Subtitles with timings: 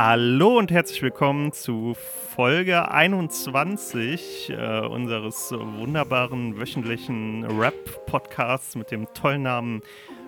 [0.00, 1.96] Hallo und herzlich willkommen zu
[2.36, 9.82] Folge 21 äh, unseres wunderbaren wöchentlichen Rap-Podcasts mit dem tollen Namen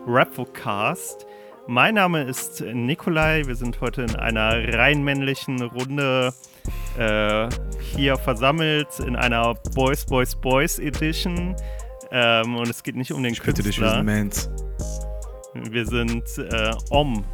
[0.08, 1.24] Rapvocast.
[1.68, 3.44] Mein Name ist Nikolai.
[3.46, 6.34] Wir sind heute in einer rein männlichen Runde
[6.98, 7.48] äh,
[7.94, 11.54] hier versammelt in einer Boys, Boys, Boys Edition.
[12.10, 14.02] Ähm, und es geht nicht um den ich bitte Künstler.
[14.02, 14.48] Dich,
[15.54, 17.24] wir sind äh, Om,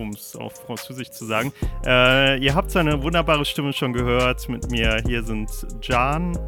[0.00, 1.52] um es auf Französisch zu sagen.
[1.84, 4.48] Äh, ihr habt seine wunderbare Stimme schon gehört.
[4.48, 5.50] Mit mir hier sind
[5.82, 6.38] Jan.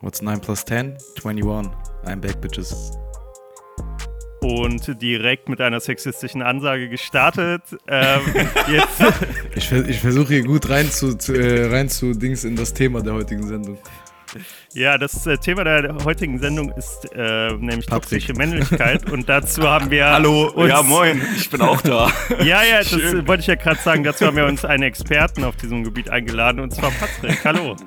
[0.00, 0.96] What's 9 plus 10?
[1.22, 1.70] 21.
[2.04, 2.92] I'm back, bitches.
[4.42, 7.62] Und direkt mit einer sexistischen Ansage gestartet.
[7.86, 8.20] ähm,
[8.68, 9.02] jetzt
[9.54, 13.02] ich, ich versuche hier gut rein zu, zu, äh, rein zu Dings in das Thema
[13.02, 13.76] der heutigen Sendung.
[14.72, 18.02] Ja, das äh, Thema der heutigen Sendung ist äh, nämlich Patrick.
[18.02, 20.06] toxische Männlichkeit und dazu haben wir.
[20.12, 22.12] Hallo, ja moin, ich bin auch da.
[22.38, 23.26] ja, ja, das Schön.
[23.26, 24.04] wollte ich ja gerade sagen.
[24.04, 27.44] Dazu haben wir uns einen Experten auf diesem Gebiet eingeladen und zwar Patrick.
[27.44, 27.76] Hallo.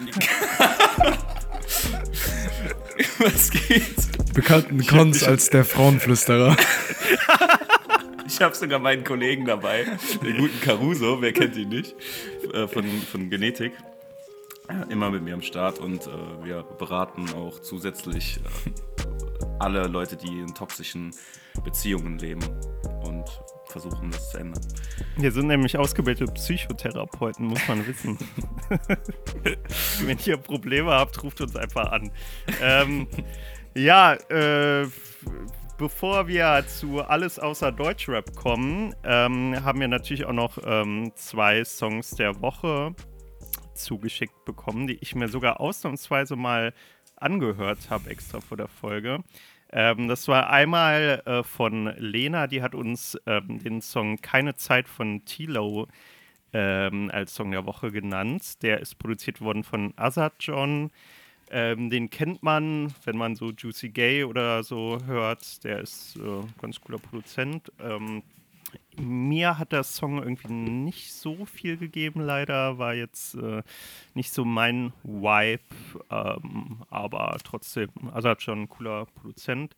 [3.19, 4.33] Was geht?
[4.33, 6.55] Bekannten Cons als der Frauenflüsterer.
[8.27, 9.85] Ich habe sogar meinen Kollegen dabei,
[10.23, 11.95] den guten Caruso, wer kennt ihn nicht,
[12.53, 13.73] äh, von, von Genetik
[14.89, 18.71] immer mit mir am Start und äh, wir beraten auch zusätzlich äh,
[19.59, 21.13] alle Leute, die in toxischen
[21.63, 22.41] Beziehungen leben
[23.03, 23.25] und
[23.67, 24.61] versuchen, das zu ändern.
[25.17, 28.17] Wir sind nämlich ausgebildete Psychotherapeuten, muss man wissen.
[30.05, 32.11] Wenn ihr Probleme habt, ruft uns einfach an.
[32.61, 33.07] Ähm,
[33.75, 34.87] ja, äh,
[35.77, 41.63] bevor wir zu alles außer Deutschrap kommen, ähm, haben wir natürlich auch noch ähm, zwei
[41.63, 42.95] Songs der Woche
[43.73, 46.73] zugeschickt bekommen, die ich mir sogar ausnahmsweise mal
[47.15, 49.23] angehört habe, extra vor der Folge.
[49.71, 54.87] Ähm, das war einmal äh, von Lena, die hat uns ähm, den Song Keine Zeit
[54.87, 55.87] von Tilo
[56.53, 58.61] ähm, als Song der Woche genannt.
[58.61, 60.91] Der ist produziert worden von Azad John.
[61.49, 65.63] Ähm, den kennt man, wenn man so Juicy Gay oder so hört.
[65.63, 67.71] Der ist äh, ganz cooler Produzent.
[67.79, 68.23] Ähm,
[68.99, 72.77] mir hat der Song irgendwie nicht so viel gegeben, leider.
[72.77, 73.63] War jetzt äh,
[74.13, 75.63] nicht so mein Vibe,
[76.09, 79.75] ähm, aber trotzdem, also hat schon ein cooler Produzent.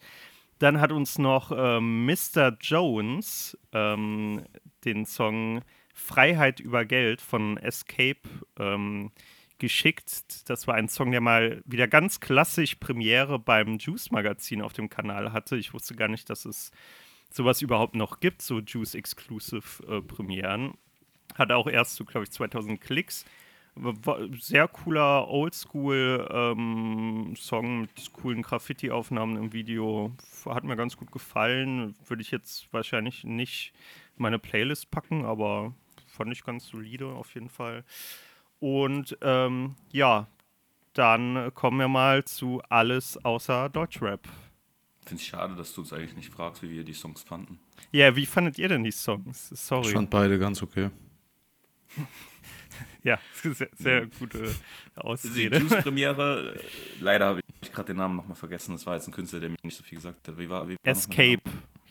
[0.59, 2.57] Dann hat uns noch äh, Mr.
[2.61, 4.43] Jones ähm,
[4.85, 5.61] den Song
[5.93, 8.21] Freiheit über Geld von Escape
[8.59, 9.11] ähm,
[9.59, 10.49] geschickt.
[10.49, 14.89] Das war ein Song, der mal wieder ganz klassisch Premiere beim Juice Magazin auf dem
[14.89, 15.55] Kanal hatte.
[15.55, 16.71] Ich wusste gar nicht, dass es
[17.29, 20.73] sowas überhaupt noch gibt, so Juice-Exclusive-Premieren.
[21.35, 23.25] Hat auch erst so, glaube ich, 2000 Klicks.
[24.39, 30.13] Sehr cooler Oldschool-Song ähm, mit coolen Graffiti-Aufnahmen im Video.
[30.45, 31.93] Hat mir ganz gut gefallen.
[32.07, 33.73] Würde ich jetzt wahrscheinlich nicht
[34.15, 35.73] in meine Playlist packen, aber
[36.07, 37.83] fand ich ganz solide auf jeden Fall.
[38.59, 40.27] Und ähm, ja,
[40.93, 44.21] dann kommen wir mal zu alles außer Deutschrap.
[45.05, 47.59] Finde ich schade, dass du uns eigentlich nicht fragst, wie wir die Songs fanden.
[47.91, 49.49] Ja, wie fandet ihr denn die Songs?
[49.49, 49.87] Sorry.
[49.87, 50.89] Ich fand beide ganz okay.
[53.03, 54.53] ja, sehr, sehr gute
[54.95, 55.59] Ausrede.
[55.59, 56.59] Die Juice-Premiere, äh,
[56.99, 58.73] leider habe ich gerade den Namen nochmal vergessen.
[58.73, 60.37] Das war jetzt ein Künstler, der mir nicht so viel gesagt hat.
[60.37, 61.41] Wie war, wie war Escape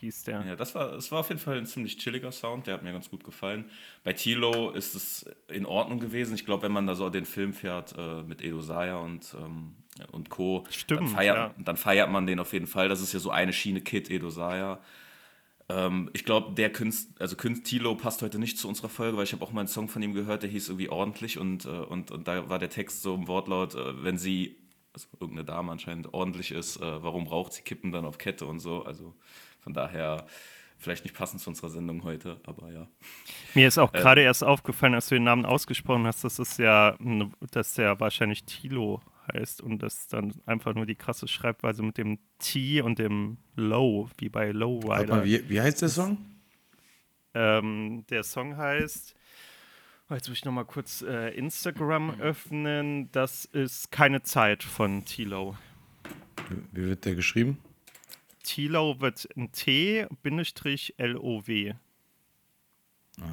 [0.05, 0.45] hieß der.
[0.47, 2.67] Ja, das war, das war auf jeden Fall ein ziemlich chilliger Sound.
[2.67, 3.65] Der hat mir ganz gut gefallen.
[4.03, 6.35] Bei Tilo ist es in Ordnung gewesen.
[6.35, 9.75] Ich glaube, wenn man da so den Film fährt äh, mit Edo Saya und ähm,
[10.13, 10.65] und Co.
[10.71, 11.55] Stimmt, dann feiert, ja.
[11.59, 12.89] dann feiert man den auf jeden Fall.
[12.89, 14.81] Das ist ja so eine Schiene Kid Edosaya.
[15.69, 19.25] Ähm, ich glaube, der Künstler, also Künst Tilo passt heute nicht zu unserer Folge, weil
[19.25, 21.69] ich habe auch mal einen Song von ihm gehört, der hieß irgendwie ordentlich und, äh,
[21.69, 24.59] und, und da war der Text so im Wortlaut, äh, wenn sie,
[24.93, 28.61] also irgendeine Dame anscheinend ordentlich ist, äh, warum braucht sie Kippen dann auf Kette und
[28.61, 28.85] so.
[28.85, 29.15] Also
[29.61, 30.27] von daher
[30.77, 32.87] vielleicht nicht passend zu unserer Sendung heute, aber ja.
[33.55, 36.59] Mir ist auch äh, gerade erst aufgefallen, als du den Namen ausgesprochen hast, dass es
[36.59, 36.97] ja,
[37.53, 39.01] dass der wahrscheinlich Tilo
[39.33, 44.09] heißt und das dann einfach nur die krasse Schreibweise mit dem T und dem Low,
[44.19, 45.17] wie bei Lowrider.
[45.17, 46.19] Mal, wie, wie heißt der Song?
[47.35, 49.15] Ähm, der Song heißt,
[50.11, 55.57] oh, jetzt muss ich nochmal kurz äh, Instagram öffnen, das ist Keine Zeit von T-Low.
[56.73, 57.59] Wie wird der geschrieben?
[58.45, 60.15] T-Low wird ein T-L-O-W.
[63.21, 63.25] Ah.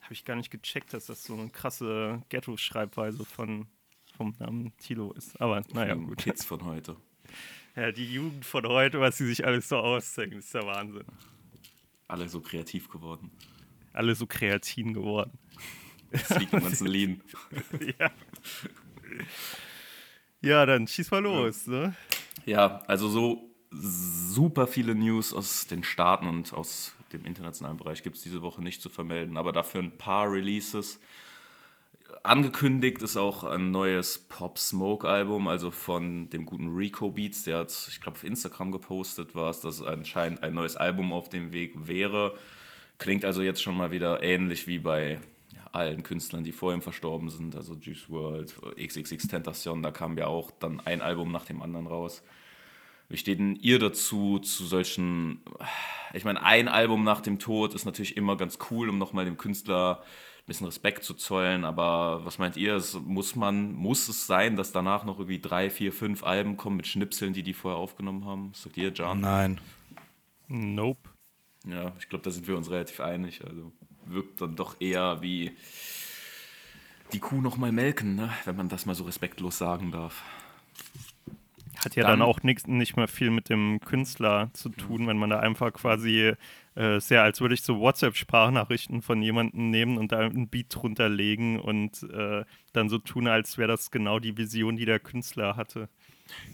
[0.00, 3.66] Habe ich gar nicht gecheckt, dass das so eine krasse Ghetto-Schreibweise von
[4.16, 5.40] vom Namen Tilo ist.
[5.40, 6.18] Aber naja, gut.
[6.18, 6.96] Kids von heute.
[7.78, 11.04] Ja, die Jugend von heute, was sie sich alles so ausdenken, ist der Wahnsinn.
[12.08, 13.30] Alle so kreativ geworden.
[13.92, 15.38] Alle so kreatin geworden.
[16.10, 17.20] Das liegt Lean.
[17.98, 18.10] ja.
[20.40, 21.72] ja, dann schieß mal los, ja.
[21.72, 21.96] ne?
[22.46, 28.16] Ja, also so super viele News aus den Staaten und aus dem internationalen Bereich gibt
[28.16, 31.00] es diese Woche nicht zu vermelden, aber dafür ein paar Releases.
[32.22, 37.58] Angekündigt ist auch ein neues Pop Smoke Album, also von dem guten Rico Beats, der
[37.58, 41.52] hat, ich glaube, auf Instagram gepostet war es, dass anscheinend ein neues Album auf dem
[41.52, 42.34] Weg wäre.
[42.98, 45.20] Klingt also jetzt schon mal wieder ähnlich wie bei
[45.72, 50.26] allen Künstlern, die vor ihm verstorben sind, also Juice World, XXX Tentation, da kam ja
[50.26, 52.22] auch dann ein Album nach dem anderen raus.
[53.08, 55.40] Wie steht denn ihr dazu, zu solchen,
[56.12, 59.36] ich meine, ein Album nach dem Tod ist natürlich immer ganz cool, um nochmal dem
[59.36, 60.02] Künstler
[60.46, 64.72] bisschen Respekt zu zollen, aber was meint ihr, es muss man, muss es sein, dass
[64.72, 68.50] danach noch irgendwie drei, vier, fünf Alben kommen mit Schnipseln, die die vorher aufgenommen haben?
[68.52, 69.20] Was sagt ihr, John?
[69.20, 69.60] Nein.
[70.48, 71.10] Nope.
[71.66, 73.44] Ja, ich glaube, da sind wir uns relativ einig.
[73.44, 73.72] Also
[74.04, 75.56] wirkt dann doch eher wie
[77.12, 78.30] die Kuh nochmal melken, ne?
[78.44, 80.22] wenn man das mal so respektlos sagen darf.
[81.84, 85.18] Hat ja dann, dann auch nix, nicht mehr viel mit dem Künstler zu tun, wenn
[85.18, 86.34] man da einfach quasi
[86.76, 91.08] äh, sehr, als würde ich so WhatsApp-Sprachnachrichten von jemandem nehmen und da einen Beat drunter
[91.08, 95.56] legen und äh, dann so tun, als wäre das genau die Vision, die der Künstler
[95.56, 95.88] hatte.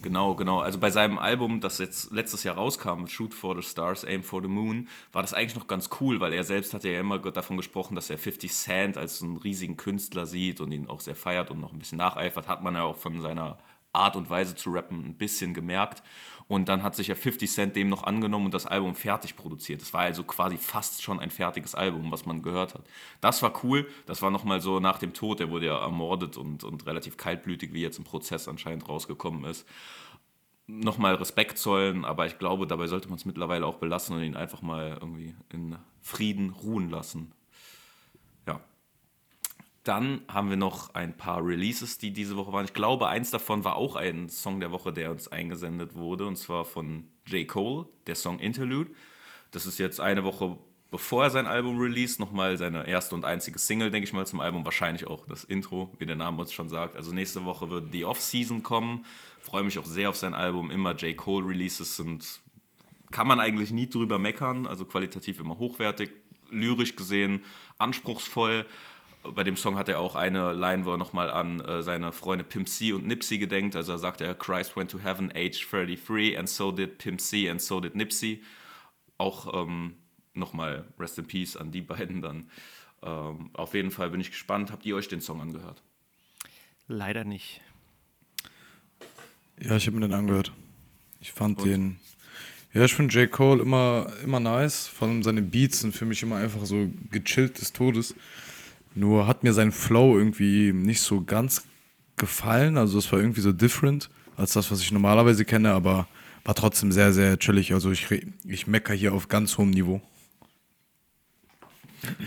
[0.03, 0.61] Genau, genau.
[0.61, 4.43] Also bei seinem Album, das jetzt letztes Jahr rauskam, Shoot for the Stars, Aim for
[4.43, 7.57] the Moon, war das eigentlich noch ganz cool, weil er selbst hat ja immer davon
[7.57, 11.51] gesprochen, dass er 50 Cent als einen riesigen Künstler sieht und ihn auch sehr feiert
[11.51, 12.49] und noch ein bisschen nacheifert.
[12.49, 13.59] Hat man ja auch von seiner
[13.93, 16.03] Art und Weise zu rappen ein bisschen gemerkt.
[16.49, 19.81] Und dann hat sich ja 50 Cent dem noch angenommen und das Album fertig produziert.
[19.81, 22.83] Das war also quasi fast schon ein fertiges Album, was man gehört hat.
[23.21, 23.89] Das war cool.
[24.07, 25.41] Das war nochmal so nach dem Tod.
[25.41, 29.67] Er wurde ja ermordet und, und relativ kaltblütig, wie jetzt im Prozess anscheinend rausgekommen ist.
[30.67, 34.37] Nochmal Respekt zollen, aber ich glaube, dabei sollte man es mittlerweile auch belassen und ihn
[34.37, 37.33] einfach mal irgendwie in Frieden ruhen lassen.
[39.85, 42.65] Dann haben wir noch ein paar Releases, die diese Woche waren.
[42.65, 46.37] Ich glaube, eins davon war auch ein Song der Woche, der uns eingesendet wurde, und
[46.37, 47.49] zwar von J.
[47.49, 48.91] Cole, der Song Interlude.
[49.51, 50.57] Das ist jetzt eine Woche
[50.93, 54.41] bevor er sein Album released, nochmal seine erste und einzige Single, denke ich mal, zum
[54.41, 54.65] Album.
[54.65, 56.97] Wahrscheinlich auch das Intro, wie der Name uns schon sagt.
[56.97, 59.07] Also nächste Woche wird die Off-Season kommen.
[59.41, 60.71] Freue mich auch sehr auf sein Album.
[60.71, 61.17] Immer J.
[61.17, 62.43] Cole Releases sind,
[63.11, 64.67] kann man eigentlich nie drüber meckern.
[64.67, 66.11] Also qualitativ immer hochwertig,
[66.51, 67.43] lyrisch gesehen,
[67.79, 68.67] anspruchsvoll
[69.23, 72.45] bei dem Song hat er auch eine Line, wo er nochmal an äh, seine Freunde
[72.45, 73.77] Pimp C und Nipsey gedenkt.
[73.77, 77.49] Also er sagt er, Christ went to heaven age 33 and so did Pimp C
[77.49, 78.43] and so did Nipsey.
[79.19, 79.95] Auch ähm,
[80.35, 82.51] nochmal Rest in Peace an die beiden dann.
[83.03, 84.73] Ähm, auf jeden Fall bin ich gespannt.
[84.73, 85.83] Habt ihr euch den Song angehört?
[86.89, 87.61] Leider nicht.
[89.61, 90.53] Ja, ich habe mir den angehört.
[91.21, 91.67] Ich fand und?
[91.67, 92.01] den.
[92.75, 93.31] Ja, ich finde J.
[93.31, 94.89] Cole immer, immer nice.
[94.89, 98.15] Vor allem seine Beats sind für mich immer einfach so gechillt des Todes.
[98.95, 101.65] Nur hat mir sein Flow irgendwie nicht so ganz
[102.17, 102.77] gefallen.
[102.77, 106.07] Also es war irgendwie so different als das, was ich normalerweise kenne, aber
[106.45, 107.73] war trotzdem sehr, sehr chillig.
[107.73, 108.11] Also ich,
[108.45, 110.01] ich mecker hier auf ganz hohem Niveau.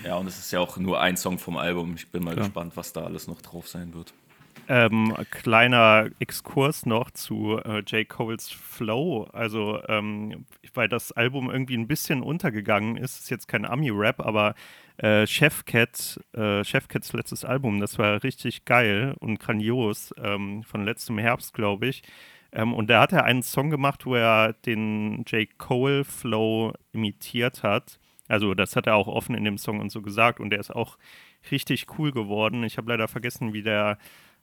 [0.04, 1.96] Ja, und es ist ja auch nur ein Song vom Album.
[1.96, 2.46] Ich bin mal Klar.
[2.46, 4.14] gespannt, was da alles noch drauf sein wird.
[4.68, 8.08] Ähm, kleiner Exkurs noch zu äh, J.
[8.10, 9.28] Coles Flow.
[9.32, 13.20] Also, ähm, weil das Album irgendwie ein bisschen untergegangen ist.
[13.20, 14.56] Ist jetzt kein Ami-Rap, aber
[14.98, 21.18] äh, Chefcat, äh, Chefcats letztes Album, das war richtig geil und grandios ähm, von letztem
[21.18, 22.02] Herbst, glaube ich.
[22.52, 25.48] Ähm, und da hat er einen Song gemacht, wo er den J.
[25.58, 28.00] Cole Flow imitiert hat.
[28.28, 30.74] Also das hat er auch offen in dem Song und so gesagt und der ist
[30.74, 30.98] auch
[31.52, 32.64] richtig cool geworden.
[32.64, 33.98] Ich habe leider vergessen, wie der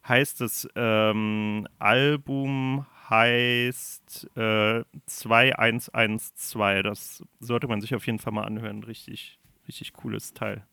[0.06, 0.40] heißt.
[0.40, 6.82] Das ähm, Album heißt äh, 2112.
[6.82, 8.82] Das sollte man sich auf jeden Fall mal anhören.
[8.84, 10.64] Richtig, richtig cooles Teil.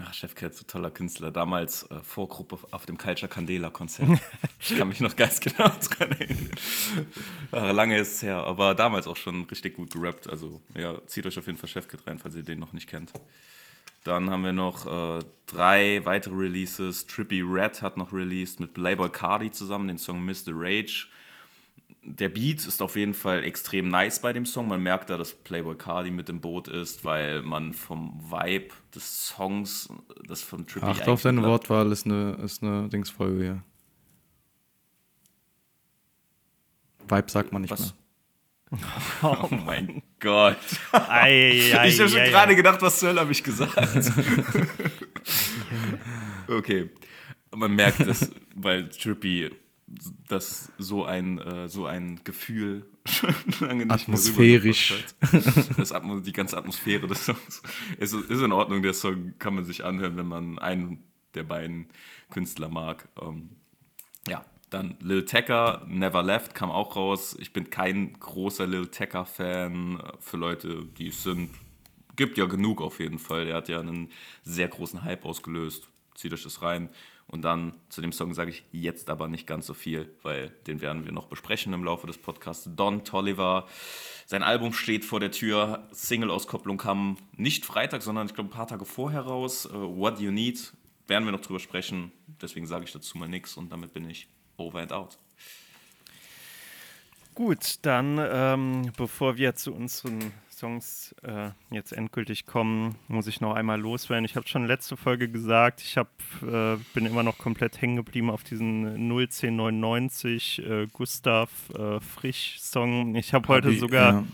[0.00, 1.30] Ach, Chef Cat, so toller Künstler.
[1.30, 4.08] Damals äh, Vorgruppe auf dem Culture Candela Konzert.
[4.60, 6.50] ich kann mich noch ganz genau dran erinnern.
[7.52, 10.28] Lange ist es her, aber damals auch schon richtig gut gerappt.
[10.28, 12.88] Also, ja, zieht euch auf jeden Fall Chef Cat rein, falls ihr den noch nicht
[12.88, 13.12] kennt.
[14.04, 17.06] Dann haben wir noch äh, drei weitere Releases.
[17.06, 20.52] Trippy Red hat noch released mit Playboy Cardi zusammen den Song Mr.
[20.52, 21.08] Rage
[22.04, 24.68] der Beat ist auf jeden Fall extrem nice bei dem Song.
[24.68, 29.28] Man merkt da, dass Playboy Cardi mit im Boot ist, weil man vom Vibe des
[29.28, 29.88] Songs,
[30.26, 33.62] das von Trippy Achte auf deine Wortwahl, ist eine, ist eine Dingsfolge, ja.
[37.08, 37.80] Vibe sagt man nicht Was?
[37.80, 38.03] mehr.
[39.22, 40.56] Oh mein Gott.
[40.92, 43.76] Ei, ei, ich habe schon gerade gedacht, was zur Hölle habe ich gesagt?
[46.48, 46.90] okay.
[47.54, 49.50] Man merkt es, weil Trippy
[50.28, 55.04] dass so ein, äh, so ein Gefühl schon lange nicht Atmosphärisch.
[55.76, 57.62] Das Atmo die ganze Atmosphäre des Songs.
[57.98, 61.04] ist, ist in Ordnung, der Song kann man sich anhören, wenn man einen
[61.34, 61.88] der beiden
[62.30, 63.08] Künstler mag.
[63.20, 63.50] Ähm,
[64.28, 67.36] ja, Dann Lil Tecca, Never Left kam auch raus.
[67.38, 70.02] Ich bin kein großer Lil Tecca-Fan.
[70.18, 71.50] Für Leute, die es sind,
[72.16, 73.46] gibt ja genug auf jeden Fall.
[73.46, 74.10] Er hat ja einen
[74.42, 75.86] sehr großen Hype ausgelöst.
[76.16, 76.88] Zieht euch das rein.
[77.28, 80.80] Und dann zu dem Song sage ich jetzt aber nicht ganz so viel, weil den
[80.80, 82.68] werden wir noch besprechen im Laufe des Podcasts.
[82.74, 83.68] Don Tolliver,
[84.26, 85.86] sein Album steht vor der Tür.
[85.92, 89.66] Single-Auskopplung kam nicht Freitag, sondern ich glaube ein paar Tage vorher raus.
[89.66, 90.72] Uh, What You Need
[91.06, 92.10] werden wir noch drüber sprechen.
[92.42, 94.26] Deswegen sage ich dazu mal nichts und damit bin ich
[94.56, 95.18] over and out.
[97.34, 103.54] Gut, dann ähm, bevor wir zu unseren Songs äh, jetzt endgültig kommen, muss ich noch
[103.54, 104.24] einmal loswerden.
[104.24, 106.08] Ich habe schon letzte Folge gesagt, ich hab,
[106.42, 113.16] äh, bin immer noch komplett hängen geblieben auf diesen 01099 äh, Gustav äh, Frisch Song.
[113.16, 114.24] Ich habe heute sogar ja.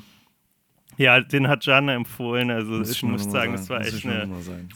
[1.00, 2.50] Ja, den hat Jana empfohlen.
[2.50, 4.28] Also muss ich muss sagen, es war echt eine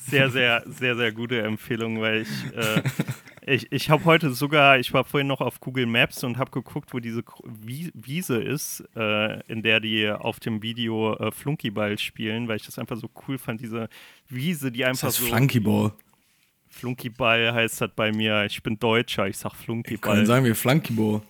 [0.08, 2.82] sehr, sehr, sehr, sehr gute Empfehlung, weil ich, äh,
[3.54, 6.94] ich, ich habe heute sogar, ich war vorhin noch auf Google Maps und habe geguckt,
[6.94, 12.56] wo diese Wiese ist, äh, in der die auf dem Video äh, Flunkyball spielen, weil
[12.56, 13.90] ich das einfach so cool fand, diese
[14.30, 15.36] Wiese, die einfach das heißt so.
[15.36, 15.92] Flunkyball.
[16.68, 18.46] Flunkyball heißt das bei mir.
[18.46, 20.16] Ich bin Deutscher, ich sag Flunkyball.
[20.16, 21.20] Dann sagen wir Flunkyball.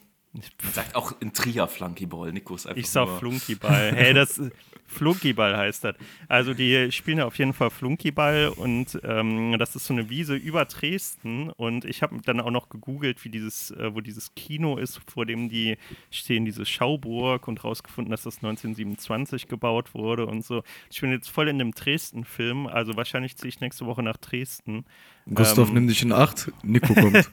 [0.72, 3.92] Sagt auch in Trier Flunkyball, Nico ist einfach Ich sag Flunkyball.
[3.92, 4.40] hey, das
[4.86, 5.96] Flunkyball heißt das.
[6.28, 10.34] Also die spielen ja auf jeden Fall Flunkyball und ähm, das ist so eine Wiese
[10.34, 14.76] über Dresden und ich habe dann auch noch gegoogelt, wie dieses, äh, wo dieses Kino
[14.76, 15.76] ist, vor dem die
[16.10, 20.62] stehen, diese Schauburg und rausgefunden, dass das 1927 gebaut wurde und so.
[20.90, 24.84] Ich bin jetzt voll in dem Dresden-Film, also wahrscheinlich ziehe ich nächste Woche nach Dresden.
[25.32, 27.14] Gustav, ähm, nimm dich in Acht, Nico kommt.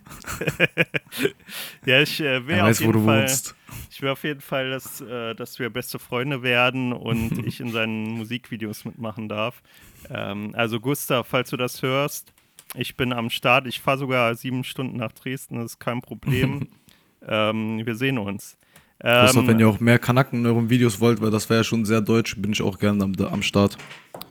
[1.86, 3.56] ja, ich äh, will auf jeden Fall, wohnst.
[3.90, 7.72] Ich will auf jeden Fall, dass, äh, dass wir beste Freunde werden und ich in
[7.72, 9.62] seinen Musikvideos mitmachen darf.
[10.10, 12.34] Ähm, also Gustav, falls du das hörst,
[12.76, 13.68] ich bin am Start.
[13.68, 16.68] Ich fahre sogar sieben Stunden nach Dresden, das ist kein Problem.
[17.28, 18.58] ähm, wir sehen uns.
[19.04, 21.86] Ähm, wenn ihr auch mehr Kanaken in euren Videos wollt, weil das wäre ja schon
[21.86, 23.78] sehr deutsch, bin ich auch gerne am, am Start.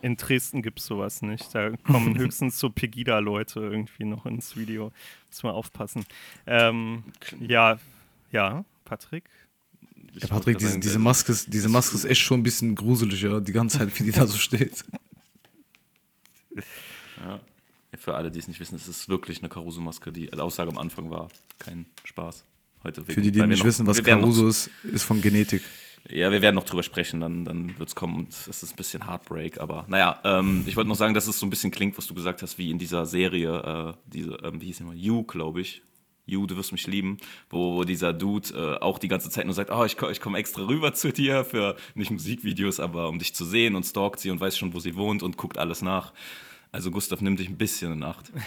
[0.00, 1.52] In Dresden gibt es sowas nicht.
[1.54, 4.92] Da kommen höchstens so Pegida-Leute irgendwie noch ins Video.
[5.28, 6.04] Muss man aufpassen.
[6.46, 7.02] Ähm,
[7.40, 7.78] ja,
[8.30, 9.30] ja, Patrick?
[10.14, 13.52] Ja, Patrick, diese, diese, Maske ist, diese Maske ist echt schon ein bisschen gruseliger, die
[13.52, 14.84] ganze Zeit, wie die da so steht.
[17.22, 17.38] Ja.
[17.98, 21.10] Für alle, die es nicht wissen, es ist wirklich eine Caruso-Maske, die Aussage am Anfang
[21.10, 21.28] war.
[21.58, 22.44] Kein Spaß.
[22.82, 25.60] Heute Für die, die nicht noch, wissen, was Caruso ist, ist von Genetik.
[26.08, 28.76] Ja, wir werden noch drüber sprechen, dann, dann wird es kommen und es ist ein
[28.76, 31.98] bisschen Heartbreak, aber naja, ähm, ich wollte noch sagen, dass es so ein bisschen klingt,
[31.98, 35.24] was du gesagt hast, wie in dieser Serie, äh, diese, ähm, wie hieß immer, You,
[35.24, 35.82] glaube ich.
[36.30, 37.18] You, du wirst mich lieben,
[37.48, 40.38] wo, wo dieser Dude äh, auch die ganze Zeit nur sagt, oh, ich, ich komme
[40.38, 44.30] extra rüber zu dir für nicht Musikvideos, aber um dich zu sehen und stalkt sie
[44.30, 46.12] und weiß schon, wo sie wohnt und guckt alles nach.
[46.72, 48.32] Also Gustav nimmt dich ein bisschen in Acht.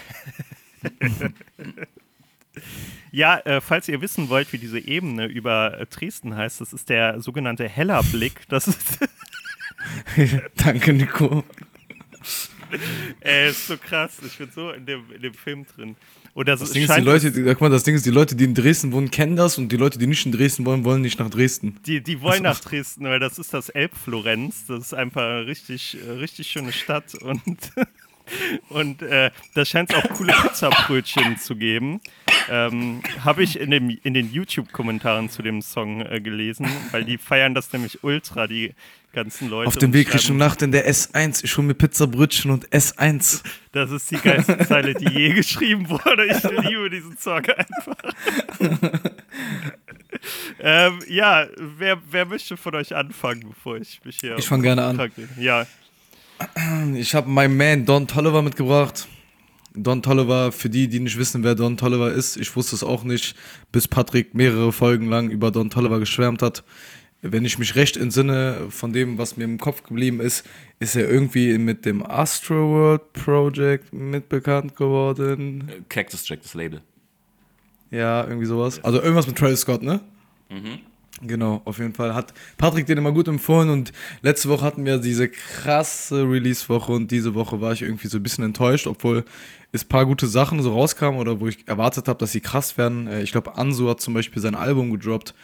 [3.10, 6.88] Ja, äh, falls ihr wissen wollt, wie diese Ebene über äh, Dresden heißt, das ist
[6.88, 8.48] der sogenannte Hellerblick.
[8.48, 9.00] Das ist
[10.56, 11.44] Danke, Nico.
[13.20, 14.18] Ey, ist so krass.
[14.24, 15.96] Ich bin so in dem, in dem Film drin.
[16.34, 18.44] Oder das, Ding ist, die Leute, die, guck mal, das Ding ist, die Leute, die
[18.44, 21.18] in Dresden wohnen, kennen das und die Leute, die nicht in Dresden wollen, wollen nicht
[21.20, 21.78] nach Dresden.
[21.86, 24.66] Die, die wollen nach Dresden, weil das ist das Elbflorenz.
[24.66, 27.72] Das ist einfach eine richtig, äh, richtig schöne Stadt und
[28.68, 32.00] Und äh, da scheint es auch coole Pizzabrötchen zu geben.
[32.48, 37.18] Ähm, Habe ich in, dem, in den YouTube-Kommentaren zu dem Song äh, gelesen, weil die
[37.18, 38.74] feiern das nämlich ultra, die
[39.14, 39.68] ganzen Leute.
[39.68, 41.44] Auf dem Weg Richtung Nacht in der S1.
[41.44, 43.42] Ich hole mir Pizzabrötchen und S1.
[43.72, 46.26] Das ist die geilste Zeile, die je geschrieben wurde.
[46.26, 47.96] Ich liebe diesen Song einfach.
[50.60, 51.46] ähm, ja,
[51.78, 54.36] wer, wer möchte von euch anfangen, bevor ich mich hier.
[54.36, 55.10] Ich fange gerne an.
[55.38, 55.66] Ja.
[56.94, 59.08] Ich habe meinen Man Don Tolliver mitgebracht.
[59.76, 63.02] Don Tolliver, für die, die nicht wissen, wer Don Tolliver ist, ich wusste es auch
[63.02, 63.34] nicht,
[63.72, 66.62] bis Patrick mehrere Folgen lang über Don Tolliver geschwärmt hat.
[67.26, 70.46] Wenn ich mich recht entsinne von dem, was mir im Kopf geblieben ist,
[70.78, 75.70] ist er irgendwie mit dem Astro World Project mitbekannt geworden.
[75.88, 76.82] Cactus Jack, das Label.
[77.90, 78.84] Ja, irgendwie sowas.
[78.84, 80.00] Also irgendwas mit Travis Scott, ne?
[80.50, 80.80] Mhm.
[81.22, 82.14] Genau, auf jeden Fall.
[82.14, 87.10] Hat Patrick den immer gut empfohlen und letzte Woche hatten wir diese krasse Release-Woche und
[87.10, 89.24] diese Woche war ich irgendwie so ein bisschen enttäuscht, obwohl
[89.72, 92.76] es ein paar gute Sachen so rauskamen oder wo ich erwartet habe, dass sie krass
[92.76, 93.06] werden.
[93.06, 95.34] Äh, ich glaube, Ansu hat zum Beispiel sein Album gedroppt.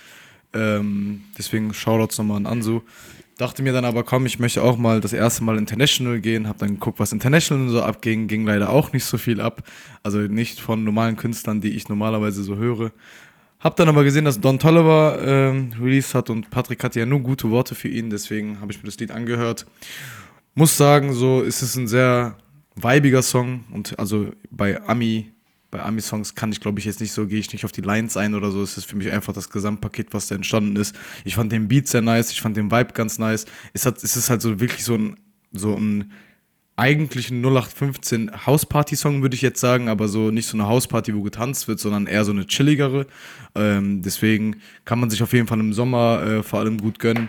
[0.52, 2.80] Ähm, deswegen Shoutouts nochmal an Ansu.
[3.38, 6.46] Dachte mir dann aber, komm, ich möchte auch mal das erste Mal international gehen.
[6.46, 8.28] Hab dann geguckt, was international so abging.
[8.28, 9.62] Ging leider auch nicht so viel ab.
[10.02, 12.92] Also nicht von normalen Künstlern, die ich normalerweise so höre.
[13.60, 17.20] Hab dann aber gesehen, dass Don Tolliver ähm, released hat und Patrick hatte ja nur
[17.20, 19.66] gute Worte für ihn, deswegen habe ich mir das Lied angehört.
[20.54, 22.38] Muss sagen, so ist es ein sehr
[22.74, 25.32] weibiger Song und also bei Ami
[25.70, 28.16] bei Ami-Songs kann ich, glaube ich, jetzt nicht so, gehe ich nicht auf die Lines
[28.16, 28.62] ein oder so.
[28.62, 30.96] Es ist für mich einfach das Gesamtpaket, was da entstanden ist.
[31.24, 33.46] Ich fand den Beat sehr nice, ich fand den Vibe ganz nice.
[33.72, 35.16] Es, hat, es ist halt so wirklich so ein,
[35.52, 36.12] so ein
[36.76, 41.68] eigentlichen 0815 Hausparty-Song, würde ich jetzt sagen, aber so nicht so eine Hausparty, wo getanzt
[41.68, 43.06] wird, sondern eher so eine chilligere.
[43.54, 47.28] Ähm, deswegen kann man sich auf jeden Fall im Sommer äh, vor allem gut gönnen.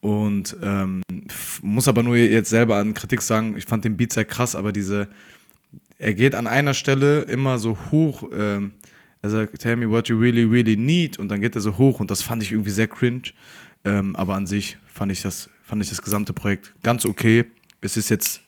[0.00, 1.02] Und ähm,
[1.62, 4.72] muss aber nur jetzt selber an Kritik sagen, ich fand den Beat sehr krass, aber
[4.72, 5.08] diese,
[5.98, 8.72] er geht an einer Stelle immer so hoch, ähm,
[9.22, 12.00] er sagt, tell me what you really, really need, und dann geht er so hoch
[12.00, 13.32] und das fand ich irgendwie sehr cringe.
[13.84, 17.44] Ähm, aber an sich fand ich das, fand ich das gesamte Projekt ganz okay.
[17.80, 18.40] Es ist jetzt,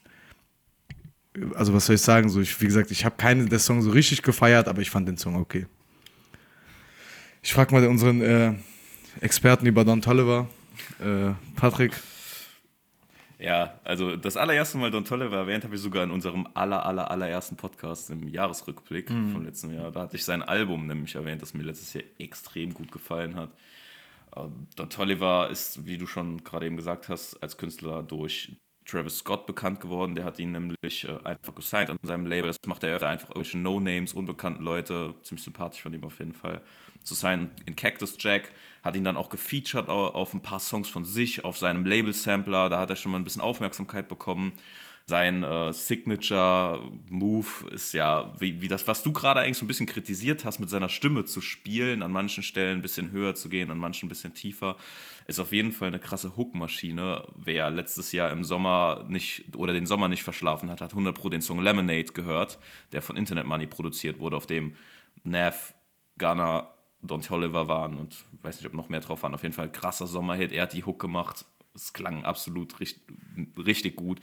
[1.55, 3.91] also was soll ich sagen, so ich, wie gesagt, ich habe keinen der Song so
[3.91, 5.67] richtig gefeiert, aber ich fand den Song okay.
[7.43, 8.55] Ich frage mal unseren äh,
[9.21, 10.49] Experten über Don Tolliver,
[11.01, 11.93] äh, Patrick.
[13.39, 17.09] Ja, also das allererste Mal Don Tolliver erwähnt habe ich sogar in unserem aller, aller,
[17.11, 19.33] allerersten Podcast im Jahresrückblick mhm.
[19.33, 19.93] vom letzten Jahr.
[19.93, 23.51] Da hatte ich sein Album nämlich erwähnt, das mir letztes Jahr extrem gut gefallen hat.
[24.37, 29.19] Ähm, Don Tolliver ist, wie du schon gerade eben gesagt hast, als Künstler durch Travis
[29.19, 30.17] Scott bekannt geworden.
[30.17, 32.49] Der hat ihn nämlich äh, einfach gesigned an seinem Label.
[32.49, 35.15] Das macht er einfach irgendwelche No-Names, unbekannten Leute.
[35.23, 36.63] Ziemlich sympathisch von ihm auf jeden Fall.
[37.09, 38.53] Zu sein in Cactus Jack.
[38.83, 42.69] Hat ihn dann auch gefeatured auf, ein paar Songs von sich, auf seinem Label-Sampler.
[42.69, 44.53] Da hat er schon mal ein bisschen Aufmerksamkeit bekommen
[45.09, 49.87] sein äh, Signature-Move ist ja, wie, wie das, was du gerade eigentlich so ein bisschen
[49.87, 53.71] kritisiert hast, mit seiner Stimme zu spielen, an manchen Stellen ein bisschen höher zu gehen,
[53.71, 54.77] an manchen ein bisschen tiefer,
[55.27, 57.27] ist auf jeden Fall eine krasse Hook-Maschine.
[57.37, 61.31] Wer letztes Jahr im Sommer nicht oder den Sommer nicht verschlafen hat, hat 100 Pro
[61.31, 62.59] den Song Lemonade gehört,
[62.93, 64.77] der von Internet Money produziert wurde, auf dem
[65.25, 65.73] Nav,
[66.19, 69.35] Gunner, Don Toliver waren und weiß nicht, ob noch mehr drauf waren.
[69.35, 70.53] Auf jeden Fall krasser Sommerhit.
[70.53, 71.45] Er hat die Hook gemacht.
[71.75, 73.03] Es klang absolut richtig,
[73.57, 74.21] richtig gut.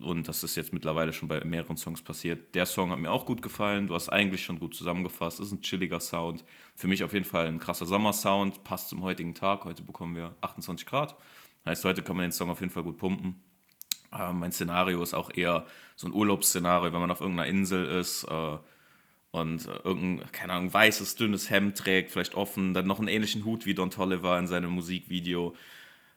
[0.00, 2.54] Und das ist jetzt mittlerweile schon bei mehreren Songs passiert.
[2.54, 3.88] Der Song hat mir auch gut gefallen.
[3.88, 5.40] Du hast eigentlich schon gut zusammengefasst.
[5.40, 6.44] Ist ein chilliger Sound.
[6.74, 8.62] Für mich auf jeden Fall ein krasser Sommersound.
[8.62, 9.64] Passt zum heutigen Tag.
[9.64, 11.16] Heute bekommen wir 28 Grad.
[11.64, 13.42] Heißt, heute kann man den Song auf jeden Fall gut pumpen.
[14.12, 18.24] Äh, mein Szenario ist auch eher so ein Urlaubsszenario, wenn man auf irgendeiner Insel ist
[18.24, 18.58] äh,
[19.36, 23.44] und äh, irgendein, keine Ahnung, weißes, dünnes Hemd trägt, vielleicht offen, dann noch einen ähnlichen
[23.44, 25.54] Hut wie Don Tolliver in seinem Musikvideo,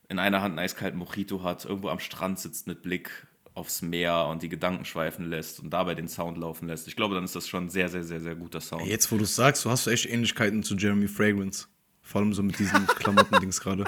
[0.08, 4.28] in einer Hand einen eiskalten Mojito hat, irgendwo am Strand sitzt mit Blick aufs Meer
[4.28, 6.88] und die Gedanken schweifen lässt und dabei den Sound laufen lässt.
[6.88, 8.86] Ich glaube, dann ist das schon ein sehr, sehr, sehr, sehr guter Sound.
[8.86, 11.68] Jetzt, wo du es sagst, du hast echt Ähnlichkeiten zu Jeremy Fragrance.
[12.02, 13.86] Vor allem so mit diesen Klamotten-Dings gerade.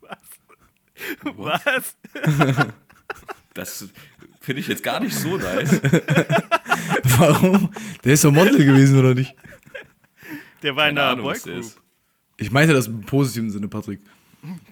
[0.00, 0.18] Was?
[1.24, 1.96] Was?
[3.54, 3.88] das
[4.42, 5.80] finde ich jetzt gar nicht so nice.
[7.18, 7.70] Warum?
[8.04, 9.34] Der ist doch Model gewesen, oder nicht?
[10.62, 11.64] Der war in der Boygroup.
[12.36, 14.00] Ich meinte das im positiven Sinne, Patrick.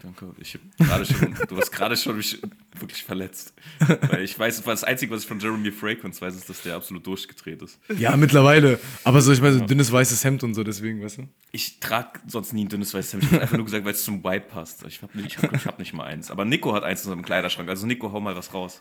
[0.03, 0.35] Danke.
[0.39, 2.43] Ich gerade schon, du hast gerade schon mich
[2.77, 3.55] wirklich verletzt.
[3.79, 7.07] Weil ich weiß, das Einzige, was ich von Jeremy Fragrance weiß, ist, dass der absolut
[7.07, 7.79] durchgedreht ist.
[7.97, 8.81] Ja, mittlerweile.
[9.05, 11.29] Aber so, ich meine, so dünnes weißes Hemd und so, deswegen, weißt du?
[11.53, 13.25] Ich trage sonst nie ein dünnes weißes Hemd.
[13.25, 14.85] Ich habe einfach nur gesagt, weil es zum Vibe passt.
[14.87, 16.33] Ich habe ich hab, ich hab nicht mal eins.
[16.33, 17.69] Aber Nico hat eins in seinem Kleiderschrank.
[17.69, 18.81] Also, Nico, hau mal was raus.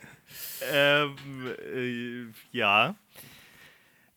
[0.73, 1.15] Ähm,
[1.71, 2.95] äh, ja.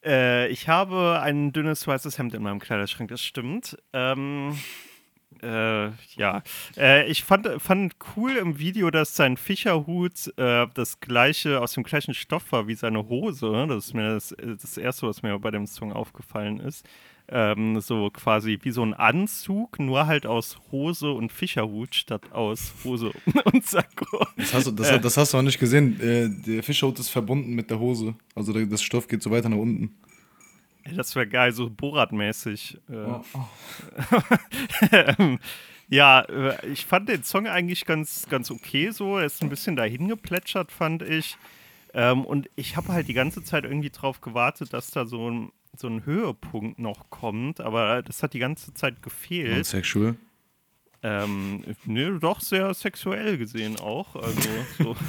[0.03, 3.77] Äh, ich habe ein dünnes weißes Hemd in meinem Kleiderschrank, das stimmt.
[3.93, 4.57] Ähm.
[5.43, 6.43] Äh, ja,
[6.77, 11.83] äh, ich fand, fand cool im Video, dass sein Fischerhut äh, das gleiche, aus dem
[11.83, 13.67] gleichen Stoff war wie seine Hose.
[13.69, 16.87] Das ist mir das, das Erste, was mir bei dem Song aufgefallen ist.
[17.29, 22.75] Ähm, so quasi wie so ein Anzug, nur halt aus Hose und Fischerhut statt aus
[22.85, 23.13] Hose
[23.53, 24.27] und Sakko.
[24.37, 26.01] Das hast du, das, das hast du auch nicht gesehen.
[26.01, 28.15] Äh, der Fischerhut ist verbunden mit der Hose.
[28.35, 29.97] Also der, das Stoff geht so weiter nach unten.
[30.95, 32.79] Das wäre geil, so Borat-mäßig.
[32.91, 32.95] Äh.
[32.95, 33.49] Oh, oh.
[35.89, 39.19] ja, äh, ich fand den Song eigentlich ganz, ganz okay so.
[39.19, 41.37] Er ist ein bisschen dahin geplätschert, fand ich.
[41.95, 45.53] Ähm, und ich habe halt die ganze Zeit irgendwie drauf gewartet, dass da so ein,
[45.77, 47.61] so ein Höhepunkt noch kommt.
[47.61, 49.59] Aber das hat die ganze Zeit gefehlt.
[49.59, 50.17] Und sexual?
[51.05, 54.15] Ähm, ne, doch sehr sexuell gesehen auch.
[54.17, 54.97] Also so.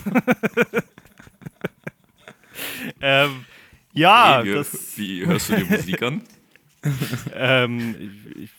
[3.02, 3.46] ähm,
[3.94, 4.98] ja, wie, das.
[4.98, 6.22] Wie hörst du die Musik an?
[7.36, 8.52] ähm, ich,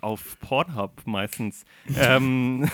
[0.00, 1.64] auf Pornhub meistens.
[1.96, 2.68] ähm,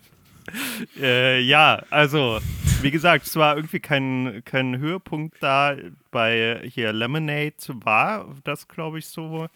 [1.00, 2.40] äh, ja, also,
[2.82, 5.76] wie gesagt, es war irgendwie kein, kein Höhepunkt da.
[6.10, 9.48] Bei hier Lemonade war das, glaube ich, so.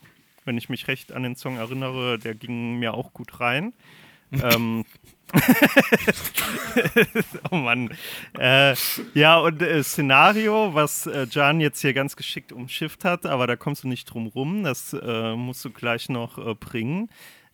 [0.44, 3.74] Wenn ich mich recht an den Song erinnere, der ging mir auch gut rein.
[4.32, 4.84] ähm,
[7.50, 7.90] oh Mann.
[8.38, 8.74] Äh,
[9.14, 13.56] ja, und äh, Szenario, was äh, Jan jetzt hier ganz geschickt umschifft hat, aber da
[13.56, 14.64] kommst du nicht drum rum.
[14.64, 17.08] Das äh, musst du gleich noch äh, bringen.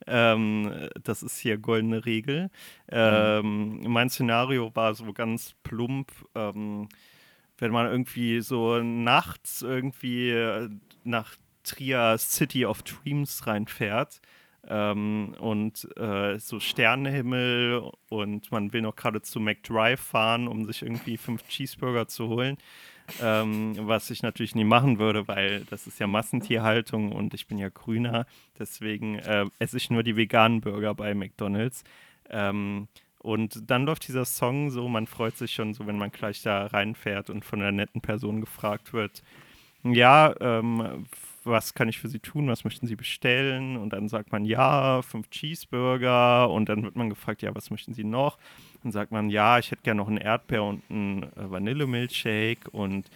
[0.07, 2.51] Ähm, das ist hier goldene Regel.
[2.91, 3.81] Ähm.
[3.87, 6.13] Mein Szenario war so ganz plump.
[6.35, 6.89] Ähm,
[7.59, 10.69] wenn man irgendwie so nachts irgendwie äh,
[11.05, 14.21] nach Trier City of Dreams reinfährt
[14.69, 20.83] ähm, und äh, so Sternenhimmel und man will noch gerade zu McDrive fahren, um sich
[20.83, 22.57] irgendwie fünf Cheeseburger zu holen.
[23.21, 27.59] Ähm, was ich natürlich nie machen würde, weil das ist ja Massentierhaltung und ich bin
[27.59, 28.27] ja Grüner.
[28.59, 31.85] Deswegen äh, esse ich nur die veganen Burger bei McDonalds.
[32.31, 36.43] Ähm, und dann läuft dieser Song so, man freut sich schon so, wenn man gleich
[36.43, 39.23] da reinfährt und von einer netten Person gefragt wird,
[39.83, 41.07] ja, ähm,
[41.47, 43.77] was kann ich für Sie tun, was möchten Sie bestellen?
[43.77, 46.51] Und dann sagt man, ja, fünf Cheeseburger.
[46.51, 48.39] Und dann wird man gefragt, ja, was möchten Sie noch?
[48.83, 53.11] Dann sagt man, ja, ich hätte gerne noch einen Erdbeer und einen äh, Vanillemilchshake und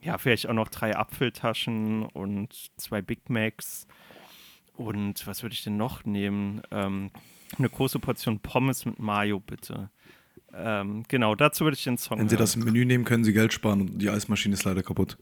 [0.00, 3.86] ja, vielleicht auch noch drei Apfeltaschen und zwei Big Macs.
[4.76, 6.62] Und was würde ich denn noch nehmen?
[6.70, 7.10] Ähm,
[7.58, 9.90] eine große Portion Pommes mit Mayo, bitte.
[10.54, 12.18] Ähm, genau, dazu würde ich den Song.
[12.18, 15.18] Wenn Sie das Menü nehmen, können Sie Geld sparen und die Eismaschine ist leider kaputt.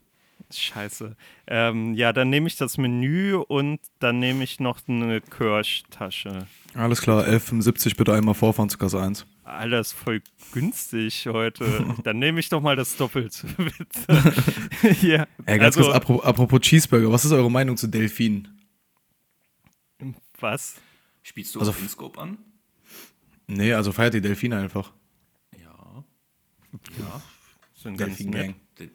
[0.52, 1.16] Scheiße.
[1.48, 6.46] Ähm, ja, dann nehme ich das Menü und dann nehme ich noch eine Kirschtasche.
[6.74, 9.26] Alles klar, 11,75 bitte einmal vorfahren zu Kasse 1.
[9.44, 11.94] Alter, ist voll günstig heute.
[12.04, 14.96] dann nehme ich doch mal das Doppelte, bitte.
[15.06, 18.48] ja, Ey, ganz also, kurz, apropos, apropos Cheeseburger, was ist eure Meinung zu Delfinen?
[20.38, 20.76] Was?
[21.22, 22.38] Spielst du also, Scope an?
[23.46, 24.92] Nee, also feiert die Delfine einfach.
[25.58, 26.04] Ja.
[26.98, 27.22] Ja.
[27.86, 28.54] Sind Delfin Gang.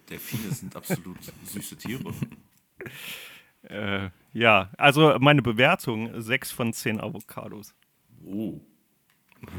[0.10, 2.14] Delfine sind absolut süße Tiere.
[3.64, 7.76] Äh, ja, also meine Bewertung: 6 von 10 Avocados.
[8.26, 8.60] Oh.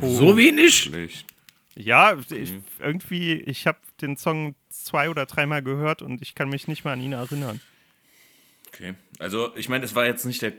[0.01, 0.09] oh.
[0.09, 0.77] So wenig?
[0.77, 1.33] Schlecht.
[1.75, 6.69] Ja, ich, irgendwie, ich habe den Song zwei oder dreimal gehört und ich kann mich
[6.69, 7.61] nicht mal an ihn erinnern.
[8.69, 10.53] Okay, also ich meine, es war jetzt nicht der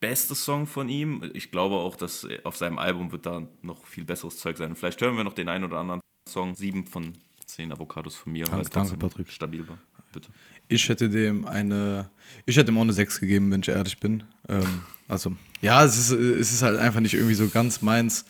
[0.00, 1.30] beste Song von ihm.
[1.34, 4.76] Ich glaube auch, dass auf seinem Album wird da noch viel besseres Zeug sein.
[4.76, 6.54] Vielleicht hören wir noch den einen oder anderen Song.
[6.54, 7.14] Sieben von
[7.54, 8.44] zehn Avocados von mir.
[8.46, 9.30] Danke, danke Patrick.
[9.30, 9.78] Stabil war.
[10.12, 10.28] Bitte.
[10.68, 12.10] Ich hätte dem eine,
[12.46, 14.24] ich hätte ihm auch eine 6 gegeben, wenn ich ehrlich bin.
[14.48, 18.24] Ähm, also, ja, es ist, es ist halt einfach nicht irgendwie so ganz meins.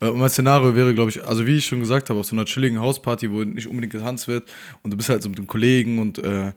[0.00, 2.36] Äh, und mein Szenario wäre, glaube ich, also wie ich schon gesagt habe, auf so
[2.36, 4.50] einer chilligen Hausparty, wo nicht unbedingt getanzt wird
[4.82, 6.52] und du bist halt so mit dem Kollegen und äh,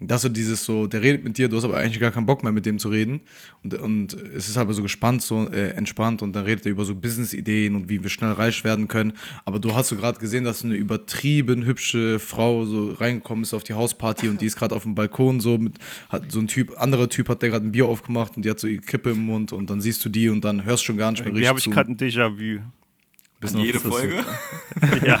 [0.00, 2.44] dass du dieses so, der redet mit dir, du hast aber eigentlich gar keinen Bock
[2.44, 3.20] mehr mit dem zu reden.
[3.64, 6.84] Und, und es ist aber so gespannt, so äh, entspannt und dann redet er über
[6.84, 9.14] so Business-Ideen und wie wir schnell reich werden können.
[9.44, 13.64] Aber du hast so gerade gesehen, dass eine übertrieben hübsche Frau so reingekommen ist auf
[13.64, 16.80] die Hausparty und die ist gerade auf dem Balkon so mit, hat so ein Typ,
[16.80, 19.26] anderer Typ hat der gerade ein Bier aufgemacht und die hat so ihre Kippe im
[19.26, 21.42] Mund und dann siehst du die und dann hörst du schon gar nicht mehr richtig.
[21.42, 22.60] Hier habe ich gerade ein Déjà-vu.
[23.40, 24.14] Bis jede Folge?
[25.04, 25.20] ja.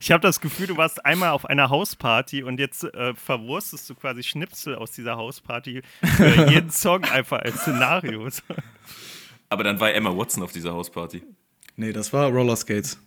[0.00, 3.94] Ich habe das Gefühl, du warst einmal auf einer Hausparty und jetzt äh, verwurstest du
[3.94, 5.82] quasi Schnipsel aus dieser Hausparty
[6.16, 8.28] für jeden Song einfach als Szenario.
[9.48, 11.22] Aber dann war Emma Watson auf dieser Hausparty.
[11.76, 12.98] Nee, das war Roller Skates.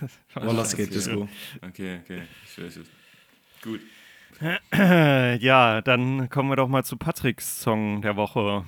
[0.36, 1.28] Roller Skate Disco.
[1.62, 2.22] Okay, okay.
[2.44, 2.88] Ich weiß es.
[3.62, 3.80] Gut.
[5.40, 8.64] Ja, dann kommen wir doch mal zu Patricks Song der Woche.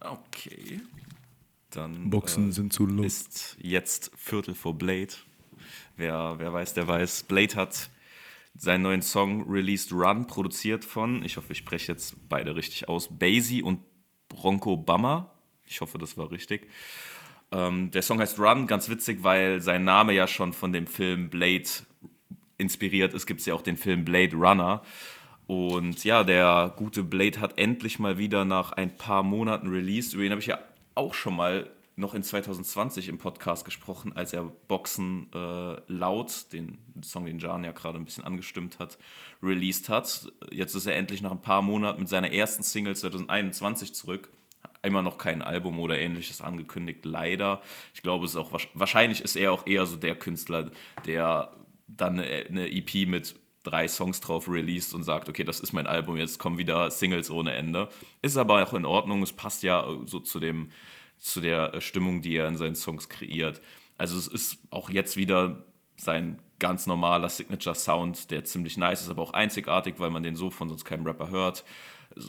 [0.00, 0.80] Okay.
[1.70, 3.02] Dann Boxen äh, sind zu low.
[3.02, 5.14] Ist jetzt Viertel vor Blade.
[5.98, 7.24] Wer, wer weiß, der weiß.
[7.24, 7.90] Blade hat
[8.54, 13.08] seinen neuen Song Released Run produziert von, ich hoffe, ich spreche jetzt beide richtig aus,
[13.18, 13.80] Basie und
[14.28, 15.32] Bronco Bummer.
[15.66, 16.68] Ich hoffe, das war richtig.
[17.50, 21.30] Ähm, der Song heißt Run, ganz witzig, weil sein Name ja schon von dem Film
[21.30, 21.68] Blade
[22.58, 23.26] inspiriert ist.
[23.26, 24.82] Gibt es ja auch den Film Blade Runner.
[25.48, 30.14] Und ja, der gute Blade hat endlich mal wieder nach ein paar Monaten released.
[30.14, 30.60] Über ihn habe ich ja
[30.94, 36.78] auch schon mal noch in 2020 im Podcast gesprochen, als er Boxen äh, laut, den
[37.02, 38.98] Song, den Jan ja gerade ein bisschen angestimmt hat,
[39.42, 40.32] released hat.
[40.50, 44.30] Jetzt ist er endlich nach ein paar Monaten mit seiner ersten Single 2021 zurück.
[44.82, 47.60] Immer noch kein Album oder ähnliches angekündigt, leider.
[47.92, 50.70] Ich glaube, es ist auch wahrscheinlich ist er auch eher so der Künstler,
[51.04, 51.52] der
[51.88, 53.34] dann eine EP mit
[53.64, 57.30] drei Songs drauf released und sagt, okay, das ist mein Album, jetzt kommen wieder Singles
[57.30, 57.88] ohne Ende.
[58.22, 60.70] Ist aber auch in Ordnung, es passt ja so zu dem
[61.18, 63.60] zu der äh, Stimmung, die er in seinen Songs kreiert.
[63.96, 65.64] Also es ist auch jetzt wieder
[65.96, 70.50] sein ganz normaler Signature-Sound, der ziemlich nice ist, aber auch einzigartig, weil man den so
[70.50, 71.64] von sonst keinem Rapper hört.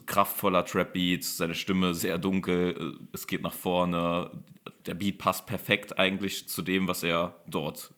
[0.06, 4.32] Kraftvoller Trap-Beat, seine Stimme sehr dunkel, äh, es geht nach vorne.
[4.86, 7.94] Der Beat passt perfekt eigentlich zu dem, was er dort,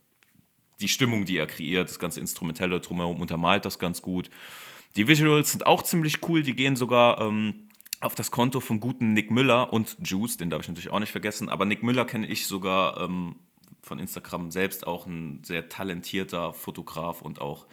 [0.80, 4.30] die Stimmung, die er kreiert, das ganze Instrumentelle drumherum untermalt das ganz gut.
[4.96, 7.70] Die Visuals sind auch ziemlich cool, die gehen sogar ähm,
[8.02, 11.12] auf das Konto vom guten Nick Müller und Juice, den darf ich natürlich auch nicht
[11.12, 13.36] vergessen, aber Nick Müller kenne ich sogar ähm,
[13.82, 17.68] von Instagram selbst auch ein sehr talentierter Fotograf und auch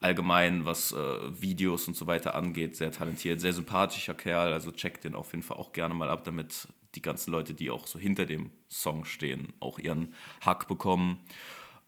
[0.00, 0.96] allgemein, was äh,
[1.40, 5.42] Videos und so weiter angeht, sehr talentiert, sehr sympathischer Kerl, also checkt den auf jeden
[5.42, 9.04] Fall auch gerne mal ab, damit die ganzen Leute, die auch so hinter dem Song
[9.04, 11.20] stehen, auch ihren Hack bekommen.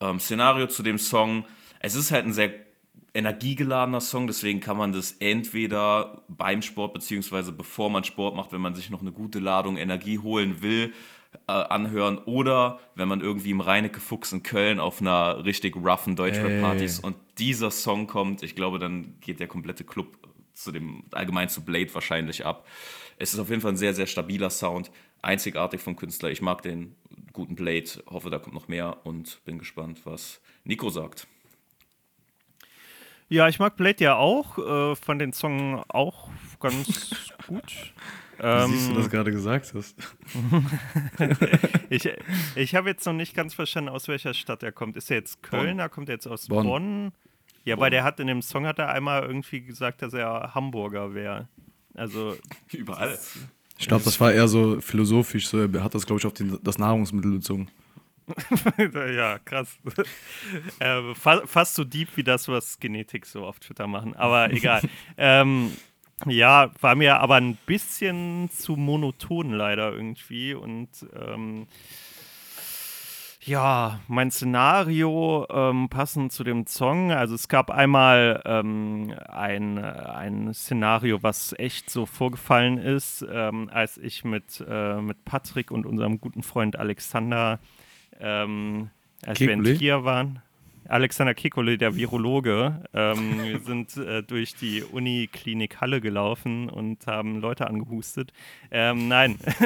[0.00, 1.44] Ähm, Szenario zu dem Song,
[1.80, 2.65] es ist halt ein sehr
[3.16, 8.60] energiegeladener Song, deswegen kann man das entweder beim Sport beziehungsweise bevor man Sport macht, wenn
[8.60, 10.92] man sich noch eine gute Ladung Energie holen will,
[11.48, 16.16] äh, anhören oder wenn man irgendwie im Reinecke Fuchs in Köln auf einer richtig roughen
[16.16, 20.16] Deutschrap-Party ist und dieser Song kommt, ich glaube, dann geht der komplette Club
[20.54, 22.66] zu dem, allgemein zu Blade wahrscheinlich ab.
[23.18, 24.90] Es ist auf jeden Fall ein sehr, sehr stabiler Sound,
[25.22, 26.30] einzigartig vom Künstler.
[26.30, 26.94] Ich mag den
[27.32, 31.26] guten Blade, hoffe, da kommt noch mehr und bin gespannt, was Nico sagt.
[33.28, 36.28] Ja, ich mag Blade ja auch, äh, fand den Song auch
[36.60, 37.92] ganz gut.
[38.38, 39.96] Ähm, Wie siehst du das gerade gesagt hast.
[41.90, 42.08] ich
[42.54, 44.96] ich habe jetzt noch nicht ganz verstanden, aus welcher Stadt er kommt.
[44.96, 45.88] Ist er jetzt Kölner?
[45.88, 46.66] Kommt er jetzt aus Bonn?
[46.66, 47.12] Bonn?
[47.64, 47.82] Ja, Bonn.
[47.82, 51.48] weil der hat in dem Song hat er einmal irgendwie gesagt, dass er Hamburger wäre.
[51.94, 52.36] Also
[52.72, 53.18] überall.
[53.78, 55.48] Ich glaube, das war eher so philosophisch.
[55.48, 57.68] So, er hat das, glaube ich, auf den, das Nahrungsmittel bezogen.
[59.14, 59.78] ja, krass.
[60.80, 64.14] äh, fa fast so deep wie das, was Genetik so auf Twitter machen.
[64.14, 64.82] Aber egal.
[65.16, 65.72] ähm,
[66.24, 70.54] ja, war mir aber ein bisschen zu monoton leider irgendwie.
[70.54, 71.66] Und ähm,
[73.46, 77.12] ja, mein Szenario ähm, passend zu dem Song.
[77.12, 83.98] Also es gab einmal ähm, ein, ein Szenario, was echt so vorgefallen ist, ähm, als
[83.98, 87.60] ich mit, äh, mit Patrick und unserem guten Freund Alexander
[88.20, 88.90] ähm,
[89.24, 89.64] als Kekule?
[89.64, 90.42] wir in Trier waren.
[90.88, 92.82] Alexander Kekole, der Virologe.
[92.94, 98.32] Ähm, wir sind äh, durch die Uniklinik Halle gelaufen und haben Leute angehustet.
[98.70, 99.38] Ähm, nein.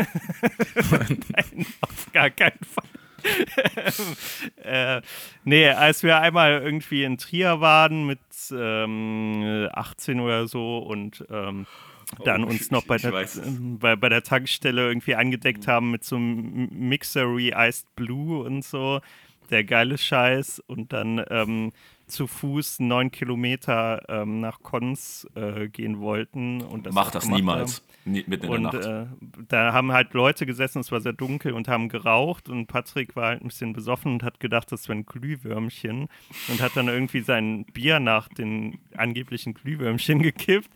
[0.93, 2.89] nein, auf gar keinen Fall.
[4.65, 5.03] äh,
[5.45, 8.19] nee, als wir einmal irgendwie in Trier waren mit
[8.51, 11.67] ähm, 18 oder so und ähm,
[12.25, 13.27] dann oh, uns noch bei der,
[13.79, 19.01] bei, bei der Tankstelle irgendwie angedeckt haben mit so einem Mixery Iced Blue und so.
[19.51, 20.61] Der geile Scheiß.
[20.67, 21.73] Und dann ähm,
[22.11, 26.63] zu Fuß neun Kilometer ähm, nach Konz äh, gehen wollten.
[26.63, 27.79] Und das Mach das niemals.
[27.79, 27.91] Haben.
[28.05, 29.11] Mitten in und, der Nacht.
[29.11, 33.15] Äh, da haben halt Leute gesessen, es war sehr dunkel und haben geraucht und Patrick
[33.15, 36.09] war halt ein bisschen besoffen und hat gedacht, das wären Glühwürmchen
[36.49, 40.71] und hat dann irgendwie sein Bier nach den angeblichen Glühwürmchen gekippt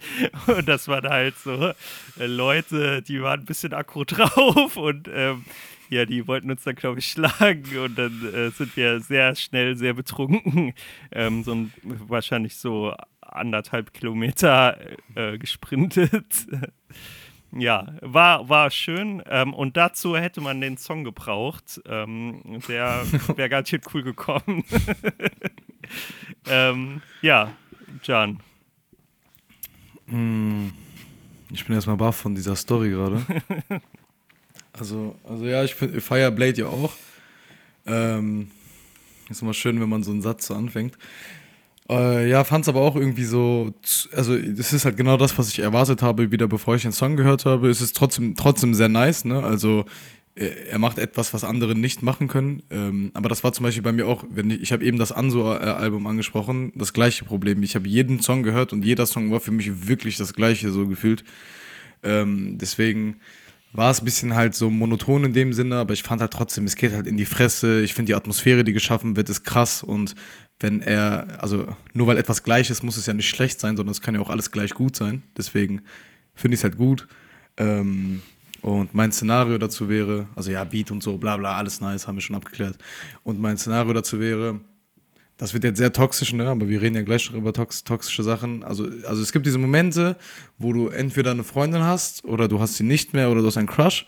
[0.46, 1.72] und das waren halt so
[2.18, 5.44] äh, Leute, die waren ein bisschen aggro drauf und ähm,
[5.90, 9.76] ja, die wollten uns dann, glaube ich, schlagen und dann äh, sind wir sehr schnell,
[9.76, 10.74] sehr betrunken,
[11.12, 14.78] ähm, so ein, wahrscheinlich so anderthalb Kilometer
[15.14, 16.46] äh, gesprintet.
[17.52, 19.22] ja, war, war schön.
[19.26, 21.80] Ähm, und dazu hätte man den Song gebraucht.
[21.86, 23.04] Ähm, der
[23.36, 24.64] wäre ganz schön cool gekommen.
[26.46, 27.50] ähm, ja,
[28.02, 28.40] Jan.
[30.06, 30.72] Hm,
[31.50, 33.24] ich bin erstmal baff von dieser Story gerade.
[34.78, 36.92] Also, also ja, ich feiere Blade ja auch.
[37.86, 38.50] Ähm,
[39.30, 40.96] ist immer schön, wenn man so einen Satz so anfängt.
[41.88, 43.74] Äh, ja, fand es aber auch irgendwie so,
[44.12, 47.16] also das ist halt genau das, was ich erwartet habe, wieder bevor ich den Song
[47.16, 47.68] gehört habe.
[47.68, 49.42] Es ist trotzdem, trotzdem sehr nice, ne?
[49.42, 49.84] Also
[50.36, 52.64] er macht etwas, was andere nicht machen können.
[52.70, 55.12] Ähm, aber das war zum Beispiel bei mir auch, wenn ich, ich habe eben das
[55.12, 57.62] Anso-Album angesprochen, das gleiche Problem.
[57.62, 60.88] Ich habe jeden Song gehört und jeder Song war für mich wirklich das gleiche so
[60.88, 61.22] gefühlt.
[62.02, 63.20] Ähm, deswegen
[63.74, 66.64] war es ein bisschen halt so monoton in dem Sinne, aber ich fand halt trotzdem,
[66.64, 67.82] es geht halt in die Fresse.
[67.82, 70.14] Ich finde die Atmosphäre, die geschaffen wird, ist krass und
[70.60, 73.90] wenn er, also nur weil etwas gleich ist, muss es ja nicht schlecht sein, sondern
[73.90, 75.24] es kann ja auch alles gleich gut sein.
[75.36, 75.82] Deswegen
[76.34, 77.08] finde ich es halt gut.
[77.56, 78.22] Ähm,
[78.62, 82.16] und mein Szenario dazu wäre, also ja, Beat und so, bla bla, alles nice, haben
[82.16, 82.78] wir schon abgeklärt.
[83.24, 84.60] Und mein Szenario dazu wäre,
[85.36, 86.48] das wird jetzt sehr toxisch, ne?
[86.48, 88.62] aber wir reden ja gleich noch über tox toxische Sachen.
[88.62, 90.16] Also, also es gibt diese Momente,
[90.58, 93.56] wo du entweder eine Freundin hast oder du hast sie nicht mehr oder du hast
[93.56, 94.06] einen Crush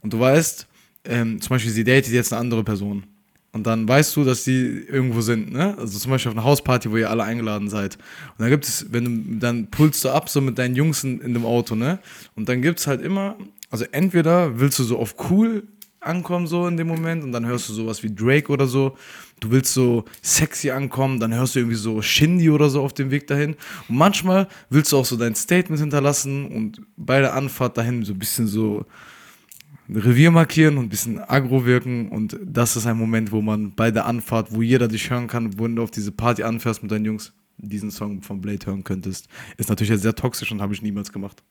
[0.00, 0.66] und du weißt,
[1.04, 3.04] ähm, zum Beispiel sie datet jetzt eine andere Person
[3.52, 5.76] und dann weißt du, dass die irgendwo sind, ne?
[5.78, 7.96] Also zum Beispiel auf einer Hausparty, wo ihr alle eingeladen seid.
[7.96, 11.20] Und dann gibt es, wenn du, dann pulst du ab so mit deinen Jungs in,
[11.20, 11.98] in dem Auto, ne?
[12.36, 13.36] Und dann gibt es halt immer,
[13.70, 15.64] also entweder willst du so auf cool
[16.00, 18.96] ankommen so in dem Moment und dann hörst du sowas wie Drake oder so.
[19.40, 23.10] Du willst so sexy ankommen, dann hörst du irgendwie so Shindy oder so auf dem
[23.10, 23.56] Weg dahin.
[23.88, 28.12] Und manchmal willst du auch so dein Statement hinterlassen und bei der Anfahrt dahin so
[28.12, 28.84] ein bisschen so
[29.90, 32.08] Revier markieren und ein bisschen aggro wirken.
[32.10, 35.58] Und das ist ein Moment, wo man bei der Anfahrt, wo jeder dich hören kann,
[35.58, 39.28] wo du auf diese Party anfährst mit deinen Jungs, diesen Song von Blade hören könntest.
[39.56, 41.42] Ist natürlich sehr toxisch und habe ich niemals gemacht.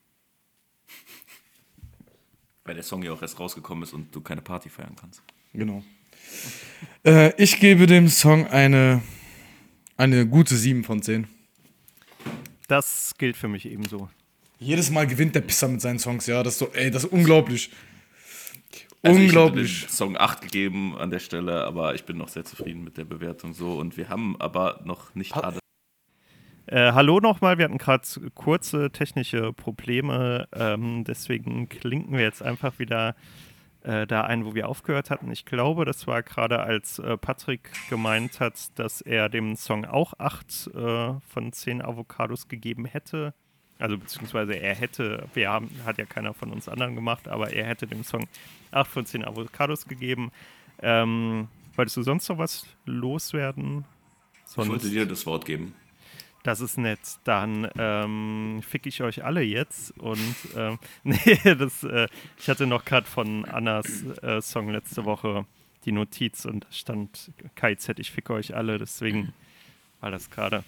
[2.63, 5.23] Weil der Song ja auch erst rausgekommen ist und du keine Party feiern kannst.
[5.53, 5.83] Genau.
[7.05, 9.01] Äh, ich gebe dem Song eine,
[9.95, 11.27] eine gute 7 von 10.
[12.67, 14.09] Das gilt für mich ebenso.
[14.59, 16.43] Jedes Mal gewinnt der Pisser mit seinen Songs, ja.
[16.43, 17.71] Das ist so, ey, das ist unglaublich.
[19.03, 19.85] Also Unglaublich.
[19.85, 23.05] Ich Song 8 gegeben an der Stelle, aber ich bin noch sehr zufrieden mit der
[23.05, 25.59] Bewertung so und wir haben aber noch nicht alle.
[26.65, 32.79] Äh, hallo nochmal, wir hatten gerade kurze technische Probleme, ähm, deswegen klinken wir jetzt einfach
[32.79, 33.15] wieder
[33.87, 35.31] äh, da ein, wo wir aufgehört hatten.
[35.31, 40.13] Ich glaube, das war gerade, als äh, Patrick gemeint hat, dass er dem Song auch
[40.17, 43.33] acht äh, von zehn Avocados gegeben hätte.
[43.79, 47.65] Also beziehungsweise er hätte, wir haben, hat ja keiner von uns anderen gemacht, aber er
[47.65, 48.27] hätte dem Song
[48.71, 50.31] acht von zehn Avocados gegeben.
[50.81, 53.85] Ähm, wolltest du sonst noch was loswerden?
[54.43, 55.73] Sonst ich wollte dir das Wort geben.
[56.47, 56.99] Das ist nett.
[57.25, 59.91] Dann ähm, fick ich euch alle jetzt.
[59.99, 62.07] Und ähm, nee, das, äh,
[62.37, 65.45] ich hatte noch gerade von Annas äh, Song letzte Woche
[65.83, 68.77] die Notiz und da stand KZ, ich ficke euch alle.
[68.77, 69.33] Deswegen
[69.99, 70.63] war das gerade.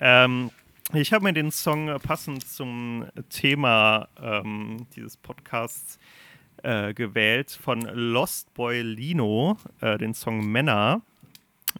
[0.00, 0.50] Ähm,
[0.94, 6.00] ich habe mir den Song passend zum Thema ähm, dieses Podcasts
[6.64, 11.02] äh, gewählt von Lost Boy Lino, äh, den Song Männer.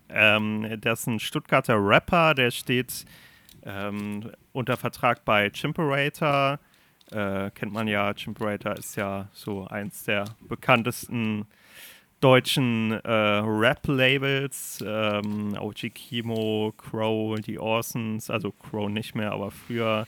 [0.08, 3.06] Ähm, das ist ein Stuttgarter Rapper, der steht
[3.64, 6.58] ähm, unter Vertrag bei Chimperator.
[7.10, 11.46] Äh, kennt man ja, Chimperator ist ja so eins der bekanntesten
[12.20, 14.84] deutschen äh, Rap-Labels.
[14.86, 20.06] Ähm, OG Kimo, Crow, die Orsons, also Crow nicht mehr, aber früher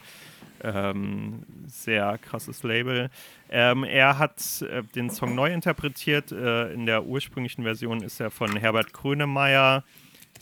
[0.63, 3.09] ähm, sehr krasses Label.
[3.49, 6.31] Ähm, er hat äh, den Song neu interpretiert.
[6.31, 9.83] Äh, in der ursprünglichen Version ist er von Herbert Grönemeyer.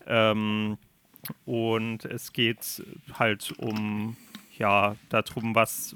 [0.07, 0.77] Ähm,
[1.45, 4.15] und es geht halt um,
[4.57, 5.95] ja, darum, was,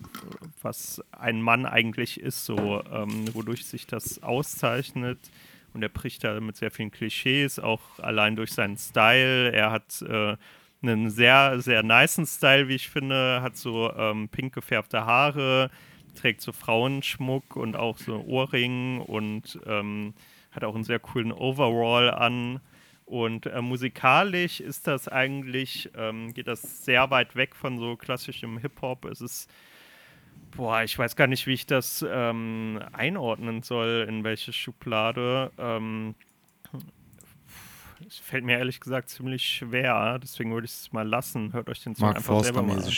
[0.62, 5.20] was ein Mann eigentlich ist, so, ähm, wodurch sich das auszeichnet.
[5.74, 9.52] Und er bricht da mit sehr vielen Klischees, auch allein durch seinen Style.
[9.52, 10.38] Er hat äh,
[10.82, 15.70] einen sehr, sehr niceen Style, wie ich finde, hat so ähm, pink gefärbte Haare,
[16.16, 20.14] trägt so Frauenschmuck und auch so Ohrringen und ähm,
[20.52, 22.62] hat auch einen sehr coolen Overall an.
[23.06, 28.58] Und äh, musikalisch ist das eigentlich, ähm, geht das sehr weit weg von so klassischem
[28.58, 29.06] Hip-Hop.
[29.06, 29.50] Es ist,
[30.56, 35.52] boah, ich weiß gar nicht, wie ich das ähm, einordnen soll, in welche Schublade.
[35.60, 36.16] Ähm,
[38.08, 41.54] es fällt mir ehrlich gesagt ziemlich schwer, deswegen würde ich es mal lassen.
[41.54, 42.92] Hört euch den Song Mark einfach selber mal an.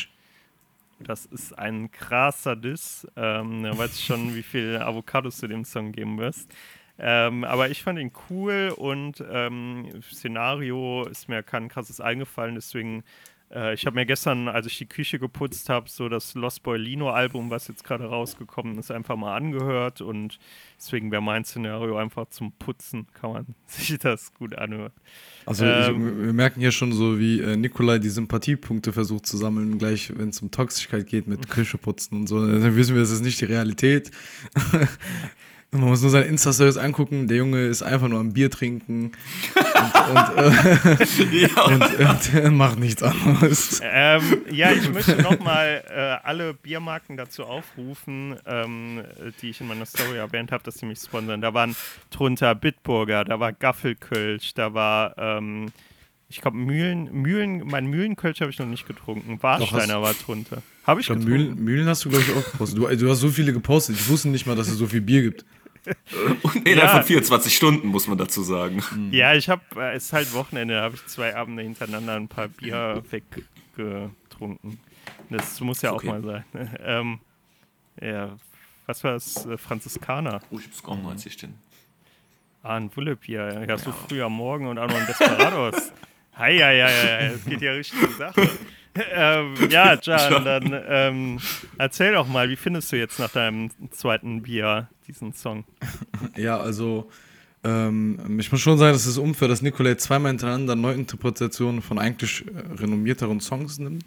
[1.00, 3.06] Das ist ein krasser Diss.
[3.16, 6.52] Ähm, da weiß ich schon, wie viel Avocados du dem Song geben wirst.
[7.00, 13.04] Ähm, aber ich fand ihn cool und ähm, Szenario ist mir kein krasses eingefallen, deswegen
[13.54, 16.78] äh, ich habe mir gestern, als ich die Küche geputzt habe, so das Lost Boy
[16.78, 20.38] Lino Album, was jetzt gerade rausgekommen ist, einfach mal angehört und
[20.78, 24.92] deswegen wäre mein Szenario einfach zum Putzen, kann man sich das gut anhören.
[25.46, 29.38] Also ähm, ich, wir merken hier schon so, wie äh, Nikolai die Sympathiepunkte versucht zu
[29.38, 33.02] sammeln, gleich wenn es um Toxigkeit geht mit Küche putzen und so, dann wissen wir,
[33.02, 34.12] das ist nicht die Realität.
[35.72, 37.28] Man muss nur seine Insta-Stories angucken.
[37.28, 39.12] Der Junge ist einfach nur am Bier trinken
[39.54, 41.62] und, und, äh, ja.
[41.64, 43.82] und, und äh, macht nichts anderes.
[43.84, 49.04] Ähm, ja, ich möchte nochmal äh, alle Biermarken dazu aufrufen, ähm,
[49.42, 51.42] die ich in meiner Story erwähnt habe, dass sie mich sponsern.
[51.42, 51.76] Da waren
[52.12, 55.74] drunter Bitburger, da war Gaffelkölsch, da war ähm,
[56.30, 59.42] ich glaube, Mühlen, Mühlen, mein Mühlenkölsch habe ich noch nicht getrunken.
[59.42, 60.62] Warsteiner war drunter.
[60.86, 61.30] Habe ich, ich getrunken.
[61.30, 62.80] Mühlen, Mühlen hast du, glaube ich, auch gepostet.
[62.80, 63.96] Du, du, hast so viele gepostet.
[63.96, 65.46] Ich wusste nicht mal, dass es so viel Bier gibt.
[66.44, 66.98] Und innerhalb ja.
[66.98, 68.84] von 24 Stunden, muss man dazu sagen.
[69.12, 72.28] Ja, ich habe, äh, es ist halt Wochenende, da habe ich zwei Abende hintereinander ein
[72.28, 74.80] paar Bier weggetrunken.
[75.30, 76.10] Das muss ja okay.
[76.10, 76.44] auch mal sein.
[76.84, 77.20] Ähm,
[78.02, 78.38] ja,
[78.86, 79.46] was war das?
[79.46, 80.42] Äh, Franziskaner.
[80.52, 81.54] Oh, ich hab's kaum 90 denn.
[82.64, 83.66] Ah, ein Wullebier.
[83.68, 85.94] Ja, so früh am Morgen und auch noch ein Desperados.
[86.38, 88.42] Hei, hei, hei, es geht ja richtig zur Sache.
[89.12, 91.40] ähm, ja, Jan, dann ähm,
[91.80, 95.64] erzähl doch mal, wie findest du jetzt nach deinem zweiten Bier diesen Song?
[96.36, 97.10] Ja, also
[97.64, 102.46] ähm, ich muss schon sagen, dass es unfair, dass Nikolai zweimal hintereinander Neuinterpretationen von eigentlich
[102.46, 104.06] äh, renommierteren Songs nimmt.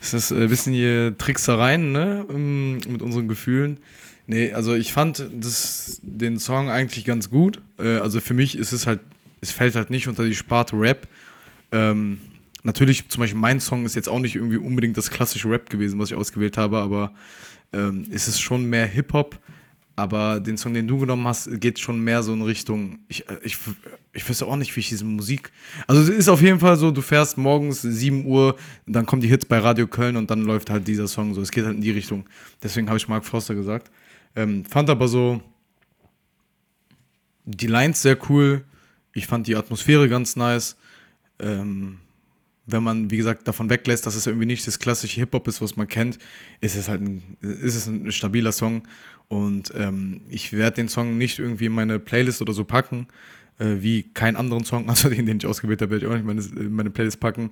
[0.00, 3.78] Das ist ein äh, bisschen hier Tricksereien, ne, ähm, mit unseren Gefühlen.
[4.26, 7.60] Nee, also ich fand das, den Song eigentlich ganz gut.
[7.78, 8.98] Äh, also für mich ist es halt,
[9.40, 11.06] es fällt halt nicht unter die Sparte Rap.
[11.72, 12.18] Ähm,
[12.62, 15.98] natürlich, zum Beispiel mein Song ist jetzt auch nicht irgendwie unbedingt das klassische Rap gewesen,
[15.98, 17.12] was ich ausgewählt habe, aber
[17.72, 19.38] ähm, es ist schon mehr Hip-Hop.
[19.98, 23.00] Aber den Song, den du genommen hast, geht schon mehr so in Richtung.
[23.08, 23.58] Ich, äh, ich,
[24.12, 25.50] ich wüsste auch nicht, wie ich diese Musik.
[25.88, 28.56] Also, es ist auf jeden Fall so: du fährst morgens 7 Uhr,
[28.86, 31.42] dann kommen die Hits bei Radio Köln und dann läuft halt dieser Song so.
[31.42, 32.26] Es geht halt in die Richtung.
[32.62, 33.90] Deswegen habe ich Mark Forster gesagt.
[34.36, 35.42] Ähm, fand aber so
[37.44, 38.64] die Lines sehr cool.
[39.14, 40.76] Ich fand die Atmosphäre ganz nice.
[41.40, 41.98] Ähm,
[42.66, 45.76] wenn man, wie gesagt, davon weglässt, dass es irgendwie nicht das klassische Hip-Hop ist, was
[45.76, 46.18] man kennt,
[46.60, 48.82] ist es halt ein, ist es ein stabiler Song.
[49.28, 53.08] Und ähm, ich werde den Song nicht irgendwie in meine Playlist oder so packen,
[53.58, 56.20] äh, wie keinen anderen Song, also den, den ich ausgewählt habe, werde ich auch nicht
[56.20, 57.50] in meine, in meine Playlist packen.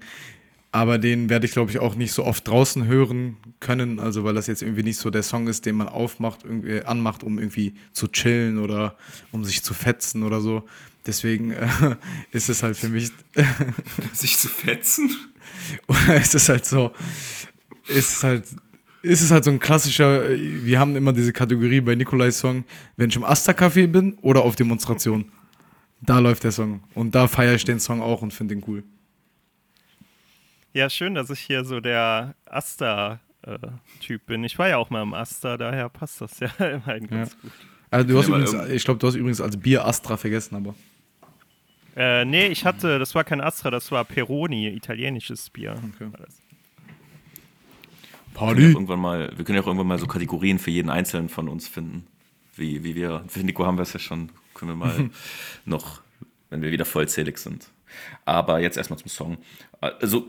[0.72, 3.99] Aber den werde ich, glaube ich, auch nicht so oft draußen hören können.
[3.99, 7.22] Also, weil das jetzt irgendwie nicht so der Song ist, den man aufmacht, irgendwie anmacht,
[7.22, 8.99] um irgendwie zu chillen oder
[9.32, 10.64] um sich zu fetzen oder so.
[11.07, 11.69] Deswegen äh,
[12.33, 13.11] ist es halt für mich.
[14.13, 15.11] sich zu fetzen?
[16.09, 16.93] es ist halt so.
[17.89, 18.45] Ist halt.
[19.03, 22.65] Ist es halt so ein klassischer, wir haben immer diese Kategorie bei Nikolais Song,
[22.97, 25.31] wenn ich im Asta-Café bin oder auf Demonstration.
[26.01, 26.83] Da läuft der Song.
[26.93, 28.83] Und da feiere ich den Song auch und finde den cool.
[30.73, 34.43] Ja, schön, dass ich hier so der Asta-Typ bin.
[34.43, 37.39] Ich war ja auch mal im Asta, daher passt das ja immerhin ganz ja.
[37.43, 37.53] gut.
[37.91, 40.75] Also du hast übrigens, ich glaube, du hast übrigens als Bier Astra vergessen, aber.
[41.97, 45.76] Äh, nee, ich hatte, das war kein Astra, das war Peroni, italienisches Bier.
[45.94, 46.11] Okay.
[48.34, 48.61] Party.
[48.61, 51.30] Wir können, ja mal, wir können ja auch irgendwann mal so Kategorien für jeden Einzelnen
[51.30, 52.07] von uns finden.
[52.55, 55.11] Wie, wie wir, für Nico haben wir es ja schon, können wir mal
[55.64, 56.03] noch,
[56.51, 57.68] wenn wir wieder vollzählig sind.
[58.26, 59.38] Aber jetzt erstmal zum Song.
[59.80, 60.28] Also,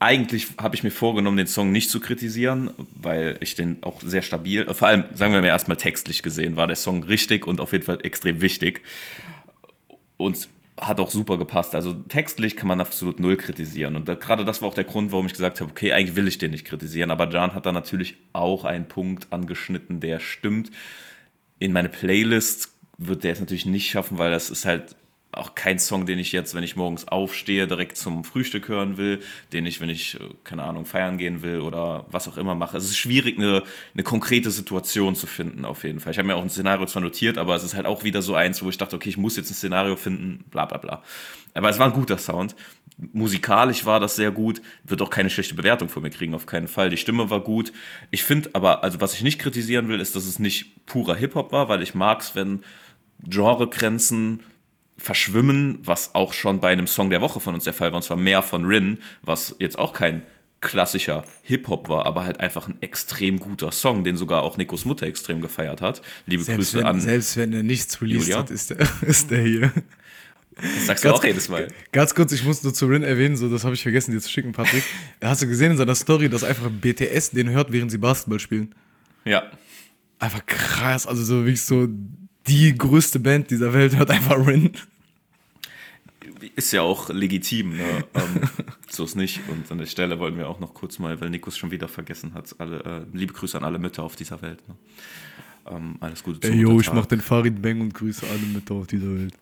[0.00, 4.22] eigentlich habe ich mir vorgenommen, den Song nicht zu kritisieren, weil ich den auch sehr
[4.22, 7.70] stabil, vor allem, sagen wir mal erstmal textlich gesehen, war der Song richtig und auf
[7.70, 8.82] jeden Fall extrem wichtig.
[10.22, 10.48] Und
[10.80, 11.74] hat auch super gepasst.
[11.74, 13.94] Also textlich kann man absolut null kritisieren.
[13.94, 16.26] Und da, gerade das war auch der Grund, warum ich gesagt habe, okay, eigentlich will
[16.26, 17.10] ich den nicht kritisieren.
[17.10, 20.70] Aber Jan hat da natürlich auch einen Punkt angeschnitten, der stimmt.
[21.58, 24.96] In meine Playlist wird der es natürlich nicht schaffen, weil das ist halt
[25.32, 29.20] auch kein Song, den ich jetzt, wenn ich morgens aufstehe, direkt zum Frühstück hören will,
[29.52, 32.76] den ich, wenn ich, äh, keine Ahnung, feiern gehen will oder was auch immer mache.
[32.76, 33.62] Es ist schwierig, eine,
[33.94, 36.12] eine konkrete Situation zu finden, auf jeden Fall.
[36.12, 38.34] Ich habe mir auch ein Szenario zwar notiert, aber es ist halt auch wieder so
[38.34, 41.02] eins, wo ich dachte, okay, ich muss jetzt ein Szenario finden, bla bla bla.
[41.54, 42.54] Aber es war ein guter Sound.
[43.12, 46.68] Musikalisch war das sehr gut, wird auch keine schlechte Bewertung von mir kriegen, auf keinen
[46.68, 46.90] Fall.
[46.90, 47.72] Die Stimme war gut.
[48.10, 51.52] Ich finde aber, also was ich nicht kritisieren will, ist, dass es nicht purer Hip-Hop
[51.52, 52.62] war, weil ich mag es, wenn
[53.24, 54.40] Genregrenzen
[55.02, 58.02] verschwimmen, was auch schon bei einem Song der Woche von uns der Fall war, und
[58.02, 60.22] zwar mehr von Rin, was jetzt auch kein
[60.60, 65.06] klassischer Hip-Hop war, aber halt einfach ein extrem guter Song, den sogar auch Nikos Mutter
[65.06, 66.02] extrem gefeiert hat.
[66.26, 67.00] Liebe selbst Grüße wenn, an.
[67.00, 68.38] Selbst wenn er nichts released Julia.
[68.38, 69.72] hat, ist der, ist der hier.
[70.54, 71.68] Das sagst ganz, du auch jedes Mal.
[71.90, 74.30] Ganz kurz, ich muss nur zu Rin erwähnen, so, das habe ich vergessen dir zu
[74.30, 74.84] schicken, Patrick.
[75.20, 78.72] Hast du gesehen in seiner Story, dass einfach BTS den hört, während sie Basketball spielen?
[79.24, 79.50] Ja.
[80.20, 81.88] Einfach krass, also so wie ich so
[82.46, 84.72] die größte Band dieser Welt hört einfach Rin.
[86.54, 88.04] Ist ja auch legitim, ne?
[88.14, 88.40] ähm,
[88.88, 89.40] so ist nicht.
[89.48, 92.34] Und an der Stelle wollen wir auch noch kurz mal, weil Nikos schon wieder vergessen
[92.34, 94.66] hat, alle, äh, liebe Grüße an alle Mütter auf dieser Welt.
[94.68, 94.74] Ne?
[95.70, 98.74] Ähm, alles Gute zum Ey, yo, ich mach den Farid Bang und grüße alle Mütter
[98.74, 99.34] auf dieser Welt.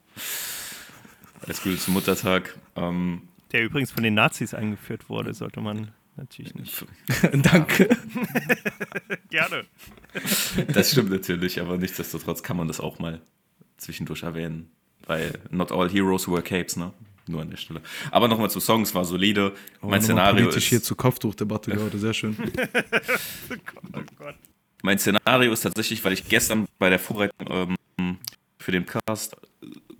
[1.42, 2.56] Alles Gute zum Muttertag.
[2.76, 6.84] Ähm, Der übrigens von den Nazis eingeführt wurde, sollte man natürlich nicht.
[7.32, 7.88] Danke.
[9.30, 9.64] Gerne.
[10.68, 13.20] Das stimmt natürlich, aber nichtsdestotrotz kann man das auch mal
[13.78, 14.70] zwischendurch erwähnen.
[15.06, 16.92] Weil not all heroes wear capes, ne?
[17.26, 17.80] Nur an der Stelle.
[18.10, 19.52] Aber nochmal zu Songs, war solide.
[19.82, 20.64] Oh, mein Szenario ist.
[20.64, 22.36] hier zur Kopftuchdebatte gerade, sehr schön.
[22.40, 24.34] oh Gott.
[24.82, 28.18] Mein Szenario ist tatsächlich, weil ich gestern bei der Vorbereitung ähm,
[28.58, 29.36] für den Cast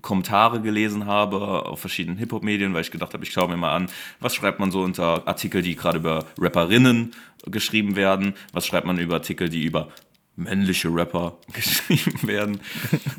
[0.00, 3.90] Kommentare gelesen habe auf verschiedenen Hip-Hop-Medien, weil ich gedacht habe, ich schaue mir mal an,
[4.18, 7.12] was schreibt man so unter Artikel, die gerade über Rapperinnen
[7.46, 9.88] geschrieben werden, was schreibt man über Artikel, die über
[10.40, 12.60] männliche Rapper geschrieben werden.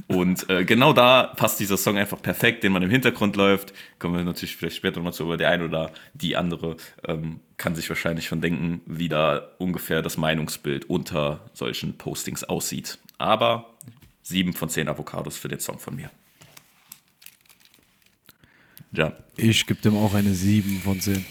[0.07, 3.73] Und äh, genau da passt dieser Song einfach perfekt, den man im Hintergrund läuft.
[3.99, 7.75] Kommen wir natürlich vielleicht später nochmal zu, aber der eine oder die andere ähm, kann
[7.75, 12.97] sich wahrscheinlich schon denken, wie da ungefähr das Meinungsbild unter solchen Postings aussieht.
[13.17, 13.73] Aber
[14.23, 16.09] sieben von zehn Avocados für den Song von mir.
[18.91, 19.13] Ja.
[19.37, 21.25] Ich gebe dem auch eine 7 von 10.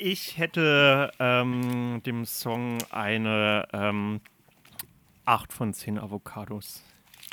[0.00, 4.20] Ich hätte ähm, dem Song eine ähm,
[5.24, 6.84] 8 von 10 Avocados.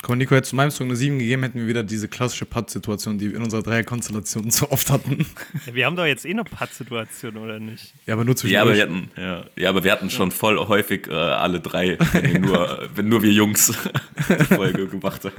[0.02, 3.18] Komm, Nico, hätte zu meinem Song eine 7 gegeben, hätten wir wieder diese klassische Putt-Situation,
[3.18, 5.24] die wir in unserer Dreierkonstellation so oft hatten.
[5.72, 7.94] Wir haben doch jetzt eh eine Putt-Situation, oder nicht?
[8.04, 10.58] Ja, aber nur zwischen ja, aber wir hatten, ja, ja, aber wir hatten schon voll
[10.58, 13.72] häufig äh, alle drei, wenn nur, wenn nur wir Jungs
[14.28, 15.34] die Folge gemacht haben.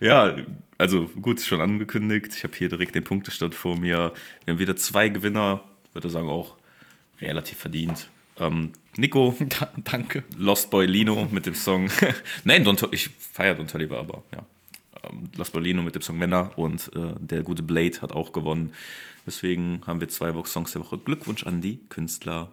[0.00, 0.34] ja,
[0.76, 2.34] also gut, schon angekündigt.
[2.36, 4.12] Ich habe hier direkt den Punktestand vor mir.
[4.44, 5.62] Wir haben wieder zwei Gewinner,
[5.94, 6.56] würde sagen auch
[7.20, 8.08] relativ verdient.
[8.38, 10.24] Ähm, Nico, da, danke.
[10.36, 11.90] Lost Boy Lino mit dem Song.
[12.44, 14.44] Nein, Don, ich feiere Don Toliver, aber ja.
[15.04, 18.32] Ähm, Lost Boy Lino mit dem Song Männer und äh, der gute Blade hat auch
[18.32, 18.72] gewonnen.
[19.26, 20.98] Deswegen haben wir zwei Vox-Songs der Woche.
[20.98, 22.52] Glückwunsch an die Künstler.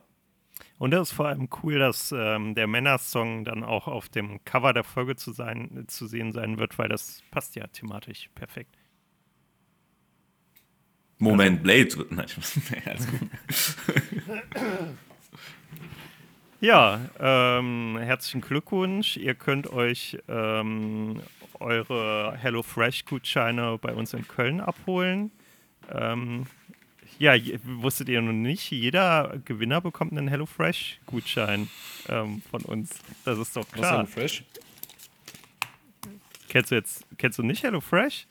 [0.77, 4.73] Und das ist vor allem cool, dass ähm, der Männer-Song dann auch auf dem Cover
[4.73, 8.75] der Folge zu, sein, zu sehen sein wird, weil das passt ja thematisch perfekt.
[11.21, 12.05] Moment, Blade.
[12.09, 12.25] Nein,
[12.85, 13.29] alles gut.
[16.63, 19.17] Ja, ähm, herzlichen Glückwunsch.
[19.17, 21.19] Ihr könnt euch ähm,
[21.59, 25.31] eure HelloFresh-Gutscheine bei uns in Köln abholen.
[25.91, 26.45] Ähm,
[27.17, 31.67] ja, wusstet ihr noch nicht, jeder Gewinner bekommt einen HelloFresh-Gutschein
[32.09, 32.99] ähm, von uns.
[33.25, 34.03] Das ist doch klar.
[34.03, 34.43] Was HelloFresh?
[36.47, 38.27] Kennst du jetzt, kennst du nicht HelloFresh?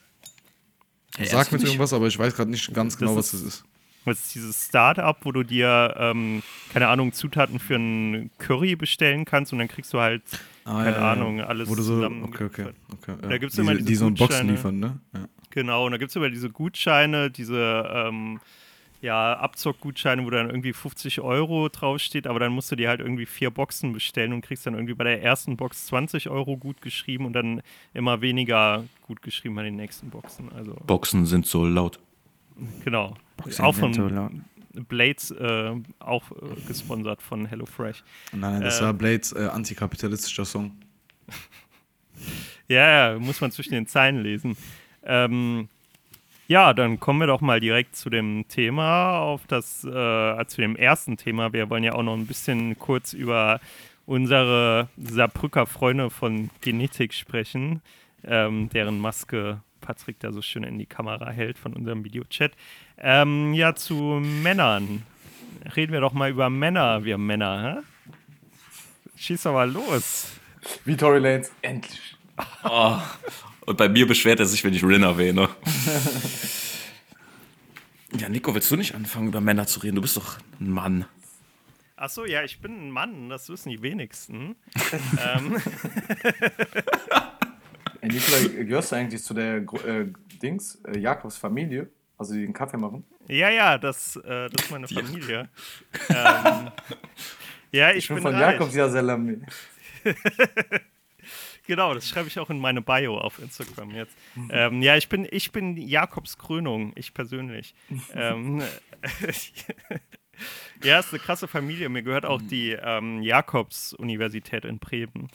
[1.19, 3.65] Ja, Sag mir irgendwas, aber ich weiß gerade nicht ganz genau, das was das ist.
[4.07, 6.43] Das ist dieses Startup, wo du dir, ähm,
[6.73, 10.23] keine Ahnung, Zutaten für einen Curry bestellen kannst und dann kriegst du halt,
[10.65, 12.25] ah, keine ja, Ahnung, alles du so, zusammen.
[12.25, 13.17] Okay, okay, okay.
[13.23, 13.29] Ja.
[13.29, 15.01] Da gibt's diese, immer diese die so Boxen liefern, ne?
[15.13, 15.29] Ja.
[15.51, 18.41] Genau, und da gibt es immer diese Gutscheine, diese ähm,
[19.01, 23.27] ja, Abzockgutscheine, wo dann irgendwie 50 Euro draufsteht, aber dann musst du dir halt irgendwie
[23.27, 27.25] vier Boxen bestellen und kriegst dann irgendwie bei der ersten Box 20 Euro gut geschrieben
[27.25, 27.63] und dann
[27.95, 30.53] immer weniger gut geschrieben bei den nächsten Boxen.
[30.53, 31.99] Also, Boxen sind so laut.
[32.85, 33.17] Genau.
[33.37, 34.11] Boxen auch von so
[34.89, 38.05] Blades äh, auch äh, gesponsert von HelloFresh.
[38.33, 40.73] Nein, nein, das äh, war Blades äh, antikapitalistischer Song.
[42.69, 44.57] ja, ja, muss man zwischen den Zeilen lesen.
[45.03, 45.69] Ähm,
[46.51, 50.75] ja, dann kommen wir doch mal direkt zu dem Thema, auf das, äh, zu dem
[50.75, 51.53] ersten Thema.
[51.53, 53.61] Wir wollen ja auch noch ein bisschen kurz über
[54.05, 57.83] unsere Saarbrücker Freunde von Genetik sprechen,
[58.25, 62.51] ähm, deren Maske Patrick da so schön in die Kamera hält von unserem Videochat.
[62.99, 65.05] Ähm, ja, zu Männern.
[65.77, 68.13] Reden wir doch mal über Männer, wir Männer, hä?
[69.15, 70.33] Schieß doch mal los.
[70.85, 72.17] Vitory Lanes, endlich.
[72.65, 72.99] Oh,
[73.71, 75.49] und bei mir beschwert er sich, wenn ich Rin erwähne.
[78.19, 79.95] ja, Nico, willst du nicht anfangen, über Männer zu reden?
[79.95, 81.05] Du bist doch ein Mann.
[81.95, 84.57] Achso, ja, ich bin ein Mann, das wissen die wenigsten.
[85.35, 85.57] ähm.
[88.01, 90.07] Hey, Nicola, gehörst du eigentlich zu der äh,
[90.43, 91.89] Dings, äh, Jakobs Familie?
[92.19, 93.05] Also die den Kaffee machen?
[93.29, 95.49] Ja, ja, das, äh, das ist meine Familie.
[96.09, 96.73] ähm,
[97.71, 98.55] ja, ich, ich bin, bin von reich.
[98.55, 99.39] Jakobs Salami.
[101.71, 104.17] Genau, das schreibe ich auch in meine Bio auf Instagram jetzt.
[104.51, 107.77] Ähm, ja, ich bin, ich bin Jakobs Krönung, ich persönlich.
[108.13, 108.61] ähm,
[110.83, 111.89] ja, ist eine krasse Familie.
[111.89, 115.29] Mir gehört auch die ähm, Jakobs-Universität in Bremen.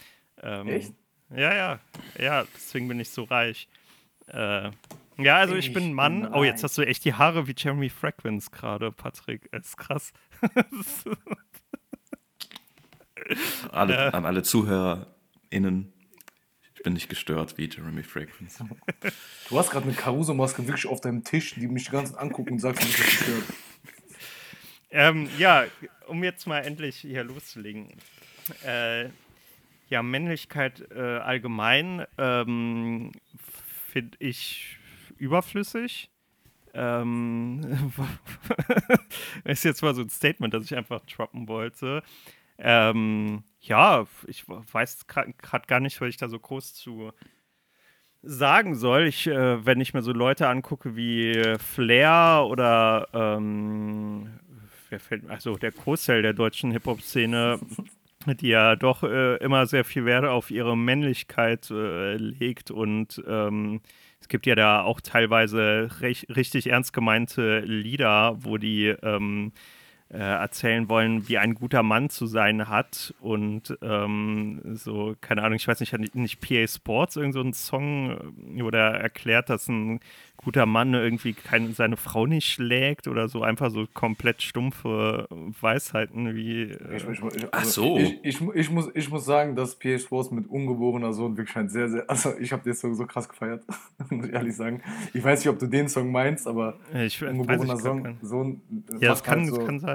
[0.43, 0.93] Ähm, Echt?
[1.33, 1.79] Ja, ja,
[2.19, 3.69] ja, deswegen bin ich so reich.
[4.27, 4.71] Äh,
[5.17, 6.33] ja, also ich, ich bin ein Mann.
[6.33, 9.49] Oh, jetzt hast du echt die Haare wie Jeremy Fragrance gerade, Patrick.
[9.53, 10.11] Das ist krass.
[13.71, 15.93] alle, äh, an alle ZuhörerInnen
[16.85, 18.63] bin nicht gestört wie Jeremy Fragrance.
[19.49, 22.53] Du hast gerade eine Caruso-Maske wirklich auf deinem Tisch, die mich die ganze Zeit angucken
[22.53, 23.43] und sagst, du bist gestört.
[24.89, 25.65] Ähm, ja,
[26.07, 27.89] um jetzt mal endlich hier loszulegen.
[28.63, 29.09] Äh,
[29.89, 33.11] ja, Männlichkeit äh, allgemein ähm,
[33.91, 34.77] finde ich
[35.17, 36.09] überflüssig.
[36.73, 37.91] Ähm,
[39.43, 42.03] ist jetzt mal so ein Statement, das ich einfach droppen wollte.
[42.57, 47.11] Ähm, ja, ich weiß gerade gar nicht, was ich da so groß zu
[48.21, 49.05] sagen soll.
[49.07, 54.39] Ich, äh, wenn ich mir so Leute angucke wie Flair oder ähm,
[55.27, 57.59] also der Großteil der deutschen Hip-Hop-Szene,
[58.39, 63.81] die ja doch äh, immer sehr viel Wert auf ihre Männlichkeit äh, legt und ähm,
[64.19, 69.51] es gibt ja da auch teilweise recht, richtig ernst gemeinte Lieder, wo die ähm,
[70.09, 73.13] äh, erzählen wollen, wie ein guter Mann zu sein hat.
[73.19, 78.33] Und ähm, so, keine Ahnung, ich weiß nicht, hat nicht PA Sports irgendeinen so Song,
[78.57, 79.99] wo der erklärt, dass ein
[80.37, 85.27] guter Mann irgendwie keine, seine Frau nicht schlägt oder so, einfach so komplett stumpfe
[85.59, 86.63] Weisheiten wie.
[86.63, 87.97] Äh ich, ich, ich, Ach also so.
[87.97, 91.89] Ich, ich, muss, ich muss sagen, dass PA Sports mit ungeborener Sohn wirklich ein sehr,
[91.89, 92.07] sehr.
[92.07, 93.63] Also, ich habe den Song so krass gefeiert,
[94.09, 94.83] muss ich ehrlich sagen.
[95.13, 98.61] Ich weiß nicht, ob du den Song meinst, aber ich, ungeborener Song, Sohn.
[98.99, 99.94] Ja, das kann, halt so, das kann sein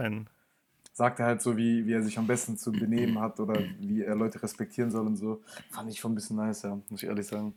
[0.92, 4.02] sagt er halt so, wie, wie er sich am besten zu benehmen hat oder wie
[4.02, 5.42] er Leute respektieren soll und so.
[5.70, 7.54] Fand ich schon ein bisschen nice, ja, muss ich ehrlich sagen.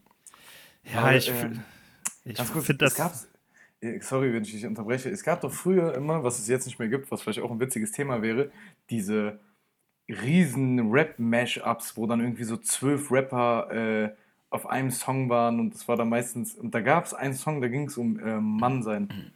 [0.84, 1.50] Ja, Aber, ich, äh,
[2.26, 2.96] ich finde das.
[2.96, 3.14] Gab,
[3.82, 5.10] äh, sorry, wenn ich dich unterbreche.
[5.10, 7.60] Es gab doch früher immer, was es jetzt nicht mehr gibt, was vielleicht auch ein
[7.60, 8.52] witziges Thema wäre,
[8.90, 9.40] diese
[10.08, 14.16] riesen Rap-Mash-Ups, wo dann irgendwie so zwölf Rapper äh,
[14.50, 17.60] auf einem Song waren und das war dann meistens, und da gab es einen Song,
[17.62, 19.32] da ging es um äh, Mannsein.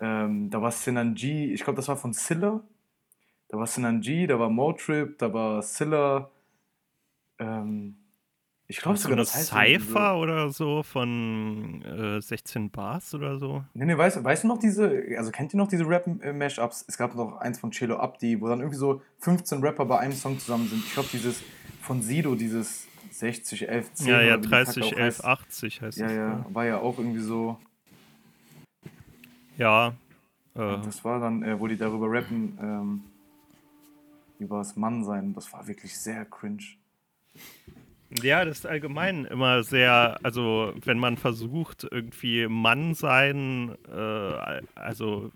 [0.00, 2.62] Ähm, da war Sinan G, ich glaube, das war von Silla,
[3.48, 6.30] da war Sinan G, da war Motrip, da war Silla.
[7.38, 7.96] Ähm,
[8.66, 10.20] ich glaube sogar, das heißt Cypher so.
[10.20, 13.64] oder so von äh, 16 Bars oder so.
[13.74, 16.84] Nee, nee, weißt, weißt du noch diese, also kennt ihr noch diese Rap-Mashups?
[16.86, 20.12] Es gab noch eins von Chelo Abdi, wo dann irgendwie so 15 Rapper bei einem
[20.12, 20.84] Song zusammen sind.
[20.86, 21.42] Ich glaube, dieses
[21.82, 24.06] von Sido, dieses 60, 11, 10.
[24.06, 26.14] Ja, ja, 30, 11, 80 heißt ja, das.
[26.14, 27.58] Ja, ja, war ja auch irgendwie so.
[29.60, 29.88] Ja.
[30.54, 30.80] Äh.
[30.82, 33.02] Das war dann, äh, wo die darüber rappen, ähm,
[34.38, 35.34] über das Mannsein.
[35.34, 36.64] Das war wirklich sehr cringe.
[38.22, 45.30] Ja, das ist allgemein immer sehr, also wenn man versucht, irgendwie Mann sein, äh, also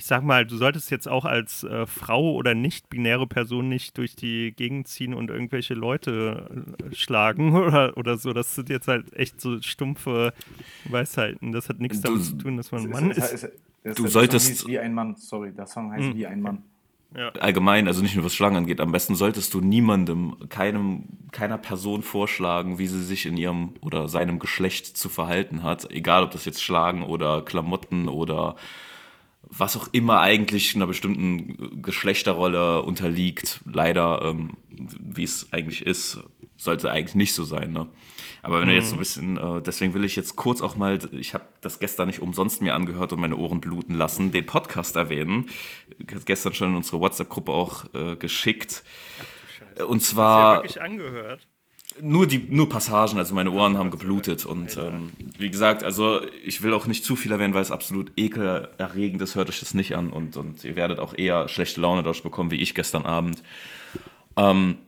[0.00, 4.16] ich sag mal, du solltest jetzt auch als äh, Frau oder nicht-binäre Person nicht durch
[4.16, 6.48] die Gegend ziehen und irgendwelche Leute
[6.90, 8.32] äh, schlagen oder, oder so.
[8.32, 10.32] Das sind jetzt halt echt so stumpfe
[10.88, 11.52] Weisheiten.
[11.52, 13.20] Das hat nichts Du- damit zu tun, dass man ein Mann ist.
[13.20, 16.16] das Du der solltest- Song hieß wie ein Mann, sorry, der Song heißt Hm.
[16.16, 16.62] wie ein Mann.
[17.40, 22.02] allgemein, also nicht nur was Schlangen angeht, am besten solltest du niemandem, keinem, keiner Person
[22.02, 25.90] vorschlagen, wie sie sich in ihrem oder seinem Geschlecht zu verhalten hat.
[25.90, 28.54] Egal, ob das jetzt Schlagen oder Klamotten oder
[29.42, 33.60] was auch immer eigentlich einer bestimmten Geschlechterrolle unterliegt.
[33.64, 36.20] Leider, ähm, wie es eigentlich ist,
[36.56, 37.72] sollte eigentlich nicht so sein.
[37.72, 37.88] Ne?
[38.42, 40.98] Aber wenn du jetzt so ein bisschen, äh, deswegen will ich jetzt kurz auch mal,
[41.12, 44.96] ich habe das gestern nicht umsonst mir angehört und meine Ohren bluten lassen, den Podcast
[44.96, 45.48] erwähnen.
[45.98, 48.84] Ich Gestern schon in unsere WhatsApp-Gruppe auch äh, geschickt.
[49.86, 51.46] Und Hast du ja zwar wirklich angehört.
[52.00, 56.62] Nur die nur Passagen, also meine Ohren haben geblutet und ähm, wie gesagt, also ich
[56.62, 59.96] will auch nicht zu viel erwähnen, weil es absolut ekelerregend ist, hört euch das nicht
[59.96, 63.42] an und, und ihr werdet auch eher schlechte Laune dadurch bekommen, wie ich gestern Abend.
[64.36, 64.78] Ähm,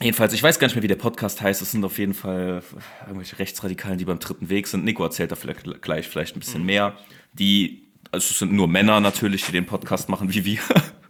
[0.00, 2.62] jedenfalls, ich weiß gar nicht mehr, wie der Podcast heißt, es sind auf jeden Fall
[3.06, 4.84] irgendwelche Rechtsradikalen, die beim dritten Weg sind.
[4.84, 6.96] Nico erzählt da vielleicht, gleich vielleicht ein bisschen mehr,
[7.32, 10.60] die, also es sind nur Männer natürlich, die den Podcast machen wie wir.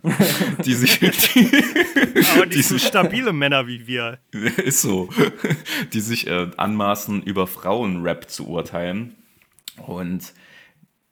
[0.65, 1.11] die sich, die,
[2.35, 4.19] Aber nicht so stabile Männer wie wir.
[4.33, 5.09] ist so,
[5.93, 9.17] die sich äh, anmaßen, über Frauenrap zu urteilen.
[9.87, 10.33] Und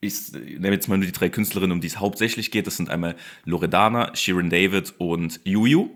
[0.01, 2.67] ich nehme jetzt mal nur die drei Künstlerinnen, um die es hauptsächlich geht.
[2.67, 5.91] Das sind einmal Loredana, Sharon David und Juju.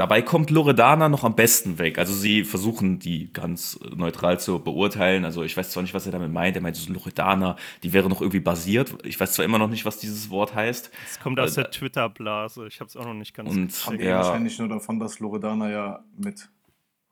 [0.00, 1.98] Dabei kommt Loredana noch am besten weg.
[1.98, 5.26] Also sie versuchen, die ganz neutral zu beurteilen.
[5.26, 6.56] Also ich weiß zwar nicht, was er damit meint.
[6.56, 8.94] Er meint, so Loredana, die wäre noch irgendwie basiert.
[9.04, 10.90] Ich weiß zwar immer noch nicht, was dieses Wort heißt.
[11.04, 12.66] Es kommt aus der Twitter-Blase.
[12.66, 14.02] Ich habe es auch noch nicht ganz Und gecheckt.
[14.02, 16.48] ja, Wahrscheinlich nur davon, dass Loredana ja mit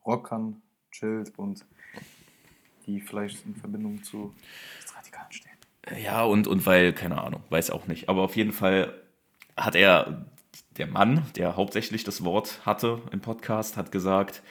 [0.07, 1.67] Rockern chillt und
[2.87, 4.35] die vielleicht in Verbindung zu
[4.79, 6.03] Rechtsradikalen stehen.
[6.03, 8.09] Ja, und, und weil, keine Ahnung, weiß auch nicht.
[8.09, 8.95] Aber auf jeden Fall
[9.59, 10.25] hat er,
[10.79, 14.43] der Mann, der hauptsächlich das Wort hatte im Podcast, hat gesagt,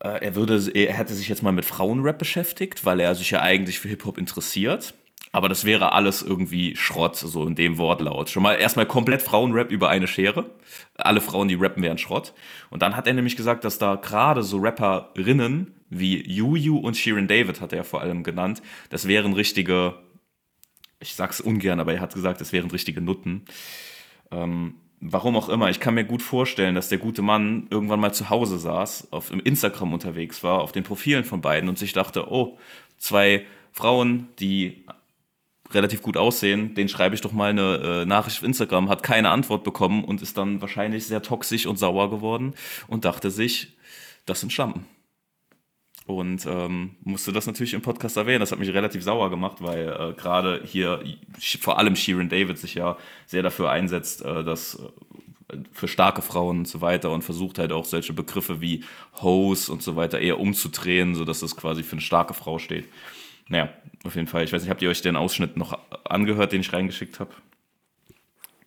[0.00, 3.40] äh, er würde, er hätte sich jetzt mal mit Frauenrap beschäftigt, weil er sich ja
[3.40, 4.94] eigentlich für Hip-Hop interessiert.
[5.34, 8.28] Aber das wäre alles irgendwie Schrott, so in dem Wortlaut.
[8.28, 10.50] Schon mal erstmal komplett Frauenrap über eine Schere.
[10.96, 12.34] Alle Frauen, die rappen, wären Schrott.
[12.68, 17.28] Und dann hat er nämlich gesagt, dass da gerade so Rapperinnen wie Juju und Sharon
[17.28, 19.94] David, hat er ja vor allem genannt, das wären richtige,
[21.00, 23.44] ich sag's ungern, aber er hat gesagt, das wären richtige Nutten.
[24.30, 28.14] Ähm, warum auch immer, ich kann mir gut vorstellen, dass der gute Mann irgendwann mal
[28.14, 32.30] zu Hause saß, auf Instagram unterwegs war, auf den Profilen von beiden und sich dachte,
[32.30, 32.56] oh,
[32.98, 34.84] zwei Frauen, die
[35.72, 39.30] relativ gut aussehen, den schreibe ich doch mal eine äh, Nachricht auf Instagram, hat keine
[39.30, 42.54] Antwort bekommen und ist dann wahrscheinlich sehr toxisch und sauer geworden
[42.86, 43.76] und dachte sich,
[44.24, 44.86] das sind Schlampen.
[46.06, 48.40] Und ähm, musste das natürlich im Podcast erwähnen.
[48.40, 51.02] Das hat mich relativ sauer gemacht, weil äh, gerade hier
[51.60, 52.96] vor allem Sharon David sich ja
[53.26, 54.74] sehr dafür einsetzt, äh, dass
[55.50, 58.82] äh, für starke Frauen und so weiter und versucht halt auch solche Begriffe wie
[59.20, 62.88] Hose und so weiter eher umzudrehen, sodass es quasi für eine starke Frau steht.
[63.48, 63.68] Naja,
[64.02, 64.42] auf jeden Fall.
[64.44, 67.30] Ich weiß nicht, habt ihr euch den Ausschnitt noch angehört, den ich reingeschickt habe?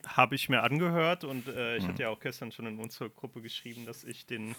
[0.07, 1.87] Habe ich mir angehört und äh, ich Mhm.
[1.89, 4.55] hatte ja auch gestern schon in unsere Gruppe geschrieben, dass ich den,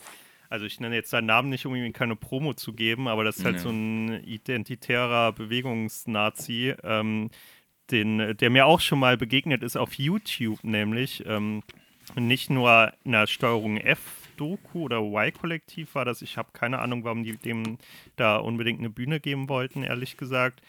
[0.48, 3.38] also ich nenne jetzt seinen Namen nicht, um ihm keine Promo zu geben, aber das
[3.38, 3.62] ist halt Ja.
[3.62, 7.30] so ein identitärer Bewegungsnazi, ähm,
[7.90, 11.62] den, der mir auch schon mal begegnet ist auf YouTube, nämlich ähm,
[12.16, 14.00] nicht nur in der Steuerung F.
[14.36, 16.20] Doku oder Y-Kollektiv war das.
[16.20, 17.78] Ich habe keine Ahnung, warum die dem
[18.16, 20.60] da unbedingt eine Bühne geben wollten, ehrlich gesagt.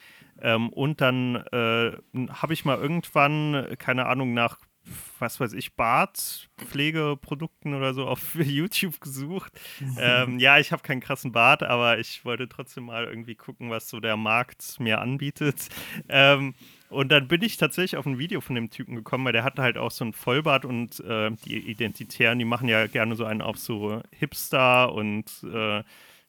[0.42, 1.92] Ähm, und dann äh,
[2.30, 4.58] habe ich mal irgendwann, keine Ahnung, nach,
[5.20, 9.54] was weiß ich, Bartpflegeprodukten oder so auf YouTube gesucht.
[10.00, 13.90] ähm, ja, ich habe keinen krassen Bart, aber ich wollte trotzdem mal irgendwie gucken, was
[13.90, 15.70] so der Markt mir anbietet.
[16.10, 16.56] Ähm,
[16.90, 19.62] und dann bin ich tatsächlich auf ein Video von dem Typen gekommen, weil der hatte
[19.62, 23.42] halt auch so einen Vollbart und äh, die Identitären, die machen ja gerne so einen
[23.42, 25.84] auf so Hipster und äh,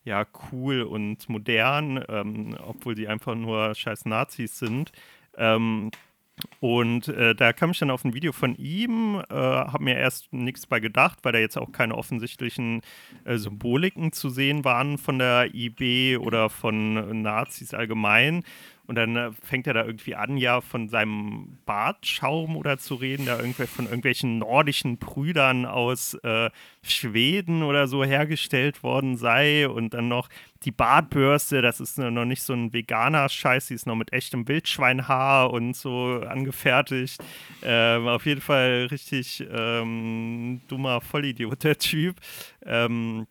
[0.04, 4.90] ja, cool und modern, ähm, obwohl die einfach nur scheiß Nazis sind.
[5.36, 5.90] Ähm,
[6.60, 10.32] und äh, da kam ich dann auf ein Video von ihm, äh, habe mir erst
[10.32, 12.82] nichts bei gedacht, weil da jetzt auch keine offensichtlichen
[13.24, 18.44] äh, Symboliken zu sehen waren von der IB oder von Nazis allgemein.
[18.88, 23.26] Und dann äh, fängt er da irgendwie an, ja, von seinem Bartschaum oder zu reden,
[23.26, 26.48] da irgendwie von irgendwelchen nordischen Brüdern aus äh,
[26.82, 29.68] Schweden oder so hergestellt worden sei.
[29.68, 30.30] Und dann noch
[30.64, 34.48] die Bartbürste, das ist noch nicht so ein veganer Scheiß, die ist noch mit echtem
[34.48, 37.22] Wildschweinhaar und so angefertigt.
[37.62, 42.16] Ähm, auf jeden Fall richtig ähm, dummer Vollidiot, der Typ.
[42.64, 43.26] Ähm,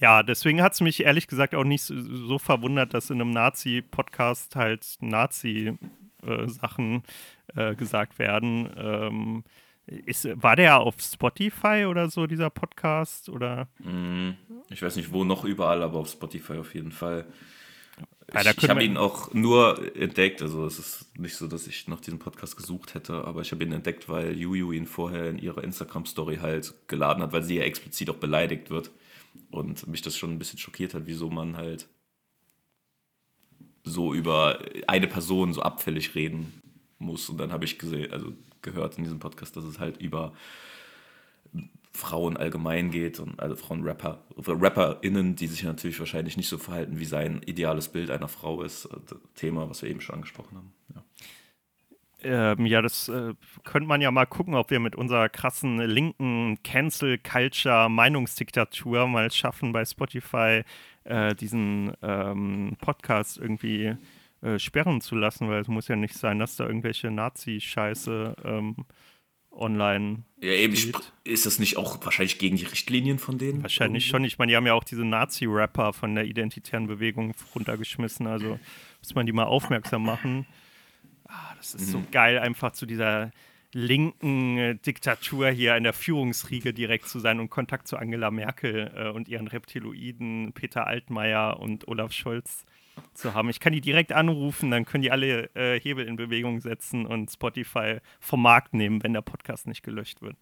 [0.00, 4.54] Ja, deswegen hat es mich ehrlich gesagt auch nicht so, verwundert, dass in einem Nazi-Podcast
[4.54, 7.02] halt Nazi-Sachen
[7.56, 8.70] äh, äh, gesagt werden.
[8.76, 9.44] Ähm,
[9.86, 13.28] ist, war der auf Spotify oder so, dieser Podcast?
[13.28, 13.68] Oder?
[13.78, 14.30] Mm,
[14.70, 17.26] ich weiß nicht, wo noch überall, aber auf Spotify auf jeden Fall.
[18.32, 21.88] Ja, ich ich habe ihn auch nur entdeckt, also es ist nicht so, dass ich
[21.88, 25.38] nach diesem Podcast gesucht hätte, aber ich habe ihn entdeckt, weil Juju ihn vorher in
[25.38, 28.90] ihrer Instagram-Story halt geladen hat, weil sie ja explizit auch beleidigt wird.
[29.50, 31.88] Und mich das schon ein bisschen schockiert hat, wieso man halt
[33.84, 36.60] so über eine Person so abfällig reden
[36.98, 37.28] muss.
[37.28, 40.32] Und dann habe ich gesehen, also gehört in diesem Podcast, dass es halt über
[41.92, 47.04] Frauen allgemein geht und also Frauen-Rapper, RapperInnen, die sich natürlich wahrscheinlich nicht so verhalten, wie
[47.04, 48.84] sein ideales Bild einer Frau ist.
[48.86, 48.98] Äh,
[49.34, 50.72] Thema, was wir eben schon angesprochen haben.
[50.94, 51.02] Ja.
[52.22, 53.32] Ähm, ja, das äh,
[53.64, 59.84] könnte man ja mal gucken, ob wir mit unserer krassen linken Cancel-Culture-Meinungsdiktatur mal schaffen, bei
[59.84, 60.62] Spotify
[61.04, 63.94] äh, diesen ähm, Podcast irgendwie
[64.40, 68.76] äh, sperren zu lassen, weil es muss ja nicht sein, dass da irgendwelche Nazi-Scheiße ähm,
[69.52, 70.74] online Ja, eben,
[71.24, 73.62] ist das nicht auch wahrscheinlich gegen die Richtlinien von denen?
[73.62, 74.24] Wahrscheinlich schon.
[74.24, 78.26] Ich meine, die haben ja auch diese Nazi-Rapper von der identitären Bewegung runtergeschmissen.
[78.26, 78.58] Also
[79.00, 80.46] muss man die mal aufmerksam machen.
[81.28, 83.30] Ah, das ist so geil, einfach zu dieser
[83.72, 88.90] linken äh, Diktatur hier in der Führungsriege direkt zu sein und Kontakt zu Angela Merkel
[88.94, 92.64] äh, und ihren Reptiloiden Peter Altmaier und Olaf Scholz
[93.14, 93.50] zu haben.
[93.50, 97.30] Ich kann die direkt anrufen, dann können die alle äh, Hebel in Bewegung setzen und
[97.30, 100.36] Spotify vom Markt nehmen, wenn der Podcast nicht gelöscht wird.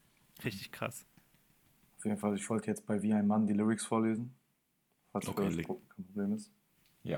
[0.44, 1.04] Richtig krass.
[1.98, 4.34] Auf jeden Fall, ich wollte jetzt bei Wie ein Mann die Lyrics vorlesen.
[5.10, 6.52] Falls Okay, kein Problem ist.
[7.02, 7.16] Ja.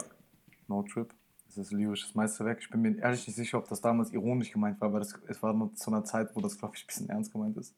[0.69, 1.13] No Trip.
[1.59, 2.61] Ein lyrisches Meisterwerk.
[2.61, 5.43] Ich bin mir ehrlich nicht sicher, ob das damals ironisch gemeint war, aber das, es
[5.43, 7.75] war nur zu einer Zeit, wo das, glaube ich, ein bisschen ernst gemeint ist.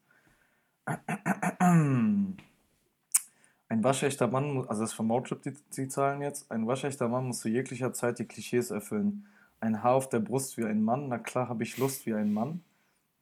[3.71, 7.27] Ein waschechter Mann, also das ist von Motrip die, die Zahlen jetzt, ein waschechter Mann
[7.27, 9.25] muss zu jeglicher Zeit die Klischees erfüllen.
[9.59, 12.33] Ein Haar auf der Brust wie ein Mann, na klar habe ich Lust wie ein
[12.33, 12.63] Mann.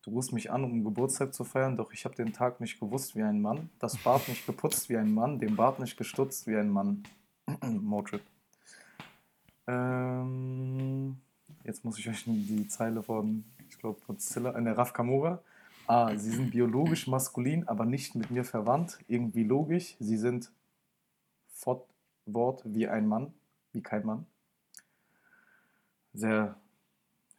[0.01, 3.16] Du rufst mich an, um Geburtstag zu feiern, doch ich habe den Tag nicht gewusst
[3.16, 3.70] wie ein Mann.
[3.80, 7.03] Das Bart nicht geputzt wie ein Mann, den Bart nicht gestutzt wie ein Mann.
[7.62, 8.24] Motrip.
[9.70, 11.17] Ähm,
[11.63, 15.43] jetzt muss ich euch die Zeile von, ich glaube, von Zilla, in der Raf Kamora.
[15.86, 18.99] Ah, sie sind biologisch maskulin, aber nicht mit mir verwandt.
[19.07, 19.95] Irgendwie logisch.
[19.99, 20.51] Sie sind
[21.53, 23.34] Fortwort wie ein Mann,
[23.72, 24.26] wie kein Mann.
[26.13, 26.57] Sehr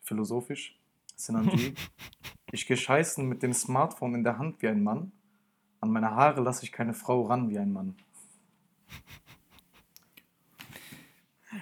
[0.03, 0.79] philosophisch.
[1.17, 1.75] Sinanji.
[2.53, 5.13] Ich gehe scheißen mit dem Smartphone in der Hand wie ein Mann.
[5.79, 7.95] An meine Haare lasse ich keine Frau ran wie ein Mann.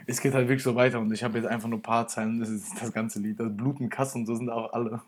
[0.09, 2.41] Es geht halt wirklich so weiter und ich habe jetzt einfach nur ein paar Zeilen,
[2.41, 3.39] das ist das ganze Lied.
[3.39, 5.03] Das Bluten, Kass und so sind auch alle.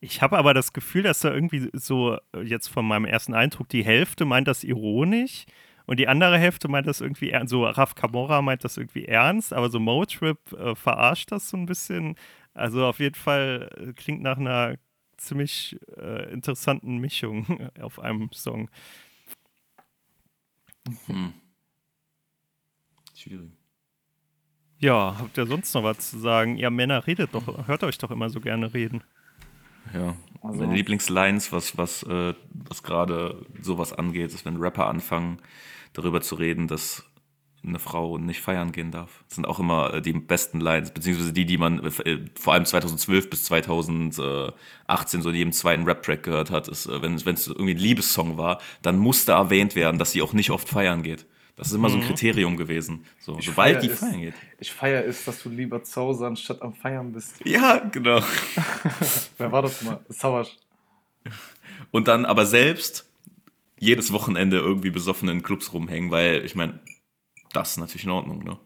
[0.00, 3.68] Ich habe aber das Gefühl, dass da irgendwie so, äh, jetzt von meinem ersten Eindruck,
[3.68, 5.46] die Hälfte meint das ironisch
[5.86, 7.50] und die andere Hälfte meint das irgendwie ernst.
[7.50, 11.66] So, Raf Kamora meint das irgendwie ernst, aber so Motrip äh, verarscht das so ein
[11.66, 12.16] bisschen.
[12.54, 14.76] Also auf jeden Fall äh, klingt nach einer
[15.16, 18.70] ziemlich äh, interessanten Mischung auf einem Song.
[21.06, 21.32] Hm.
[23.14, 23.65] Schwierig.
[24.78, 26.56] Ja, habt ihr sonst noch was zu sagen?
[26.56, 29.02] Ihr Männer redet doch, hört euch doch immer so gerne reden.
[29.94, 30.16] Ja.
[30.42, 35.38] Also- Meine Lieblingslines, was, was, äh, was gerade sowas angeht, ist, wenn Rapper anfangen,
[35.92, 37.04] darüber zu reden, dass
[37.64, 39.24] eine Frau nicht feiern gehen darf.
[39.26, 42.64] Das sind auch immer äh, die besten Lines, beziehungsweise die, die man äh, vor allem
[42.64, 47.48] 2012 bis 2018 so in jedem zweiten Rap-Track gehört hat, ist, äh, wenn wenn es
[47.48, 51.26] irgendwie ein Liebessong war, dann musste erwähnt werden, dass sie auch nicht oft feiern geht.
[51.56, 53.06] Das ist immer so ein Kriterium gewesen.
[53.18, 53.98] So, Ich sobald feier die es.
[53.98, 54.34] feiern geht.
[54.58, 57.34] Ich feiere es, dass du lieber zu Hause anstatt am Feiern bist.
[57.46, 58.20] Ja, genau.
[59.38, 60.04] Wer war das mal?
[60.08, 60.56] Sauersch.
[61.90, 63.10] Und dann aber selbst
[63.78, 66.78] jedes Wochenende irgendwie besoffen in Clubs rumhängen, weil ich meine,
[67.52, 68.58] das ist natürlich in Ordnung, ne?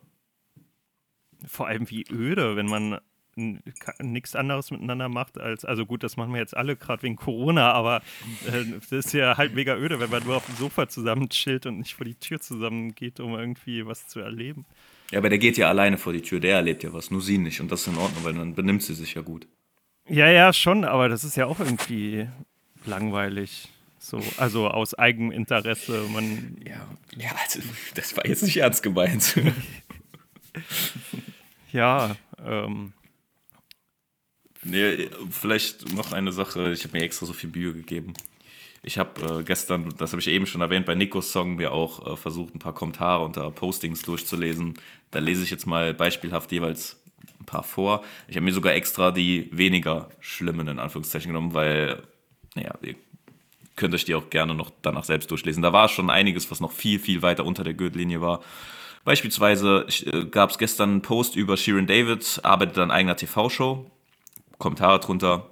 [1.46, 3.00] Vor allem wie öde, wenn man
[3.36, 7.72] nichts anderes miteinander macht als, also gut, das machen wir jetzt alle gerade wegen Corona,
[7.72, 8.02] aber
[8.46, 11.66] äh, das ist ja halt mega öde, wenn man nur auf dem Sofa zusammen chillt
[11.66, 14.66] und nicht vor die Tür zusammen geht, um irgendwie was zu erleben.
[15.10, 17.38] Ja, aber der geht ja alleine vor die Tür, der erlebt ja was, nur sie
[17.38, 17.60] nicht.
[17.60, 19.46] Und das ist in Ordnung, weil dann benimmt sie sich ja gut.
[20.08, 22.28] Ja, ja, schon, aber das ist ja auch irgendwie
[22.84, 23.68] langweilig.
[23.98, 26.06] So, also aus Eigeninteresse.
[26.12, 27.60] Man, Ja, ja also,
[27.94, 29.38] das war jetzt nicht ernst gemeint.
[31.72, 32.92] ja, ähm,
[34.64, 38.14] nee, vielleicht noch eine Sache, ich habe mir extra so viel Mühe gegeben.
[38.82, 42.12] Ich habe äh, gestern, das habe ich eben schon erwähnt, bei Nikos Song mir auch
[42.12, 44.74] äh, versucht, ein paar Kommentare unter Postings durchzulesen.
[45.10, 46.98] Da lese ich jetzt mal beispielhaft jeweils
[47.38, 48.02] ein paar vor.
[48.26, 52.02] Ich habe mir sogar extra die weniger schlimmen in Anführungszeichen genommen, weil,
[52.54, 52.94] naja, ihr
[53.76, 55.62] könnt euch die auch gerne noch danach selbst durchlesen.
[55.62, 58.40] Da war schon einiges, was noch viel, viel weiter unter der Gürtellinie war.
[59.04, 63.90] Beispielsweise äh, gab es gestern einen Post über Sharon David, arbeitet an eigener TV-Show.
[64.60, 65.50] Kommentare drunter.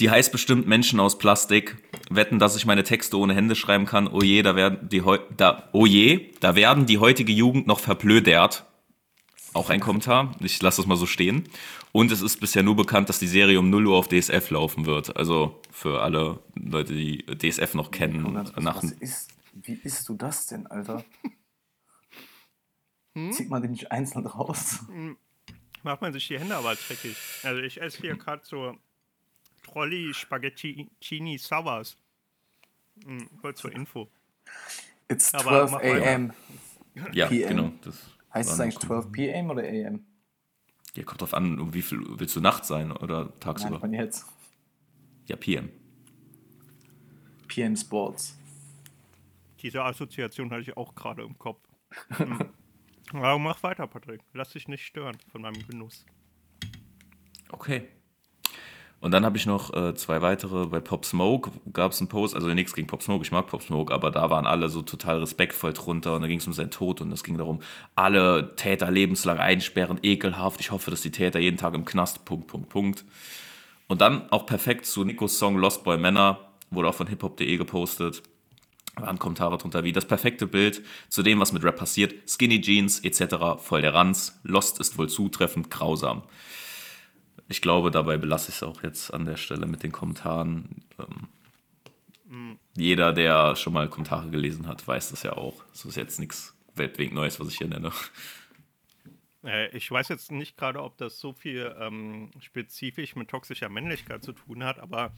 [0.00, 1.76] Die heißt bestimmt Menschen aus Plastik.
[2.10, 4.08] Wetten, dass ich meine Texte ohne Hände schreiben kann.
[4.08, 5.02] Oh je, da werden die,
[5.36, 8.66] da, oh je, da werden die heutige Jugend noch verblödert.
[9.54, 10.34] Auch ein Kommentar.
[10.40, 11.44] Ich lasse das mal so stehen.
[11.92, 14.84] Und es ist bisher nur bekannt, dass die Serie um 0 Uhr auf DSF laufen
[14.84, 15.16] wird.
[15.16, 18.34] Also für alle Leute, die DSF noch kennen.
[18.34, 21.04] Was, nach was ist, wie isst du das denn, Alter?
[23.14, 23.30] Hm?
[23.30, 24.80] Zieht man den nicht einzeln raus?
[25.84, 27.14] Macht man sich die Hände aber dreckig.
[27.42, 28.76] Also ich esse hier gerade so
[29.62, 30.90] Trolli Spaghetti
[31.38, 31.98] Sours.
[33.04, 34.08] Hm, kurz zur Info.
[35.08, 36.32] It's 12 a.m.
[37.12, 37.48] Ja, PM.
[37.48, 37.72] genau.
[37.82, 38.00] Das
[38.32, 39.50] heißt es eigentlich 12 p.m.
[39.50, 40.06] oder a.m.?
[40.94, 43.80] Ja, kommt drauf an, um wie viel willst du Nacht sein oder tagsüber?
[43.80, 44.26] Nein, jetzt.
[45.26, 45.68] Ja, PM.
[47.48, 48.38] PM Sports.
[49.60, 51.60] Diese Assoziation hatte ich auch gerade im Kopf.
[52.16, 52.48] Hm.
[53.14, 54.20] Aber mach weiter, Patrick.
[54.32, 56.04] Lass dich nicht stören von meinem Genuss.
[57.50, 57.88] Okay.
[59.00, 60.66] Und dann habe ich noch äh, zwei weitere.
[60.66, 63.62] Bei Pop Smoke gab es einen Post, also nichts gegen Pop Smoke, ich mag Pop
[63.62, 66.70] Smoke, aber da waren alle so total respektvoll drunter und da ging es um seinen
[66.70, 67.60] Tod und es ging darum,
[67.94, 70.58] alle Täter lebenslang einsperren, ekelhaft.
[70.60, 73.04] Ich hoffe, dass die Täter jeden Tag im Knast, Punkt, Punkt, Punkt.
[73.88, 76.40] Und dann auch perfekt zu Nikos Song Lost Boy Männer,
[76.70, 78.22] wurde auch von hiphop.de gepostet.
[78.96, 82.14] Waren Kommentare drunter wie das perfekte Bild zu dem, was mit Rap passiert.
[82.28, 83.60] Skinny Jeans etc.
[83.62, 84.40] voll der Ranz.
[84.44, 86.22] Lost ist wohl zutreffend grausam
[87.48, 90.84] ich glaube, dabei belasse ich es auch jetzt an der Stelle mit den Kommentaren.
[90.98, 91.28] Ähm.
[92.76, 95.62] Jeder, der schon mal Kommentare gelesen hat, weiß das ja auch.
[95.70, 97.92] Das ist jetzt nichts weltweg Neues, was ich hier nenne.
[99.44, 104.24] Äh, ich weiß jetzt nicht gerade, ob das so viel ähm, spezifisch mit toxischer Männlichkeit
[104.24, 105.12] zu tun hat, aber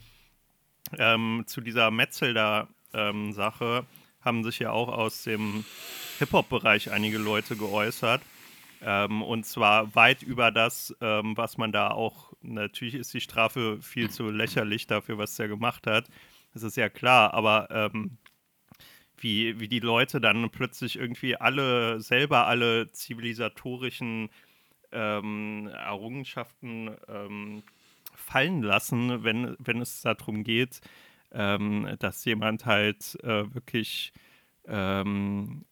[0.98, 3.34] ähm, zu dieser Metzelder-Sache ähm,
[4.20, 5.64] haben sich ja auch aus dem
[6.18, 8.22] Hip-Hop-Bereich einige Leute geäußert.
[8.82, 13.78] Ähm, und zwar weit über das, ähm, was man da auch, natürlich ist die Strafe
[13.80, 16.08] viel zu lächerlich dafür, was er gemacht hat.
[16.52, 18.18] Das ist ja klar, aber ähm,
[19.18, 24.28] wie, wie die Leute dann plötzlich irgendwie alle, selber alle zivilisatorischen
[24.92, 27.62] ähm, Errungenschaften ähm,
[28.14, 30.80] fallen lassen, wenn, wenn es darum geht,
[31.36, 34.12] ähm, dass jemand halt äh, wirklich
[34.66, 35.64] ähm,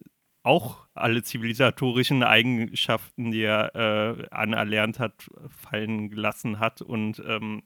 [0.43, 7.62] auch alle zivilisatorischen Eigenschaften, die er äh, anerlernt hat, fallen gelassen hat und ähm,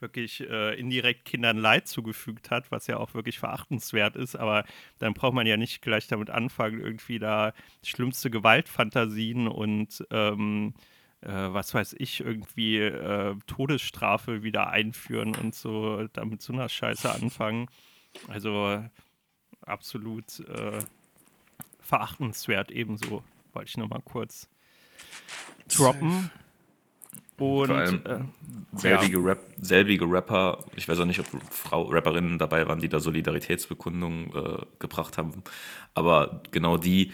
[0.00, 4.36] wirklich äh, indirekt Kindern Leid zugefügt hat, was ja auch wirklich verachtenswert ist.
[4.36, 4.64] Aber
[4.98, 7.52] dann braucht man ja nicht gleich damit anfangen, irgendwie da
[7.84, 10.74] schlimmste Gewaltfantasien und ähm,
[11.20, 17.10] äh, was weiß ich, irgendwie äh, Todesstrafe wieder einführen und so damit so einer Scheiße
[17.10, 17.68] anfangen.
[18.28, 18.82] Also
[19.62, 20.78] absolut äh,
[21.80, 23.22] verachtenswert ebenso.
[23.52, 24.48] Wollte ich nochmal kurz
[25.68, 26.30] droppen.
[27.38, 28.18] Und Vor allem äh,
[28.76, 29.24] selbige, ja.
[29.24, 34.34] Rap, selbige Rapper, ich weiß auch nicht, ob Frau Rapperinnen dabei waren, die da Solidaritätsbekundungen
[34.34, 35.44] äh, gebracht haben,
[35.94, 37.12] aber genau die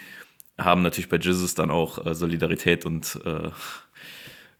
[0.56, 3.50] haben natürlich bei Jesus dann auch äh, Solidarität und äh,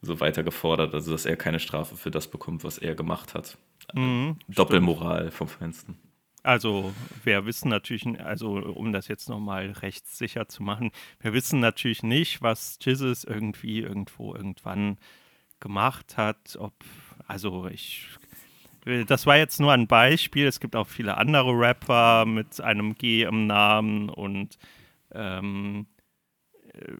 [0.03, 3.57] so weiter gefordert, also dass er keine Strafe für das bekommt, was er gemacht hat.
[3.95, 5.99] Mhm, Doppelmoral vom Feinsten.
[6.42, 6.92] Also
[7.24, 10.90] wir wissen natürlich, also um das jetzt nochmal rechtssicher zu machen,
[11.20, 14.99] wir wissen natürlich nicht, was Jesus irgendwie irgendwo irgendwann
[15.59, 16.57] gemacht hat.
[16.61, 16.74] Ob,
[17.26, 18.09] also ich,
[19.07, 20.47] das war jetzt nur ein Beispiel.
[20.47, 24.59] Es gibt auch viele andere Rapper mit einem G im Namen und
[25.12, 25.86] ähm,
[26.74, 26.92] äh,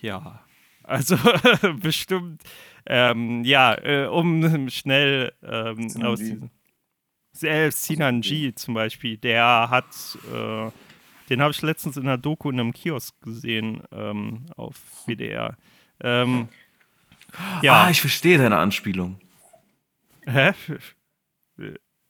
[0.00, 0.40] ja,
[0.88, 1.16] also
[1.80, 2.42] bestimmt,
[2.86, 6.50] ähm, ja, äh, um schnell ähm, aus diesem
[7.32, 10.70] selbst Sinan G zum Beispiel, der hat, äh,
[11.28, 14.76] den habe ich letztens in der Doku in einem Kiosk gesehen ähm, auf
[15.06, 15.56] WDR.
[16.00, 16.48] Ähm,
[17.62, 17.84] ja.
[17.84, 19.20] Ah, ich verstehe deine Anspielung.
[20.26, 20.52] Hä?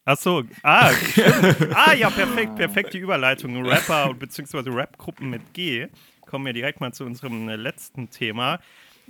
[0.05, 0.91] Achso, ah,
[1.75, 3.67] ah, ja, perfekt, perfekte Überleitung.
[3.67, 4.71] Rapper bzw.
[4.71, 5.89] Rapgruppen mit G.
[6.29, 8.61] Kommen wir direkt mal zu unserem letzten Thema.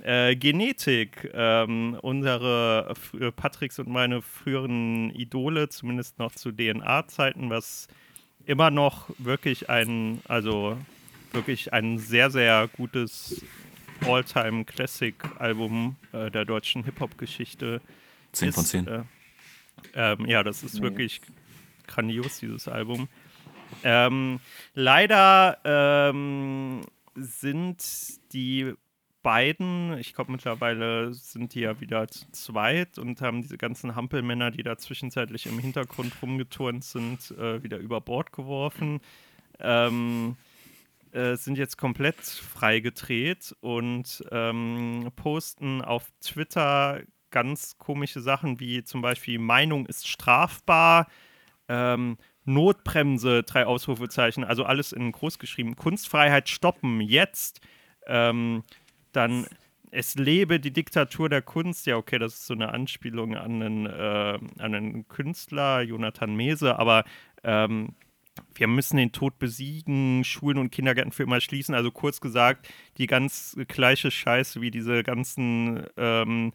[0.01, 7.89] Äh, Genetik, ähm, unsere äh, Patricks und meine früheren Idole, zumindest noch zu DNA-Zeiten, was
[8.45, 10.77] immer noch wirklich ein, also
[11.33, 13.43] wirklich ein sehr, sehr gutes
[14.05, 17.81] All-Time-Classic-Album äh, der deutschen Hip-Hop-Geschichte.
[18.31, 18.87] 10 von 10.
[18.87, 19.03] Äh,
[19.93, 20.83] ähm, ja, das ist nee.
[20.83, 21.19] wirklich
[21.85, 23.09] grandios, dieses Album.
[23.83, 24.39] Ähm,
[24.73, 26.81] leider ähm,
[27.15, 27.83] sind
[28.33, 28.73] die
[29.21, 29.97] beiden.
[29.97, 34.63] Ich glaube, mittlerweile sind die ja wieder zu zweit und haben diese ganzen Hampelmänner, die
[34.63, 39.01] da zwischenzeitlich im Hintergrund rumgeturnt sind, äh, wieder über Bord geworfen.
[39.59, 40.37] Ähm,
[41.11, 47.01] äh, sind jetzt komplett freigedreht und ähm, posten auf Twitter
[47.31, 51.07] ganz komische Sachen wie zum Beispiel Meinung ist strafbar,
[51.67, 52.17] ähm,
[52.49, 55.75] Notbremse, drei Ausrufezeichen, also alles in groß geschrieben.
[55.75, 57.61] Kunstfreiheit stoppen, jetzt.
[58.07, 58.63] Ähm,
[59.11, 59.45] dann
[59.91, 61.85] es lebe die Diktatur der Kunst.
[61.85, 66.77] Ja, okay, das ist so eine Anspielung an einen, äh, an einen Künstler, Jonathan Mese,
[66.77, 67.05] aber
[67.43, 67.95] ähm,
[68.55, 71.75] wir müssen den Tod besiegen, Schulen und Kindergärten für immer schließen.
[71.75, 76.53] Also kurz gesagt, die ganz gleiche Scheiße wie diese ganzen ähm,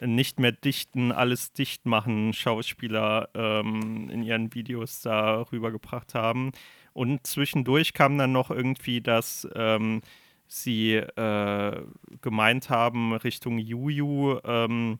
[0.00, 6.52] nicht mehr dichten, alles dicht machen Schauspieler ähm, in ihren Videos da rübergebracht haben.
[6.92, 10.02] Und zwischendurch kam dann noch irgendwie, dass ähm,
[10.46, 11.82] sie äh,
[12.20, 14.98] gemeint haben Richtung Juju, ähm,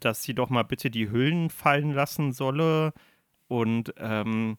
[0.00, 2.92] dass sie doch mal bitte die Hüllen fallen lassen solle.
[3.48, 4.56] Und ähm,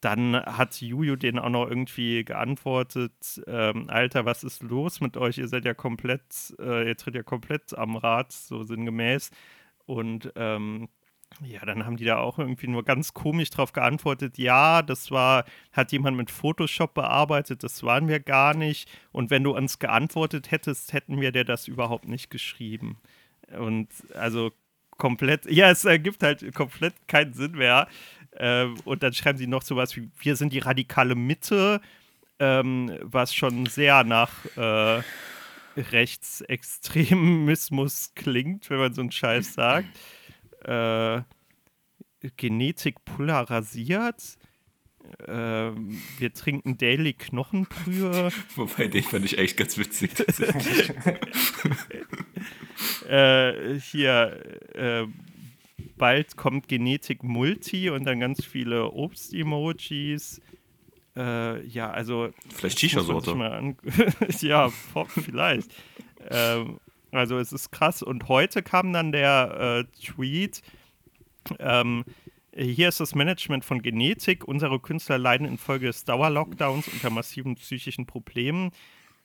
[0.00, 5.38] dann hat Juju den auch noch irgendwie geantwortet, ähm, Alter, was ist los mit euch?
[5.38, 9.30] Ihr seid ja komplett, äh, ihr tritt ja komplett am Rad, so sinngemäß.
[9.86, 10.88] Und ähm,
[11.42, 15.44] ja, dann haben die da auch irgendwie nur ganz komisch drauf geantwortet, ja, das war,
[15.72, 18.88] hat jemand mit Photoshop bearbeitet, das waren wir gar nicht.
[19.12, 22.98] Und wenn du uns geantwortet hättest, hätten wir dir das überhaupt nicht geschrieben.
[23.58, 24.52] Und also
[25.00, 27.88] komplett, ja, es ergibt halt komplett keinen Sinn mehr.
[28.36, 31.80] Ähm, und dann schreiben sie noch sowas wie, wir sind die radikale Mitte,
[32.38, 35.02] ähm, was schon sehr nach äh,
[35.76, 39.88] Rechtsextremismus klingt, wenn man so einen Scheiß sagt
[40.64, 41.22] äh,
[42.36, 44.38] Genetik polarisiert.
[45.26, 45.70] Äh,
[46.18, 48.30] wir trinken Daily Knochenbrühe.
[48.54, 50.10] Wobei, den fand ich echt ganz witzig.
[53.08, 55.06] äh, hier, äh,
[56.00, 60.40] bald kommt Genetik Multi und dann ganz viele Obst-Emojis.
[61.14, 62.30] Äh, ja, also.
[62.48, 63.36] Vielleicht Shisha-Sorte.
[64.40, 64.70] ja,
[65.06, 65.70] vielleicht.
[66.28, 66.80] Ähm,
[67.12, 68.02] also es ist krass.
[68.02, 70.62] Und heute kam dann der äh, Tweet,
[71.58, 72.04] ähm,
[72.56, 74.48] hier ist das Management von Genetik.
[74.48, 78.72] Unsere Künstler leiden infolge des Dauerlockdowns unter massiven psychischen Problemen.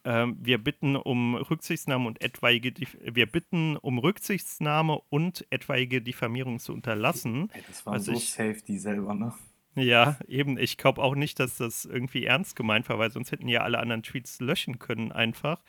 [0.05, 6.73] Ähm, wir bitten um Rücksichtnahme und etwaige wir bitten um Rücksichtnahme und etwaige Diffamierung zu
[6.73, 7.49] unterlassen.
[7.53, 9.33] Ey, das war so ich, safe die selber, ne?
[9.75, 10.59] Ja, eben.
[10.59, 13.79] Ich glaube auch nicht, dass das irgendwie ernst gemeint war, weil sonst hätten ja alle
[13.79, 15.61] anderen Tweets löschen können einfach.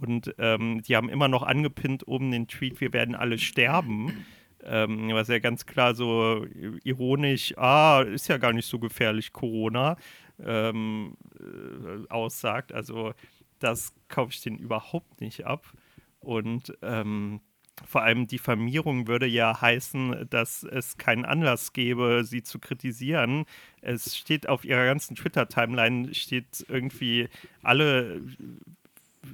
[0.00, 4.26] Und ähm, die haben immer noch angepinnt oben den Tweet, wir werden alle sterben.
[4.62, 6.44] Ähm, was ja ganz klar so
[6.84, 9.96] ironisch, ah, ist ja gar nicht so gefährlich, Corona,
[10.38, 12.72] ähm, äh, aussagt.
[12.72, 13.14] Also
[13.60, 15.72] das kaufe ich den überhaupt nicht ab.
[16.20, 17.40] Und ähm,
[17.86, 23.46] vor allem Diffamierung würde ja heißen, dass es keinen Anlass gäbe, sie zu kritisieren.
[23.80, 27.28] Es steht auf ihrer ganzen Twitter-Timeline, steht irgendwie
[27.62, 28.20] alle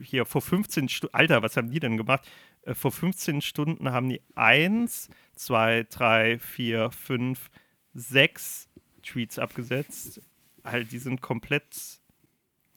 [0.03, 2.29] hier vor 15 Stunden, Alter, was haben die denn gemacht?
[2.63, 7.51] Äh, vor 15 Stunden haben die 1, 2, 3, 4, 5,
[7.95, 8.69] 6
[9.03, 10.21] Tweets abgesetzt.
[10.65, 12.01] Halt, die sind komplett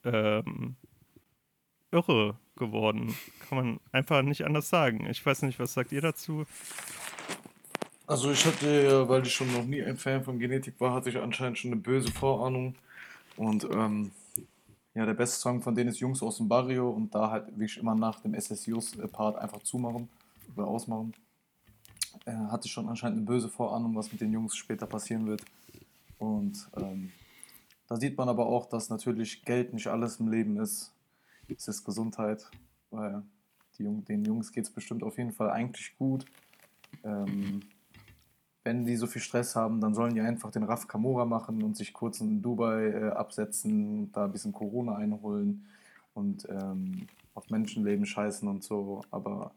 [0.04, 0.76] ähm,
[1.92, 3.16] irre geworden.
[3.48, 5.08] Kann man einfach nicht anders sagen.
[5.10, 6.46] Ich weiß nicht, was sagt ihr dazu?
[8.08, 11.18] Also ich hatte, weil ich schon noch nie ein Fan von Genetik war, hatte ich
[11.18, 12.76] anscheinend schon eine böse Vorahnung.
[13.38, 14.12] Und ähm,
[14.96, 17.66] ja, der beste Song von denen ist Jungs aus dem Barrio und da halt wie
[17.66, 20.10] ich immer nach dem SSUs-Part einfach zumachen
[20.56, 21.14] oder ausmachen.
[22.26, 25.44] Äh, hatte schon anscheinend eine böse Vorahnung, was mit den Jungs später passieren wird.
[26.18, 27.12] Und ähm,
[27.88, 30.92] da sieht man aber auch, dass natürlich Geld nicht alles im Leben ist.
[31.56, 32.50] Es ist Gesundheit,
[32.92, 33.24] weil
[33.78, 36.26] Jung, den Jungs geht es bestimmt auf jeden Fall eigentlich gut.
[37.04, 37.62] Ähm,
[38.64, 41.78] wenn die so viel Stress haben, dann sollen die einfach den Raf Kamora machen und
[41.78, 45.66] sich kurz in Dubai äh, absetzen, da ein bisschen Corona einholen
[46.14, 49.54] und ähm, auf Menschenleben scheißen und so, aber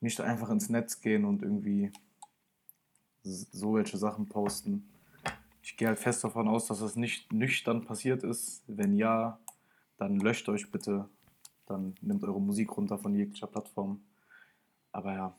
[0.00, 1.90] nicht einfach ins Netz gehen und irgendwie
[3.24, 4.88] so welche Sachen posten.
[5.62, 8.62] Ich gehe halt fest davon aus, dass das nicht nüchtern passiert ist.
[8.68, 9.38] Wenn ja,
[9.98, 11.08] dann löscht euch bitte.
[11.66, 14.00] Dann nehmt eure Musik runter von jeglicher Plattform.
[14.92, 15.34] Aber ja,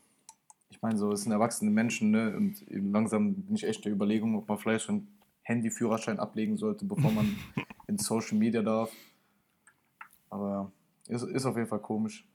[0.70, 2.36] ich meine, so, es sind erwachsene Menschen, ne?
[2.36, 5.08] Und langsam bin ich echt der Überlegung, ob man vielleicht schon
[5.42, 7.36] Handyführerschein ablegen sollte, bevor man
[7.88, 8.92] in Social Media darf.
[10.30, 10.72] Aber
[11.08, 12.28] ist, ist auf jeden Fall komisch.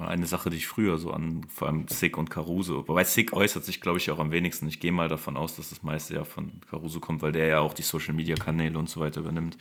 [0.00, 3.64] Eine Sache, die ich früher so an, vor allem Sick und Caruso, wobei Sick äußert
[3.64, 4.66] sich, glaube ich, auch am wenigsten.
[4.68, 7.60] Ich gehe mal davon aus, dass das meiste ja von Caruso kommt, weil der ja
[7.60, 9.56] auch die Social Media Kanäle und so weiter übernimmt.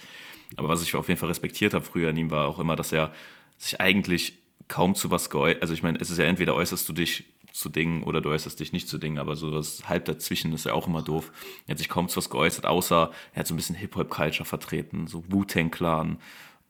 [0.56, 2.92] Aber was ich auf jeden Fall respektiert habe früher an ihm, war auch immer, dass
[2.92, 3.14] er
[3.58, 6.94] sich eigentlich kaum zu was geäußert, also ich meine, es ist ja entweder äußerst du
[6.94, 10.54] dich zu Dingen oder du äußerst dich nicht zu Dingen, aber so das halb dazwischen
[10.54, 11.32] ist ja auch immer doof.
[11.68, 15.06] Er hat sich kaum zu was geäußert, außer er hat so ein bisschen Hip-Hop-Culture vertreten,
[15.06, 16.18] so Wu-Tang-Clan,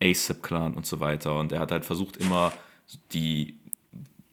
[0.02, 1.40] ASAP-Clan und so weiter.
[1.40, 2.52] Und er hat halt versucht, immer
[3.12, 3.58] die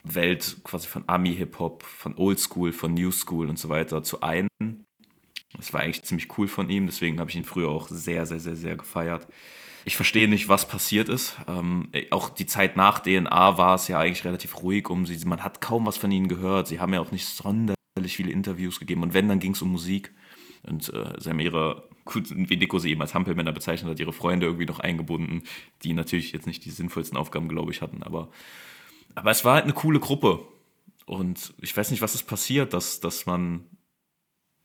[0.03, 4.49] Welt quasi von Ami-Hip-Hop, von Oldschool, von New School und so weiter zu einen.
[5.57, 8.41] Das war eigentlich ziemlich cool von ihm, deswegen habe ich ihn früher auch sehr, sehr,
[8.41, 9.27] sehr, sehr gefeiert.
[9.85, 11.37] Ich verstehe nicht, was passiert ist.
[11.49, 15.19] Ähm, auch die Zeit nach DNA war es ja eigentlich relativ ruhig um sie.
[15.27, 16.69] Man hat kaum was von ihnen gehört.
[16.69, 19.03] Sie haben ja auch nicht sonderlich viele Interviews gegeben.
[19.03, 20.13] Und wenn, dann ging es um Musik.
[20.63, 24.47] Und äh, sie haben ihre, wie Nico sie eben als Hampelmänner bezeichnet hat, ihre Freunde
[24.47, 25.43] irgendwie noch eingebunden,
[25.83, 28.03] die natürlich jetzt nicht die sinnvollsten Aufgaben, glaube ich, hatten.
[28.03, 28.29] Aber,
[29.15, 30.41] aber es war halt eine coole Gruppe.
[31.07, 33.65] Und ich weiß nicht, was ist passiert, dass, dass man,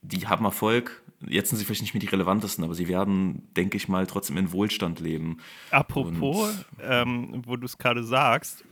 [0.02, 3.78] die haben Erfolg, jetzt sind sie vielleicht nicht mehr die relevantesten, aber sie werden, denke
[3.78, 5.38] ich mal, trotzdem in Wohlstand leben.
[5.72, 8.64] Apropos, ähm, wo du es gerade sagst,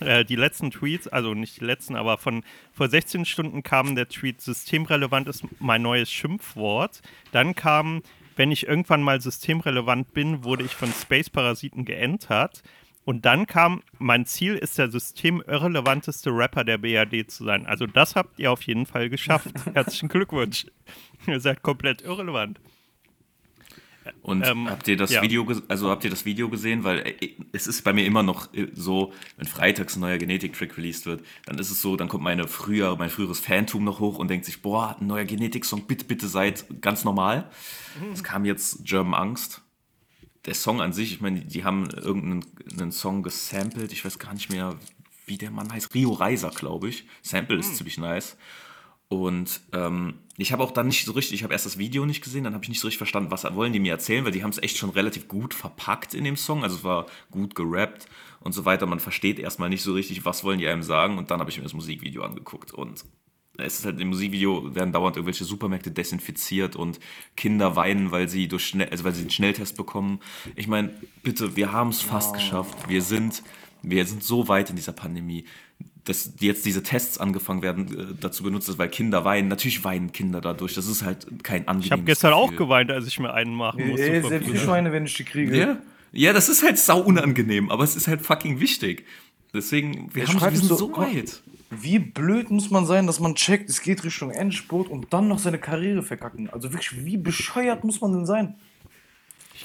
[0.00, 2.42] äh, die letzten Tweets, also nicht die letzten, aber von
[2.72, 7.00] vor 16 Stunden kam der Tweet, systemrelevant ist mein neues Schimpfwort.
[7.32, 8.02] Dann kam,
[8.36, 12.62] wenn ich irgendwann mal systemrelevant bin, wurde ich von Space Parasiten geentert.
[13.04, 17.64] Und dann kam, mein Ziel ist der systemirrelevanteste Rapper der BRD zu sein.
[17.64, 19.48] Also das habt ihr auf jeden Fall geschafft.
[19.74, 20.66] Herzlichen Glückwunsch.
[21.28, 22.58] ihr seid komplett irrelevant.
[24.22, 25.22] Und ähm, habt ihr das ja.
[25.22, 26.84] Video, also habt ihr das Video gesehen?
[26.84, 30.76] Weil äh, es ist bei mir immer noch äh, so, wenn freitags ein neuer Genetik-Trick
[30.76, 34.18] released wird, dann ist es so, dann kommt meine früher, mein früheres Fantum noch hoch
[34.18, 37.50] und denkt sich, boah, ein neuer Genetik-Song, bitte, bitte seid ganz normal.
[38.00, 38.12] Mhm.
[38.12, 39.62] Es kam jetzt German Angst.
[40.44, 44.50] Der Song an sich, ich meine, die haben irgendeinen Song gesampelt, ich weiß gar nicht
[44.50, 44.76] mehr,
[45.26, 47.06] wie der Mann heißt, Rio Reiser, glaube ich.
[47.22, 47.74] Sample ist mhm.
[47.74, 48.36] ziemlich nice.
[49.08, 52.22] Und ähm, ich habe auch dann nicht so richtig, ich habe erst das Video nicht
[52.22, 54.42] gesehen, dann habe ich nicht so richtig verstanden, was wollen die mir erzählen, weil die
[54.42, 58.06] haben es echt schon relativ gut verpackt in dem Song, also es war gut gerappt
[58.40, 58.86] und so weiter.
[58.86, 61.56] Man versteht erstmal nicht so richtig, was wollen die einem sagen und dann habe ich
[61.56, 63.04] mir das Musikvideo angeguckt und
[63.58, 67.00] es ist halt im Musikvideo werden dauernd irgendwelche Supermärkte desinfiziert und
[67.36, 70.20] Kinder weinen, weil sie durch schnell, also weil sie den Schnelltest bekommen.
[70.56, 70.92] Ich meine,
[71.22, 72.34] bitte, wir haben es fast oh.
[72.34, 72.88] geschafft.
[72.88, 73.42] Wir sind,
[73.82, 75.46] wir sind so weit in dieser Pandemie
[76.06, 79.48] dass jetzt diese Tests angefangen werden, äh, dazu benutzt ist, weil Kinder weinen.
[79.48, 80.74] Natürlich weinen Kinder dadurch.
[80.74, 82.44] Das ist halt kein angenehmes Ich habe gestern Gefühl.
[82.44, 84.06] auch geweint, als ich mir einen machen musste.
[84.06, 85.56] Äh, selbst ich weine, wenn ich die kriege.
[85.56, 85.78] Ja?
[86.12, 89.04] ja, das ist halt sau unangenehm, aber es ist halt fucking wichtig.
[89.52, 91.42] Deswegen, wir, haben, wir sind so, so weit.
[91.70, 95.40] Wie blöd muss man sein, dass man checkt, es geht Richtung Endspurt und dann noch
[95.40, 96.48] seine Karriere verkacken?
[96.50, 98.54] Also wirklich, wie bescheuert muss man denn sein?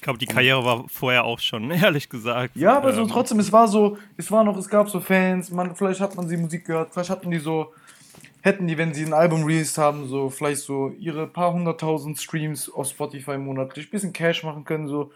[0.02, 2.56] Ich glaube, die Karriere war vorher auch schon, ehrlich gesagt.
[2.56, 5.52] Ja, aber so ähm, trotzdem, es war so, es war noch, es gab so Fans,
[5.52, 7.72] man, vielleicht hat man sie Musik gehört, vielleicht hatten die so,
[8.42, 12.68] hätten die, wenn sie ein Album released haben, so vielleicht so ihre paar hunderttausend Streams
[12.68, 15.12] auf Spotify monatlich, bisschen Cash machen können, so.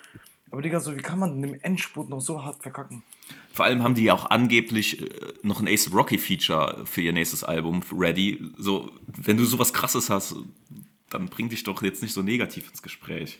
[0.52, 3.02] Aber Digga, so, wie kann man denn im Endspurt noch so hart verkacken?
[3.52, 7.12] Vor allem haben die ja auch angeblich äh, noch ein Ace Rocky Feature für ihr
[7.12, 8.40] nächstes Album ready.
[8.60, 10.36] So, wenn du sowas krasses hast,
[11.10, 13.40] dann bring dich doch jetzt nicht so negativ ins Gespräch.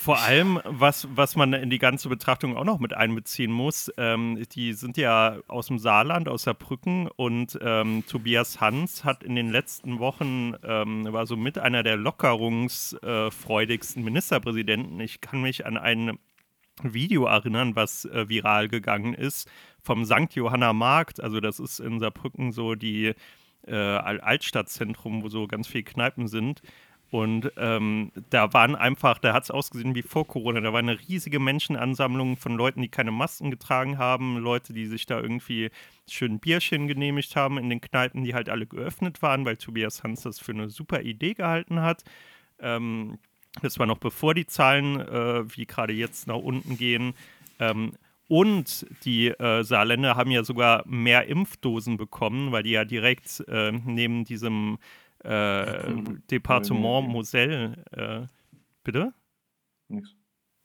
[0.00, 4.42] Vor allem, was, was man in die ganze Betrachtung auch noch mit einbeziehen muss, ähm,
[4.54, 9.50] die sind ja aus dem Saarland, aus Saarbrücken und ähm, Tobias Hans hat in den
[9.50, 14.98] letzten Wochen, ähm, war so mit einer der lockerungsfreudigsten Ministerpräsidenten.
[15.00, 16.18] Ich kann mich an ein
[16.82, 19.50] Video erinnern, was äh, viral gegangen ist,
[19.82, 20.32] vom St.
[20.32, 21.20] Johanna Markt.
[21.20, 23.12] Also das ist in Saarbrücken so die
[23.66, 26.62] äh, Altstadtzentrum, wo so ganz viele Kneipen sind.
[27.10, 30.60] Und ähm, da waren einfach, da hat es ausgesehen wie vor Corona.
[30.60, 35.06] Da war eine riesige Menschenansammlung von Leuten, die keine Masken getragen haben, Leute, die sich
[35.06, 35.70] da irgendwie
[36.08, 40.22] schön Bierchen genehmigt haben in den Kneipen, die halt alle geöffnet waren, weil Tobias Hans
[40.22, 42.04] das für eine super Idee gehalten hat.
[42.60, 43.18] Ähm,
[43.60, 47.14] das war noch bevor die Zahlen, äh, wie gerade jetzt, nach unten gehen.
[47.58, 47.92] Ähm,
[48.28, 53.72] und die äh, Saarländer haben ja sogar mehr Impfdosen bekommen, weil die ja direkt äh,
[53.72, 54.78] neben diesem
[55.24, 55.94] äh,
[56.30, 57.84] Departement Moselle.
[57.92, 58.26] Äh,
[58.84, 59.12] bitte?
[59.88, 60.14] Nix.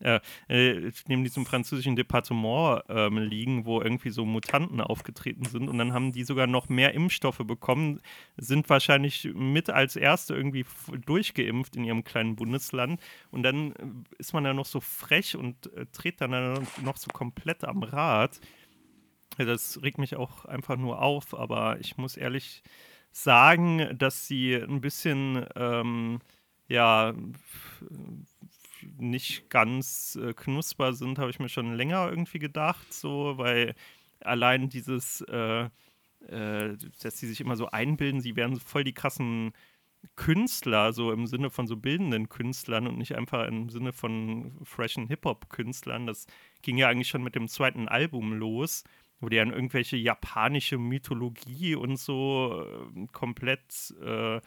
[0.04, 0.20] Ja,
[0.50, 5.70] äh, neben diesem französischen Departement ähm, liegen, wo irgendwie so Mutanten aufgetreten sind.
[5.70, 8.02] Und dann haben die sogar noch mehr Impfstoffe bekommen,
[8.36, 10.66] sind wahrscheinlich mit als Erste irgendwie
[11.06, 13.00] durchgeimpft in ihrem kleinen Bundesland.
[13.32, 13.86] Und dann äh,
[14.18, 18.42] ist man da noch so frech und äh, dreht dann noch so komplett am Rad.
[19.38, 22.64] Das regt mich auch einfach nur auf, aber ich muss ehrlich
[23.16, 26.20] sagen, dass sie ein bisschen, ähm,
[26.68, 27.14] ja,
[28.98, 33.74] nicht ganz äh, knusper sind, habe ich mir schon länger irgendwie gedacht, so, weil
[34.20, 35.70] allein dieses, äh,
[36.28, 39.54] äh, dass sie sich immer so einbilden, sie wären voll die krassen
[40.18, 45.08] Künstler, so im Sinne von so bildenden Künstlern und nicht einfach im Sinne von freshen
[45.08, 46.06] Hip-Hop-Künstlern.
[46.06, 46.28] Das
[46.62, 48.84] ging ja eigentlich schon mit dem zweiten Album los,
[49.22, 52.64] wo die dann irgendwelche japanische Mythologie und so
[52.96, 54.40] äh, komplett äh,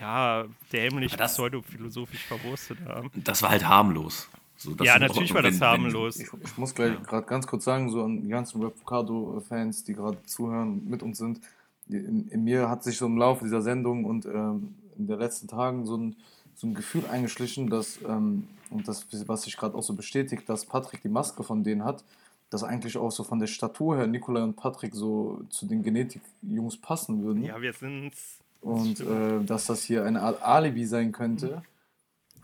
[0.00, 3.10] ja, dämlich das- pseudophilosophisch verwurstet haben.
[3.14, 4.28] Das war halt harmlos.
[4.56, 6.18] So, ja, sind auch- natürlich war das wenn- wenn- harmlos.
[6.20, 10.22] Ich, ich muss gleich gerade ganz kurz sagen, so an die ganzen Rapocado-Fans, die gerade
[10.24, 11.40] zuhören mit uns sind,
[11.88, 15.48] in, in mir hat sich so im Laufe dieser Sendung und ähm, in den letzten
[15.48, 16.16] Tagen so ein,
[16.54, 20.66] so ein Gefühl eingeschlichen, dass, ähm, und das, was sich gerade auch so bestätigt, dass
[20.66, 22.04] Patrick die Maske von denen hat,
[22.50, 26.78] dass eigentlich auch so von der Statur her Nikolai und Patrick so zu den Genetik-Jungs
[26.78, 27.44] passen würden.
[27.44, 28.12] Ja, wir sind.
[28.60, 31.62] Und äh, dass das hier eine Art Alibi sein könnte.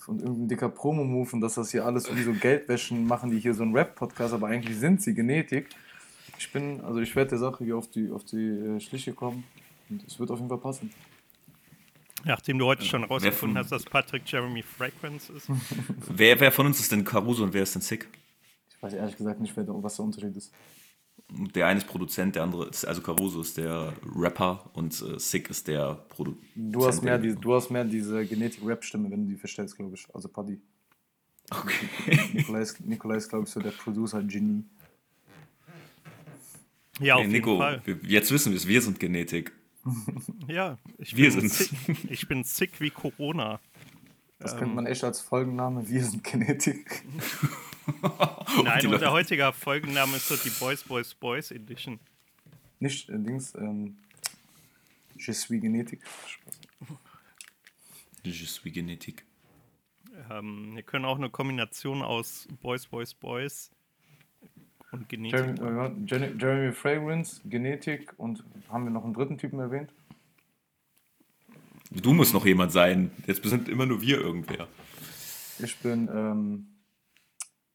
[0.06, 3.54] Und irgendein dicker Promo-Move und dass das hier alles wie so Geldwäschen machen, die hier
[3.54, 5.70] so einen Rap-Podcast, aber eigentlich sind sie Genetik.
[6.38, 9.44] Ich bin, also ich werde der Sache hier auf die, auf die äh, Schliche kommen
[9.88, 10.92] und es wird auf jeden Fall passen.
[12.24, 15.48] Nachdem du heute schon rausgefunden hast, dass Patrick Jeremy Fragrance ist.
[16.08, 18.06] Wer, wer von uns ist denn Caruso und wer ist denn Sick?
[18.86, 20.52] Ich weiß ehrlich gesagt nicht, wer, da- was der Unterschied ist.
[21.30, 25.48] Der eine ist Produzent, der andere ist, also Caruso ist der Rapper und äh, Sick
[25.48, 26.44] ist der Produzent.
[26.54, 30.06] Du hast mehr, die, du hast mehr diese Genetik-Rap-Stimme, wenn du die verstellst, glaube ich.
[30.14, 30.60] Also Paddy.
[31.50, 32.44] Okay.
[32.84, 34.64] Nikolai ist, glaube ich, so der Producer-Genie.
[37.00, 37.80] Ja, auf Hey, jeden Nico, Fall.
[37.86, 39.52] wir- jetzt wissen wir es, wir sind Genetik.
[40.46, 41.58] Ja, ich Wir bin, sind's.
[41.58, 43.60] sick, ich bin sick wie Corona.
[44.38, 44.58] Das Ähm.
[44.58, 45.88] könnte man echt als Folgenname.
[45.88, 47.02] Wir sind Genetik.
[48.74, 51.98] Nein, die unser Leute- heutiger Folgenname ist so die Boys, Boys, Boys Edition.
[52.80, 53.96] Nicht äh, Dings, ähm,
[55.16, 56.00] Je suis Genetik.
[56.26, 56.98] Spaß.
[58.24, 59.24] Je suis Genetik.
[60.30, 63.70] Ähm, wir können auch eine Kombination aus Boys, Boys, Boys
[64.92, 65.58] und Genetik.
[65.58, 69.92] Jeremy, äh, Jeremy Fragrance, Genetik und haben wir noch einen dritten Typen erwähnt?
[71.90, 73.10] Du musst noch jemand sein.
[73.26, 74.66] Jetzt sind immer nur wir irgendwer.
[75.60, 76.66] Ich bin, ähm,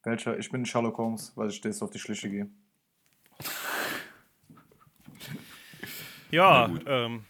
[0.09, 0.37] welcher?
[0.37, 2.49] Ich bin Sherlock Holmes, weil ich jetzt auf die Schliche gehe.
[6.31, 7.25] Ja, ähm,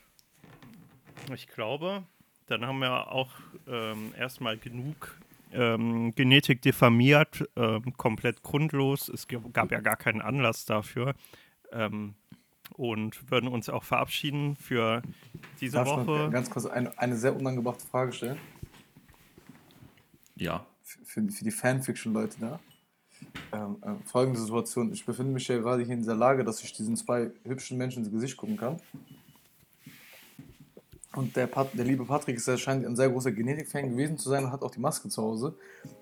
[1.33, 2.03] ich glaube,
[2.47, 3.31] dann haben wir auch
[3.67, 5.17] ähm, erstmal genug
[5.51, 9.09] ähm, Genetik diffamiert, ähm, komplett grundlos.
[9.09, 11.15] Es gab ja gar keinen Anlass dafür.
[11.71, 12.15] Ähm,
[12.73, 15.01] und würden uns auch verabschieden für
[15.59, 16.29] diese Darf ich Woche.
[16.29, 18.37] ganz kurz eine, eine sehr unangebrachte Frage stellen?
[20.35, 20.65] Ja.
[20.83, 22.59] Für, für die Fanfiction-Leute da.
[23.51, 24.91] Ähm, ähm, folgende Situation.
[24.93, 28.03] Ich befinde mich ja gerade hier in dieser Lage, dass ich diesen zwei hübschen Menschen
[28.03, 28.77] ins Gesicht gucken kann.
[31.15, 34.29] Und der, Pat, der liebe Patrick ist ja scheint ein sehr großer Genetik-Fan gewesen zu
[34.29, 35.55] sein und hat auch die Maske zu Hause.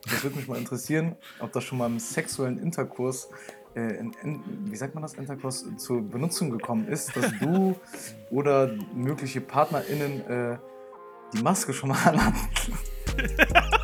[0.04, 3.30] Das würde mich mal interessieren, ob das schon mal im sexuellen Interkurs,
[3.74, 7.76] äh, in, in, wie sagt man das, Interkurs zur Benutzung gekommen ist, dass du
[8.30, 10.58] oder mögliche PartnerInnen äh,
[11.34, 12.78] die Maske schon mal anhatten.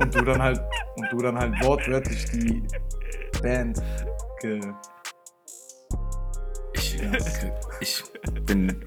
[0.00, 0.60] Und du dann halt,
[0.96, 2.62] und du dann halt wortwörtlich die
[3.42, 3.82] Band
[4.40, 4.60] ge.
[6.74, 7.02] Ich,
[7.80, 8.04] ich
[8.44, 8.84] bin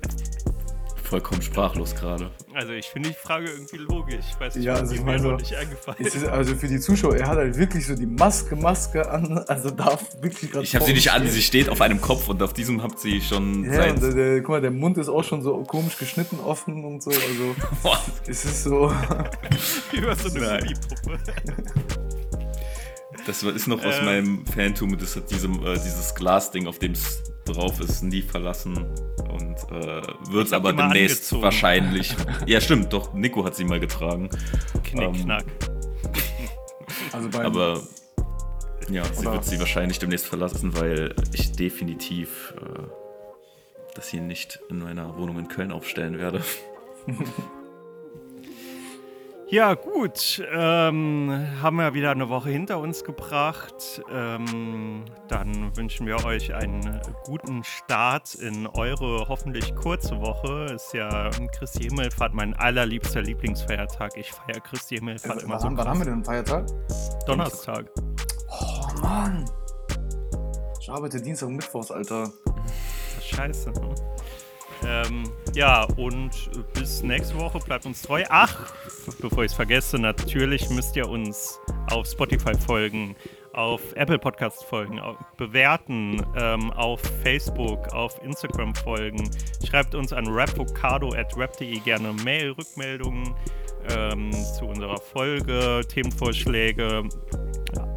[1.11, 2.31] vollkommen sprachlos gerade.
[2.53, 4.23] Also ich finde die Frage irgendwie logisch.
[4.33, 6.55] Ich weiß nicht, Ja, also ich mir meine noch so- nicht eingefallen Es ist also
[6.55, 10.51] für die Zuschauer, er hat halt wirklich so die Maske, Maske an, also darf wirklich
[10.51, 10.63] gerade.
[10.63, 13.19] Ich habe sie nicht an, sie steht auf einem Kopf und auf diesem habt sie
[13.21, 13.91] schon Ja, seit.
[13.95, 17.03] und der, der, guck mal, der Mund ist auch schon so komisch geschnitten, offen und
[17.03, 17.09] so.
[17.11, 18.91] Also Boah, es ist so.
[19.91, 20.59] über so eine Nein.
[20.63, 21.19] Gummipuppe.
[23.27, 24.05] das ist noch aus Ähm.
[24.05, 28.85] meinem Phantom, das hat diesem, äh, dieses Glasding, auf dem es drauf ist, nie verlassen.
[29.29, 30.01] Und äh,
[30.31, 31.41] wird es aber demnächst angezogen.
[31.43, 32.15] wahrscheinlich.
[32.45, 34.29] ja, stimmt, doch, Nico hat sie mal getragen.
[34.83, 35.45] Knickknack.
[37.13, 37.81] Also beim, Aber
[38.89, 42.83] ja, sie wird sie wahrscheinlich demnächst verlassen, weil ich definitiv äh,
[43.95, 46.41] das hier nicht in meiner Wohnung in Köln aufstellen werde.
[49.51, 50.41] Ja, gut.
[50.53, 54.01] Ähm, haben wir wieder eine Woche hinter uns gebracht.
[54.09, 60.67] Ähm, dann wünschen wir euch einen guten Start in eure hoffentlich kurze Woche.
[60.73, 64.15] Ist ja Christi Himmelfahrt mein allerliebster Lieblingsfeiertag.
[64.15, 65.65] Ich feiere Christi Himmelfahrt äh, immer so.
[65.65, 66.67] haben- wann haben wir denn einen Feiertag?
[67.25, 67.91] Donnerstag.
[68.49, 69.43] Oh Mann!
[70.79, 72.31] Ich arbeite Dienstag und Mittwochs, Alter.
[72.45, 73.71] Das ist scheiße.
[73.71, 73.95] Ne?
[74.91, 75.23] Ähm,
[75.53, 77.59] ja, und bis nächste Woche.
[77.59, 78.23] Bleibt uns treu.
[78.29, 78.73] Ach,
[79.21, 81.59] bevor ich es vergesse, natürlich müsst ihr uns
[81.89, 83.15] auf Spotify folgen,
[83.53, 89.29] auf Apple Podcast folgen, auf, bewerten, ähm, auf Facebook, auf Instagram folgen.
[89.65, 93.33] Schreibt uns an rapvocado.rap.de gerne Mail, Rückmeldungen
[93.89, 97.03] ähm, zu unserer Folge, Themenvorschläge.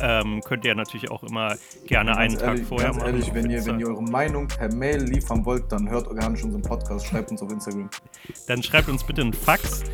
[0.00, 1.56] Ähm, könnt ihr natürlich auch immer
[1.86, 3.06] gerne Ganz einen Tag ehrlich, vorher ganz machen.
[3.14, 6.62] ehrlich, wenn ihr, wenn ihr eure Meinung per Mail liefern wollt, dann hört organisch unseren
[6.62, 7.88] Podcast, schreibt uns auf Instagram.
[8.46, 9.84] dann schreibt uns bitte einen Fax.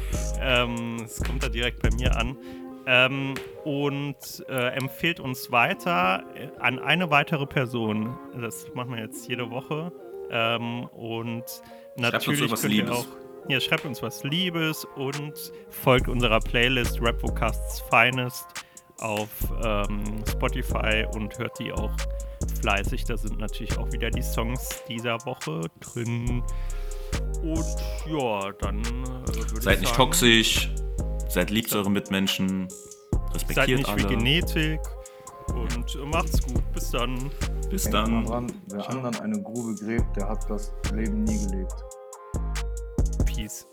[0.40, 2.36] Ähm, Es kommt da direkt bei mir an.
[2.86, 3.35] Ähm,
[3.65, 4.16] und
[4.48, 8.16] äh, empfehlt uns weiter äh, an eine weitere Person.
[8.40, 9.93] Das machen wir jetzt jede Woche.
[10.31, 11.44] Ähm, und
[11.97, 12.90] natürlich könnt ihr Liebes.
[12.90, 13.07] auch.
[13.48, 15.35] Ja, schreibt uns was Liebes und
[15.70, 18.47] folgt unserer Playlist Rapvocasts Finest
[19.01, 19.29] auf
[19.65, 21.93] ähm, Spotify und hört die auch
[22.61, 23.05] fleißig.
[23.05, 26.43] Da sind natürlich auch wieder die Songs dieser Woche drin.
[27.43, 30.71] Und ja, dann äh, Seid ich nicht sagen, toxisch,
[31.29, 34.17] seid lieb zu euren Mitmenschen, Seid respektiert nicht wie alle.
[34.17, 34.81] Genetik
[35.55, 36.63] und äh, macht's gut.
[36.73, 37.31] Bis dann.
[37.71, 38.25] Bis Denkt mal dann.
[38.25, 41.75] dran, wer anderen eine Grube gräbt, der hat das Leben nie gelebt.
[43.27, 43.67] Peace.